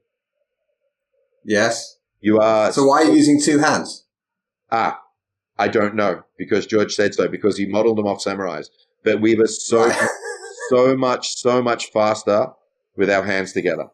[1.43, 1.97] Yes.
[2.19, 4.05] You are So why are you using two hands?
[4.71, 5.01] Ah,
[5.57, 8.67] I don't know because George said so because he modeled them off samurais.
[9.03, 9.91] But we were so
[10.69, 12.47] so much so much faster
[12.97, 13.87] with our hands together,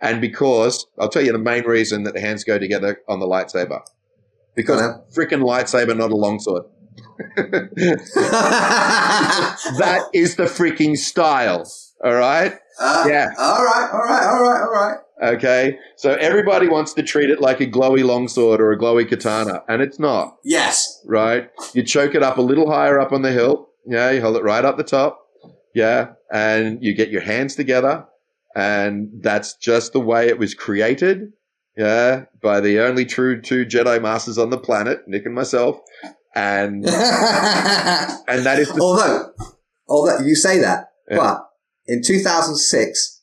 [0.00, 3.26] and because I'll tell you the main reason that the hands go together on the
[3.26, 3.80] lightsaber
[4.54, 5.02] because on.
[5.14, 6.64] freaking lightsaber, not a longsword.
[9.78, 11.70] that is the freaking style.
[12.04, 12.54] All right.
[12.78, 13.30] Uh, Yeah.
[13.38, 13.90] All right.
[13.92, 14.26] All right.
[14.26, 14.60] All right.
[14.62, 14.98] All right.
[15.34, 15.78] Okay.
[15.96, 19.82] So everybody wants to treat it like a glowy longsword or a glowy katana, and
[19.82, 20.36] it's not.
[20.44, 21.00] Yes.
[21.04, 21.50] right?
[21.74, 23.68] You choke it up a little higher up on the hill.
[23.86, 25.18] Yeah, you hold it right up the top.
[25.74, 28.04] Yeah, and you get your hands together,
[28.54, 31.32] and that's just the way it was created.
[31.76, 35.80] Yeah, by the only true two Jedi masters on the planet, Nick and myself,
[36.34, 39.30] and and that is the although,
[39.88, 41.16] although you say that, Yeah.
[41.16, 41.46] but
[41.86, 43.22] in 2006,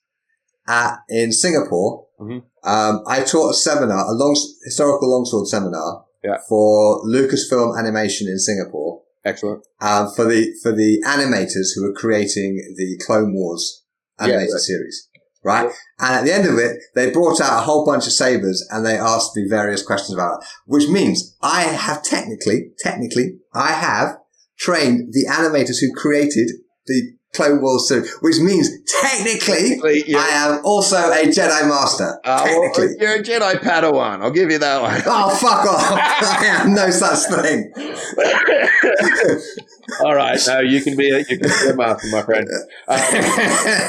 [0.68, 2.44] at, in Singapore, Mhm.
[2.64, 4.36] um, I taught a seminar, a long,
[4.66, 6.38] historical longsword seminar Yeah.
[6.50, 9.04] for Lucasfilm Animation in Singapore.
[9.26, 9.62] excellent.
[9.82, 13.84] um, for the for the animators who were creating the Clone Wars
[14.20, 14.62] animated right.
[14.62, 15.10] series,
[15.44, 15.70] right?
[16.00, 18.86] And at the end of it, they brought out a whole bunch of sabers and
[18.86, 24.18] they asked me various questions about it, which means I have technically, technically, I have
[24.58, 26.50] trained the animators who created
[26.86, 28.70] the Clone Wars series, which means
[29.02, 32.20] technically Technically, you're, I am also a Jedi Master.
[32.26, 32.96] uh, well, technically.
[33.00, 34.22] you're a Jedi Padawan.
[34.22, 35.02] I'll give you that one.
[35.06, 35.92] Oh, fuck off.
[36.42, 37.72] I am no such thing.
[40.04, 42.48] All right, no, you can be a, you can be a master, my friend.
[42.88, 42.98] Uh,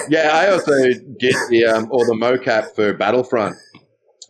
[0.09, 0.73] Yeah, I also
[1.19, 3.57] did the um, or the mocap for Battlefront.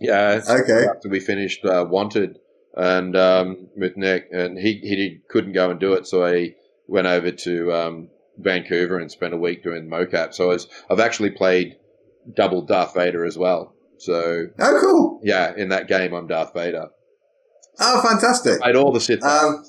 [0.01, 0.86] Yeah, okay.
[0.89, 2.39] after we finished uh, Wanted
[2.74, 6.55] and um, with Nick, and he he did, couldn't go and do it, so I
[6.86, 8.09] went over to um,
[8.39, 10.35] Vancouver and spent a week doing mocap.
[10.35, 11.77] So I was, I've actually played
[12.35, 13.74] double Darth Vader as well.
[13.98, 15.20] So Oh, cool.
[15.23, 16.89] yeah, in that game, I'm Darth Vader.
[17.81, 18.60] Oh, fantastic.
[18.62, 19.65] I had all the Sith Um.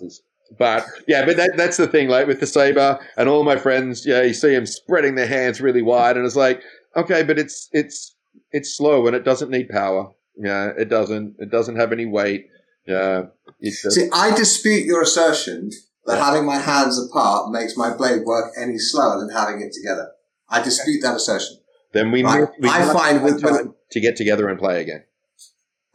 [0.57, 2.09] But yeah, but that, that's the thing.
[2.09, 5.61] Like with the saber and all my friends, yeah, you see them spreading their hands
[5.61, 6.63] really wide, and it's like,
[6.95, 8.15] okay, but it's it's
[8.51, 10.11] it's slow and it doesn't need power.
[10.35, 11.35] Yeah, it doesn't.
[11.37, 12.47] It doesn't have any weight.
[12.87, 13.25] Yeah,
[13.63, 15.69] just, See, I dispute your assertion
[16.09, 20.11] that having my hands apart makes my blade work any slower than having it together.
[20.49, 21.57] I dispute that assertion.
[21.93, 22.41] then we, Right.
[22.41, 25.03] miss- we I find with- time to get together and play again.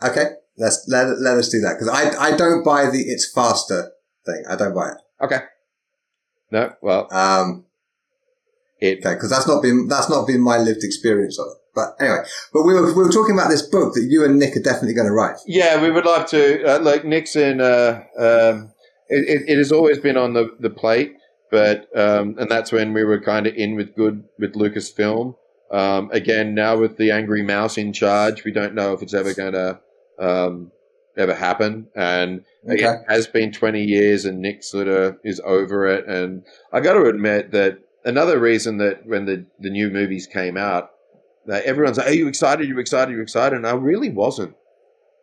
[0.03, 0.27] Okay,
[0.59, 3.93] let's let let us do that because I I don't buy the it's faster
[4.27, 4.43] thing.
[4.49, 4.99] I don't buy it.
[5.24, 5.41] Okay.
[6.51, 7.65] No, well, Um,
[8.81, 11.59] it okay, because that's not been that's not been my lived experience of it.
[11.74, 14.57] But anyway, but we were we were talking about this book that you and Nick
[14.57, 15.36] are definitely going to write.
[15.47, 16.62] Yeah, we would love to.
[16.65, 18.70] Uh, like Nixon, uh, um,
[19.15, 21.15] it, it, has always been on the, the plate,
[21.51, 25.36] but um, and that's when we were kind of in with good with Lucasfilm.
[25.70, 29.35] Um, again, now with the angry mouse in charge, we don't know if it's ever
[29.35, 29.81] going to
[30.19, 30.73] um,
[31.16, 31.89] ever happen.
[31.95, 32.85] And Okay.
[32.85, 36.07] it has been 20 years, and Nick sort of is over it.
[36.07, 40.57] And I got to admit that another reason that when the the new movies came
[40.57, 40.91] out,
[41.47, 42.65] that everyone's like, "Are you excited?
[42.65, 43.12] Are You excited?
[43.12, 44.55] Are You excited?" And I really wasn't.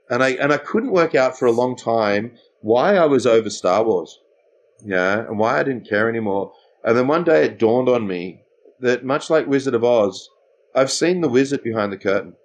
[0.09, 3.49] And I and I couldn't work out for a long time why I was over
[3.49, 4.19] Star Wars,
[4.83, 6.53] yeah, and why I didn't care anymore.
[6.83, 8.43] And then one day it dawned on me
[8.79, 10.29] that much like Wizard of Oz,
[10.73, 12.35] I've seen the wizard behind the curtain.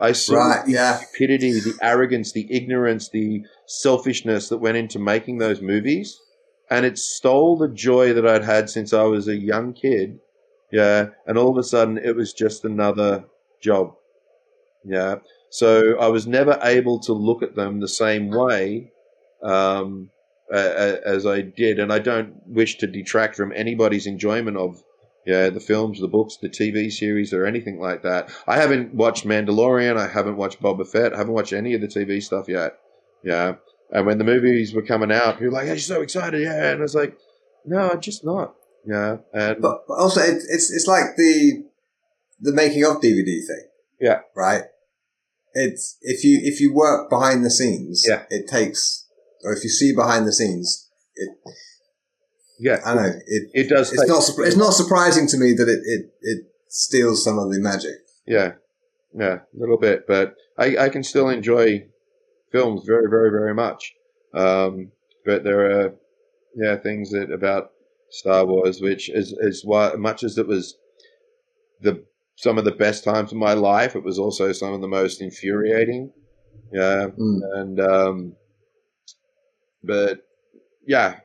[0.00, 0.96] I see Right, the yeah.
[0.96, 6.18] stupidity, the arrogance, the ignorance, the selfishness that went into making those movies,
[6.70, 10.20] and it stole the joy that I'd had since I was a young kid.
[10.72, 13.24] Yeah, and all of a sudden it was just another
[13.60, 13.94] job.
[14.84, 15.16] Yeah,
[15.50, 18.92] so I was never able to look at them the same way
[19.42, 20.10] um,
[20.52, 24.82] as I did, and I don't wish to detract from anybody's enjoyment of
[25.26, 28.30] yeah the films, the books, the TV series, or anything like that.
[28.46, 29.96] I haven't watched Mandalorian.
[29.96, 31.14] I haven't watched Boba Fett.
[31.14, 32.78] I haven't watched any of the TV stuff yet.
[33.22, 33.54] Yeah,
[33.92, 36.80] and when the movies were coming out, people were like, "You're so excited!" Yeah, and
[36.80, 37.16] I was like,
[37.64, 38.54] "No, I'm just not."
[38.86, 41.64] Yeah, and But, but also, it, it's it's like the
[42.40, 43.66] the making of DVD thing.
[44.00, 44.20] Yeah.
[44.34, 44.64] Right.
[45.54, 48.24] It's if you if you work behind the scenes, Yeah.
[48.30, 49.06] it takes,
[49.44, 51.30] or if you see behind the scenes, it
[52.58, 53.50] yeah, I know it.
[53.54, 53.92] it does.
[53.92, 57.50] It's not surpri- it's not surprising to me that it, it it steals some of
[57.50, 57.96] the magic.
[58.26, 58.52] Yeah,
[59.14, 61.86] yeah, a little bit, but I, I can still enjoy
[62.52, 63.94] films very, very, very much.
[64.34, 64.92] Um,
[65.24, 65.94] but there are,
[66.54, 67.70] yeah, things that about
[68.10, 70.76] Star Wars, which is is why much as it was
[72.40, 75.20] some of the best times of my life, it was also some of the most
[75.20, 76.10] infuriating.
[76.72, 77.40] Yeah, Mm.
[77.54, 78.36] and um,
[79.82, 80.20] but
[80.86, 81.20] yeah,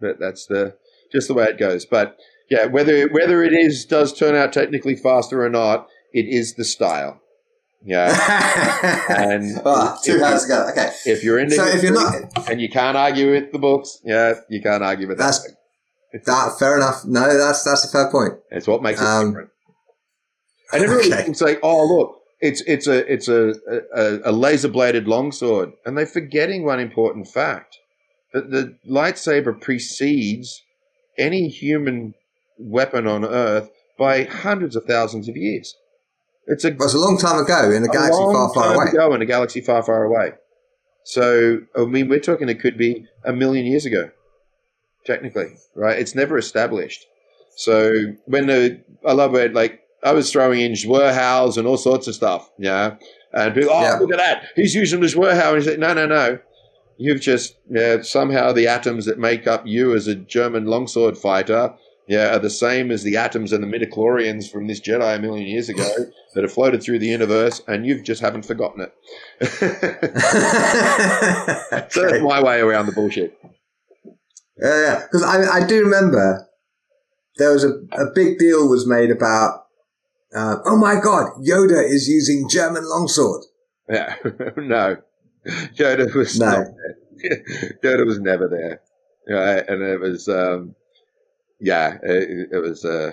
[0.00, 0.76] but that's the
[1.12, 1.86] just the way it goes.
[1.86, 2.16] But
[2.50, 6.64] yeah, whether whether it is does turn out technically faster or not, it is the
[6.64, 7.20] style.
[7.84, 8.08] Yeah,
[9.08, 10.50] And ah, two if- hands.
[10.50, 10.90] Okay.
[11.06, 14.34] if you're into So if you're not and you can't argue with the books, yeah,
[14.50, 15.24] you can't argue with that.
[15.24, 15.52] That's-
[16.24, 17.04] that, fair enough.
[17.04, 18.34] No, that's that's a fair point.
[18.50, 19.50] It's what makes it Um, different.
[20.72, 21.24] And everybody okay.
[21.24, 23.54] can say, "Oh, look, it's it's a it's a
[23.94, 27.78] a, a laser bladed longsword," and they're forgetting one important fact:
[28.32, 30.62] that the lightsaber precedes
[31.18, 32.14] any human
[32.58, 35.74] weapon on Earth by hundreds of thousands of years.
[36.46, 38.76] It's a It was a long time ago in a galaxy long far, far time
[38.76, 38.90] away.
[38.90, 40.32] ago in a galaxy far, far away.
[41.04, 44.10] So, I mean, we're talking it could be a million years ago,
[45.04, 45.98] technically, right?
[45.98, 47.04] It's never established.
[47.56, 52.06] So, when the, I love it, like, I was throwing in Zwerchhaus and all sorts
[52.06, 52.96] of stuff, yeah?
[53.32, 53.98] And people, oh, Yeah.
[53.98, 54.44] look at that.
[54.54, 55.48] He's using the Zwerchhaus.
[55.48, 56.38] And he's like, no, no, no.
[56.98, 61.74] You've just, yeah, somehow the atoms that make up you as a German longsword fighter,
[62.08, 65.46] yeah, are the same as the atoms and the midichlorians from this Jedi a million
[65.48, 65.84] years ago
[66.34, 68.92] that have floated through the universe, and you just haven't forgotten it.
[71.92, 73.36] so that's my way around the bullshit.
[74.58, 75.02] Yeah, yeah.
[75.02, 76.46] Because I, I do remember
[77.38, 79.64] there was a, a big deal was made about,
[80.34, 83.44] uh, oh my god, Yoda is using German longsword.
[83.88, 84.16] Yeah,
[84.56, 84.96] no,
[85.76, 86.46] Yoda was No.
[86.50, 86.66] not
[87.22, 87.44] there.
[87.84, 88.80] Yoda was never there,
[89.28, 89.64] right?
[89.68, 90.74] And it was, um,
[91.60, 93.12] yeah, it, it was, uh,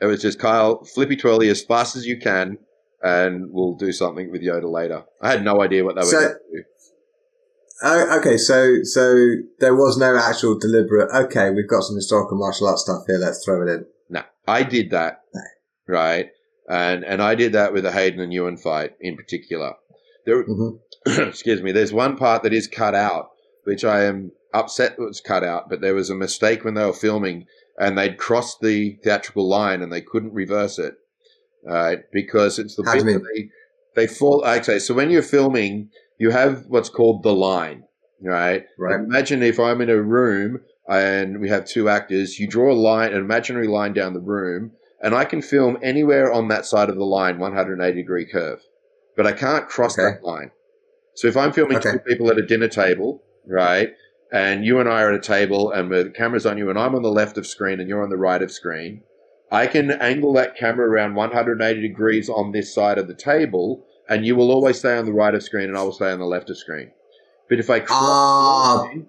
[0.00, 2.58] it was just Kyle flippy twirly as fast as you can,
[3.02, 5.04] and we'll do something with Yoda later.
[5.22, 6.64] I had no idea what they were So- going to do.
[7.82, 9.14] Oh, okay, so so
[9.58, 11.10] there was no actual deliberate.
[11.26, 13.18] Okay, we've got some historical martial arts stuff here.
[13.18, 13.84] Let's throw it in.
[14.08, 15.42] No, I did that, No.
[15.86, 16.28] Right?
[16.68, 19.74] And and I did that with the Hayden and Ewan fight in particular.
[20.24, 20.80] There, Mhm.
[21.28, 21.72] excuse me.
[21.72, 23.30] There's one part that is cut out,
[23.64, 25.68] which I am upset that was cut out.
[25.70, 27.46] But there was a mistake when they were filming,
[27.78, 30.94] and they'd crossed the theatrical line and they couldn't reverse it,
[31.64, 32.00] right?
[32.12, 33.50] Because it's the How bit they
[33.94, 34.44] they fall.
[34.44, 37.84] Okay, so when you're filming, you have what's called the line,
[38.20, 38.64] right?
[38.78, 39.00] Right.
[39.00, 43.12] Imagine if I'm in a room and we have two actors, you draw a line,
[43.12, 44.72] an imaginary line down the room,
[45.06, 48.60] and I can film anywhere on that side of the line, 180 degree curve,
[49.16, 50.10] but I can't cross Okay.
[50.16, 50.50] that line.
[51.14, 51.92] So if I'm filming Okay.
[51.92, 53.94] two people at a dinner table, right,
[54.32, 56.96] and you and I are at a table and the camera's on you and I'm
[56.96, 59.02] on the left of screen and you're on the right of screen,
[59.52, 64.26] I can angle that camera around 180 degrees on this side of the table, and
[64.26, 66.26] you will always stay on the right of screen and I will stay on the
[66.26, 66.90] left of screen.
[67.48, 68.74] But if I cross the Ah.
[68.82, 69.06] line,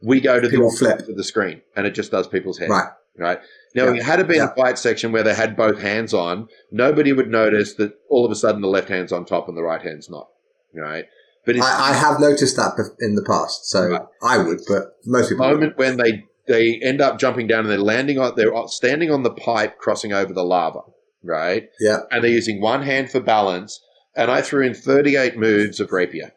[0.00, 1.00] we go to the flip.
[1.08, 2.70] of the screen, and it just does people's heads.
[2.70, 2.88] Right.
[3.18, 3.40] Right.
[3.74, 3.90] Now, Yeah.
[3.92, 4.50] if it had been Yeah.
[4.50, 8.32] a fight section where they had both hands on, nobody would notice that all of
[8.32, 10.28] a sudden the left hand's on top and the right hand's not.
[10.74, 11.06] Right.
[11.46, 14.02] But I, I have noticed that in the past, so Right.
[14.22, 15.46] I would, but most people.
[15.46, 19.22] moment when they they end up jumping down and they're landing on they're standing on
[19.22, 20.80] the pipe crossing over the lava,
[21.22, 21.68] right?
[21.80, 22.00] Yeah.
[22.10, 23.80] And they're using one hand for balance.
[24.16, 26.32] And I threw in 38 moves of rapier,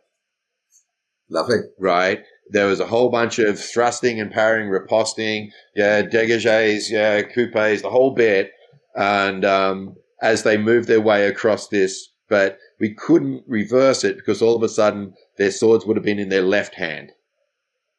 [1.29, 1.57] Lovely.
[1.79, 2.23] right?
[2.49, 7.89] There was a whole bunch of thrusting and parrying, riposting, yeah, degages, yeah, coupes, the
[7.89, 8.51] whole bit.
[8.95, 14.41] And um, as they moved their way across this, but we couldn't reverse it because
[14.41, 17.11] all of a sudden their swords would have been in their left hand.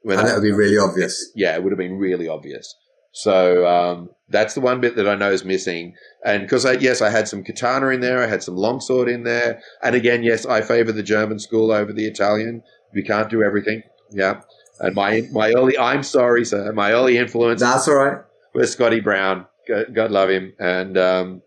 [0.02, 1.32] When And that would be really obvious.
[1.34, 2.74] yeah, it would have been really obvious.
[3.12, 5.94] So um, that's the one bit that I know is missing.
[6.26, 9.22] And because I, yes, I had some katana in there, I had some longsword in
[9.22, 12.62] there, and again, yes, I favour the German school over the Italian.
[12.92, 13.82] We can't do everything.
[14.14, 14.40] Yeah,
[14.80, 18.18] and my my early, I'm sorry, sir, my early influence That's all right.
[18.54, 19.46] With Scotty Brown.
[19.66, 21.42] God, God love him, and um,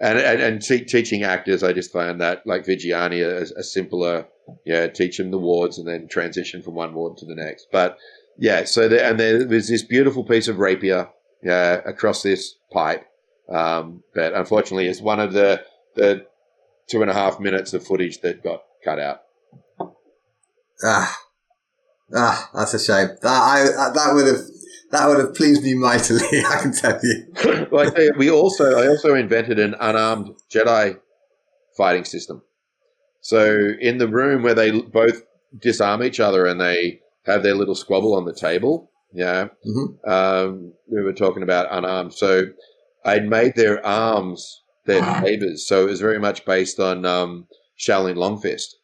[0.00, 4.26] and and, and te- teaching actors, I just found that like Viggiani a, a simpler,
[4.64, 7.68] yeah, teach them the wards and then transition from one ward to the next.
[7.70, 7.98] But
[8.38, 11.10] yeah, so there, and there, there's this beautiful piece of rapier,
[11.42, 13.06] yeah, across this pipe.
[13.48, 15.62] Um, but unfortunately, it's one of the
[15.96, 16.26] the
[16.88, 19.20] two and a half minutes of footage that got cut out.
[20.82, 21.14] Ah,
[22.14, 23.08] ah, that's a shame.
[23.22, 23.64] That I
[23.94, 24.40] that would have
[24.90, 26.20] that would have pleased me mightily.
[26.48, 27.66] I can tell you.
[27.72, 30.98] like we also, I also invented an unarmed Jedi
[31.76, 32.42] fighting system.
[33.20, 35.22] So in the room where they both
[35.58, 40.08] disarm each other and they have their little squabble on the table, yeah, Mhm.
[40.08, 42.14] um, we were talking about unarmed.
[42.14, 42.46] So
[43.04, 47.46] I'd made their arms their sabers, so it was very much based on um,
[47.78, 48.76] Shaolin Long Fist.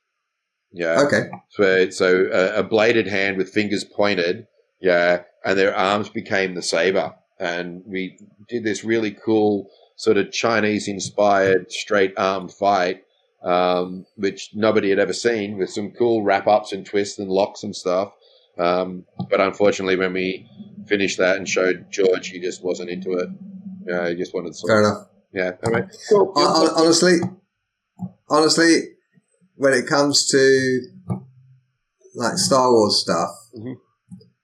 [0.77, 1.31] Yeah, Okay.
[1.49, 4.47] so, so a, a bladed hand with fingers pointed,
[4.81, 7.15] yeah, and their arms became the saber.
[7.41, 13.05] And we did this really cool sort of Chinese inspired straight arm fight,
[13.43, 17.63] um, which nobody had ever seen with some cool wrap ups and twists and locks
[17.63, 18.13] and stuff.
[18.59, 20.47] Um, but unfortunately, when we
[20.87, 23.29] finished that and showed George, he just wasn't into it.
[23.87, 25.07] Yeah, he just wanted to Fair enough.
[25.33, 25.53] yeah.
[25.65, 25.85] All right.
[26.11, 26.33] Cool.
[26.37, 27.17] Hon- hon- honestly,
[28.29, 28.96] honestly,
[29.57, 30.81] when it comes to
[32.15, 33.77] like Star Wars stuff, Mhm.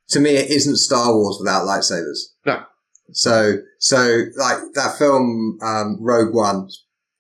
[0.08, 2.32] to me, it isn't Star Wars without lightsabers.
[2.44, 2.64] No.
[3.12, 6.68] So, so like that film, um, Rogue One,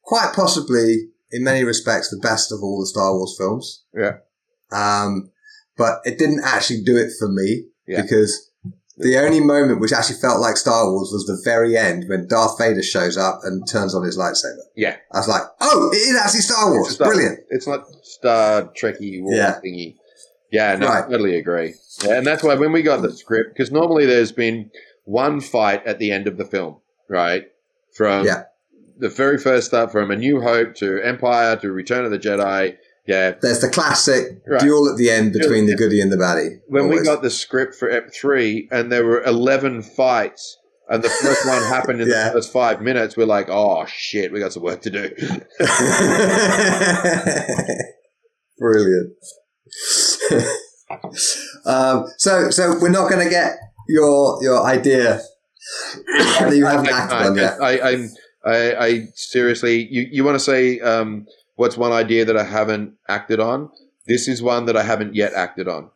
[0.02, 3.84] quite possibly in many respects the best of all the Star Wars films.
[3.94, 4.18] Yeah.
[4.70, 5.30] Um,
[5.76, 8.02] but it didn't actually do it for me Yeah.
[8.02, 8.50] because
[9.02, 12.56] the only moment which actually felt like Star Wars was the very end when Darth
[12.58, 14.62] Vader shows up and turns on his lightsaber.
[14.76, 14.96] Yeah.
[15.12, 16.86] I was like, oh, it is actually Star Wars.
[16.86, 17.40] It's Star- Brilliant.
[17.50, 19.60] It's not Star Trekky war Yeah.
[19.64, 19.96] thingy.
[20.50, 21.04] Yeah, no, Right.
[21.04, 21.74] I totally agree.
[22.04, 24.70] Yeah, and that's why when we got the script, because normally there's been
[25.04, 26.76] one fight at the end of the film,
[27.08, 27.46] right?
[27.94, 28.44] From Yeah.
[28.98, 32.76] the very first start, from A New Hope to Empire to Return of the Jedi.
[33.06, 34.60] Yeah, There's the classic Right.
[34.60, 36.60] duel at the end between the goodie and the baddie.
[36.68, 40.56] when we got the script for Ep three, and there were eleven fights,
[40.88, 42.28] and the first one happened in Yeah.
[42.28, 45.10] the first five minutes, we're like, oh shit, we got some work to do.
[48.58, 49.12] Brilliant.
[51.66, 53.56] um, so, so we're not going to get
[53.88, 55.20] your your idea
[56.40, 57.60] that you haven't acted on yet.
[57.60, 58.10] I, I'm,
[58.44, 61.26] I, I seriously, you, you want to say um,
[61.56, 63.70] what's one idea that I haven't acted on?
[64.06, 65.90] This is one that I haven't yet acted on.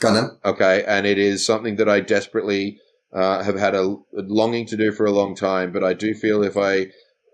[0.00, 0.38] Go on.
[0.44, 2.80] Okay, and it is something that I desperately
[3.12, 5.72] uh, have had a, a longing to do for a long time.
[5.72, 6.86] But I do feel if I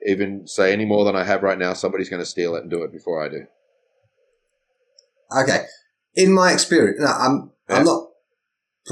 [0.06, 2.70] even say any more than I have right now, somebody's going to steal it and
[2.70, 3.47] do it before I do.
[5.43, 5.65] Okay.
[6.15, 7.77] In my experience, no, I'm Yeah.
[7.77, 8.05] I'm not.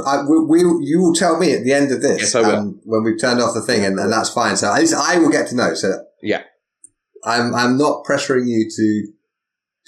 [0.06, 3.02] I, we, we, you will tell me at the end of this Yes, um, when
[3.02, 4.54] we've turned off the thing, and, and that's fine.
[4.56, 5.72] So at least I will get to know.
[5.72, 6.42] So Yeah.
[7.26, 9.12] I'm I'm not pressuring you to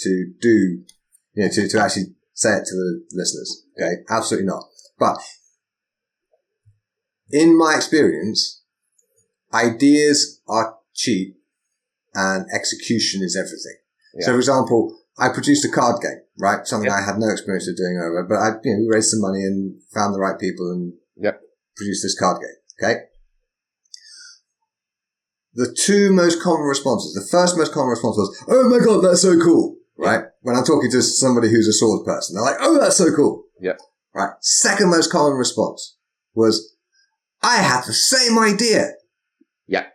[0.01, 0.85] to do
[1.35, 3.65] you know to to actually say it to the listeners.
[3.81, 4.65] Okay, absolutely not.
[4.98, 5.19] But
[7.31, 8.62] in my experience,
[9.55, 11.36] ideas are cheap,
[12.15, 13.78] and execution is everything.
[14.20, 16.66] So, for example, I produced a card game, right?
[16.66, 16.98] Something Yep.
[16.98, 19.43] I had no experience of doing over, but I, you know, we raised some money
[19.44, 21.40] and found the right people and Yep.
[21.77, 22.56] produced this card game.
[22.82, 23.01] Okay.
[25.59, 29.22] The two most common responses, the first most common response was, "Oh my god, that's
[29.22, 30.22] so cool!" Right?
[30.43, 33.43] When I'm talking to somebody who's a sword person, they're like, "Oh, that's so cool!"
[33.60, 33.72] Yeah.
[34.14, 34.30] Right.
[34.40, 35.97] Second most common response
[36.32, 36.76] was,
[37.43, 38.93] "I had the same idea."
[39.66, 39.86] Yeah.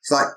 [0.00, 0.28] It's like,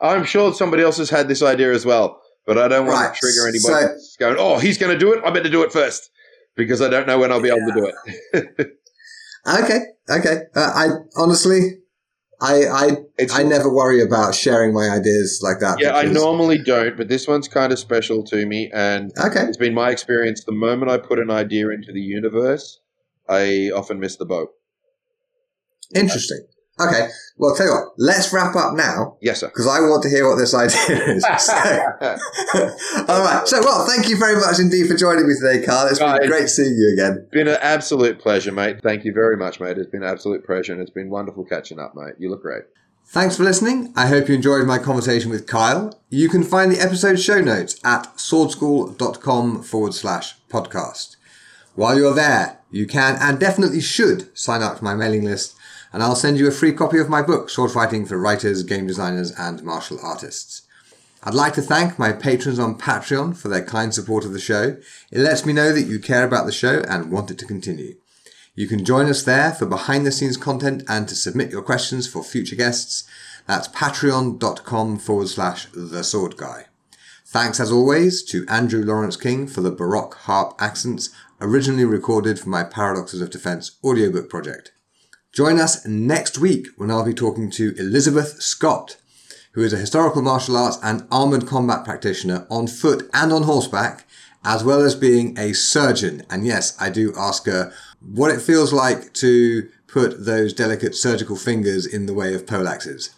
[0.00, 3.14] I'm sure somebody else has had this idea as well, but I don't want Right,
[3.14, 3.60] to trigger anybody
[3.98, 5.24] so- going, oh, he's going to do it.
[5.24, 6.08] I better do it first
[6.54, 7.92] because I don't know when I'll be able to do
[8.32, 8.68] it.
[9.64, 10.42] okay, okay.
[10.54, 11.80] Uh, I honestly,
[12.40, 15.80] I, I It's, I never worry about sharing my ideas like that.
[15.80, 18.70] yeah, I normally don't, but this one's kind of special to me.
[18.74, 22.80] And Okay, it's been my experience the moment I put an idea into the universe,
[23.28, 24.50] I often miss the boat.
[25.94, 26.46] Interesting.
[26.80, 27.08] Okay.
[27.38, 27.88] Well, tell you what.
[27.98, 29.48] Let's wrap up now Yes, sir.
[29.48, 31.24] because I want to hear what this idea is.
[31.38, 31.52] So,
[33.08, 33.42] all right.
[33.46, 35.88] So, well, thank you very much indeed for joining me today, Carl.
[35.88, 36.28] It's been Guys.
[36.28, 37.26] great seeing you again.
[37.32, 38.80] been an absolute pleasure, mate.
[38.82, 39.78] Thank you very much, mate.
[39.78, 42.14] It's been an absolute pleasure, and it's been wonderful catching up, mate.
[42.18, 42.64] You look great.
[43.08, 43.92] Thanks for listening.
[43.96, 45.98] I hope you enjoyed my conversation with Kyle.
[46.10, 51.16] You can find the episode show notes at swordschool.com forward slash podcast.
[51.74, 55.55] While you're there, you can and definitely should sign up to my mailing list,
[55.96, 58.86] and I'll send you a free copy of my book, Sword Fighting for Writers, Game
[58.86, 60.60] Designers, and Martial Artists.
[61.22, 64.76] I'd like to thank my patrons on Patreon for their kind support of the show.
[65.10, 67.96] It lets me know that you care about the show and want it to continue.
[68.54, 72.06] You can join us there for behind the scenes content and to submit your questions
[72.06, 73.04] for future guests.
[73.46, 76.66] That's patreon.com forward slash the sword guy.
[77.24, 81.08] Thanks as always to Andrew Lawrence King for the Baroque harp accents
[81.40, 84.72] originally recorded for my Paradoxes of Defense audiobook project.
[85.36, 88.96] Join us next week when I'll be talking to Elizabeth Scott,
[89.52, 94.08] who is a historical martial arts and armored combat practitioner on foot and on horseback,
[94.46, 96.22] as well as being a surgeon.
[96.30, 101.36] And yes, I do ask her what it feels like to put those delicate surgical
[101.36, 103.10] fingers in the way of poleaxes.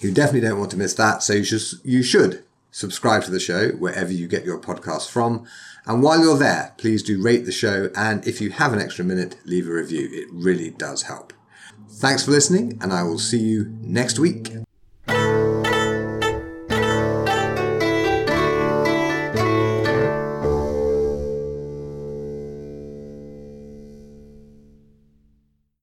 [0.00, 2.42] You definitely don't want to miss that, so you should, you should
[2.72, 5.46] subscribe to the show wherever you get your podcast from.
[5.88, 9.06] And while you're there, please do rate the show, and if you have an extra
[9.06, 10.06] minute, leave a review.
[10.12, 11.32] It really does help.
[11.88, 14.52] Thanks for listening, and I will see you next week.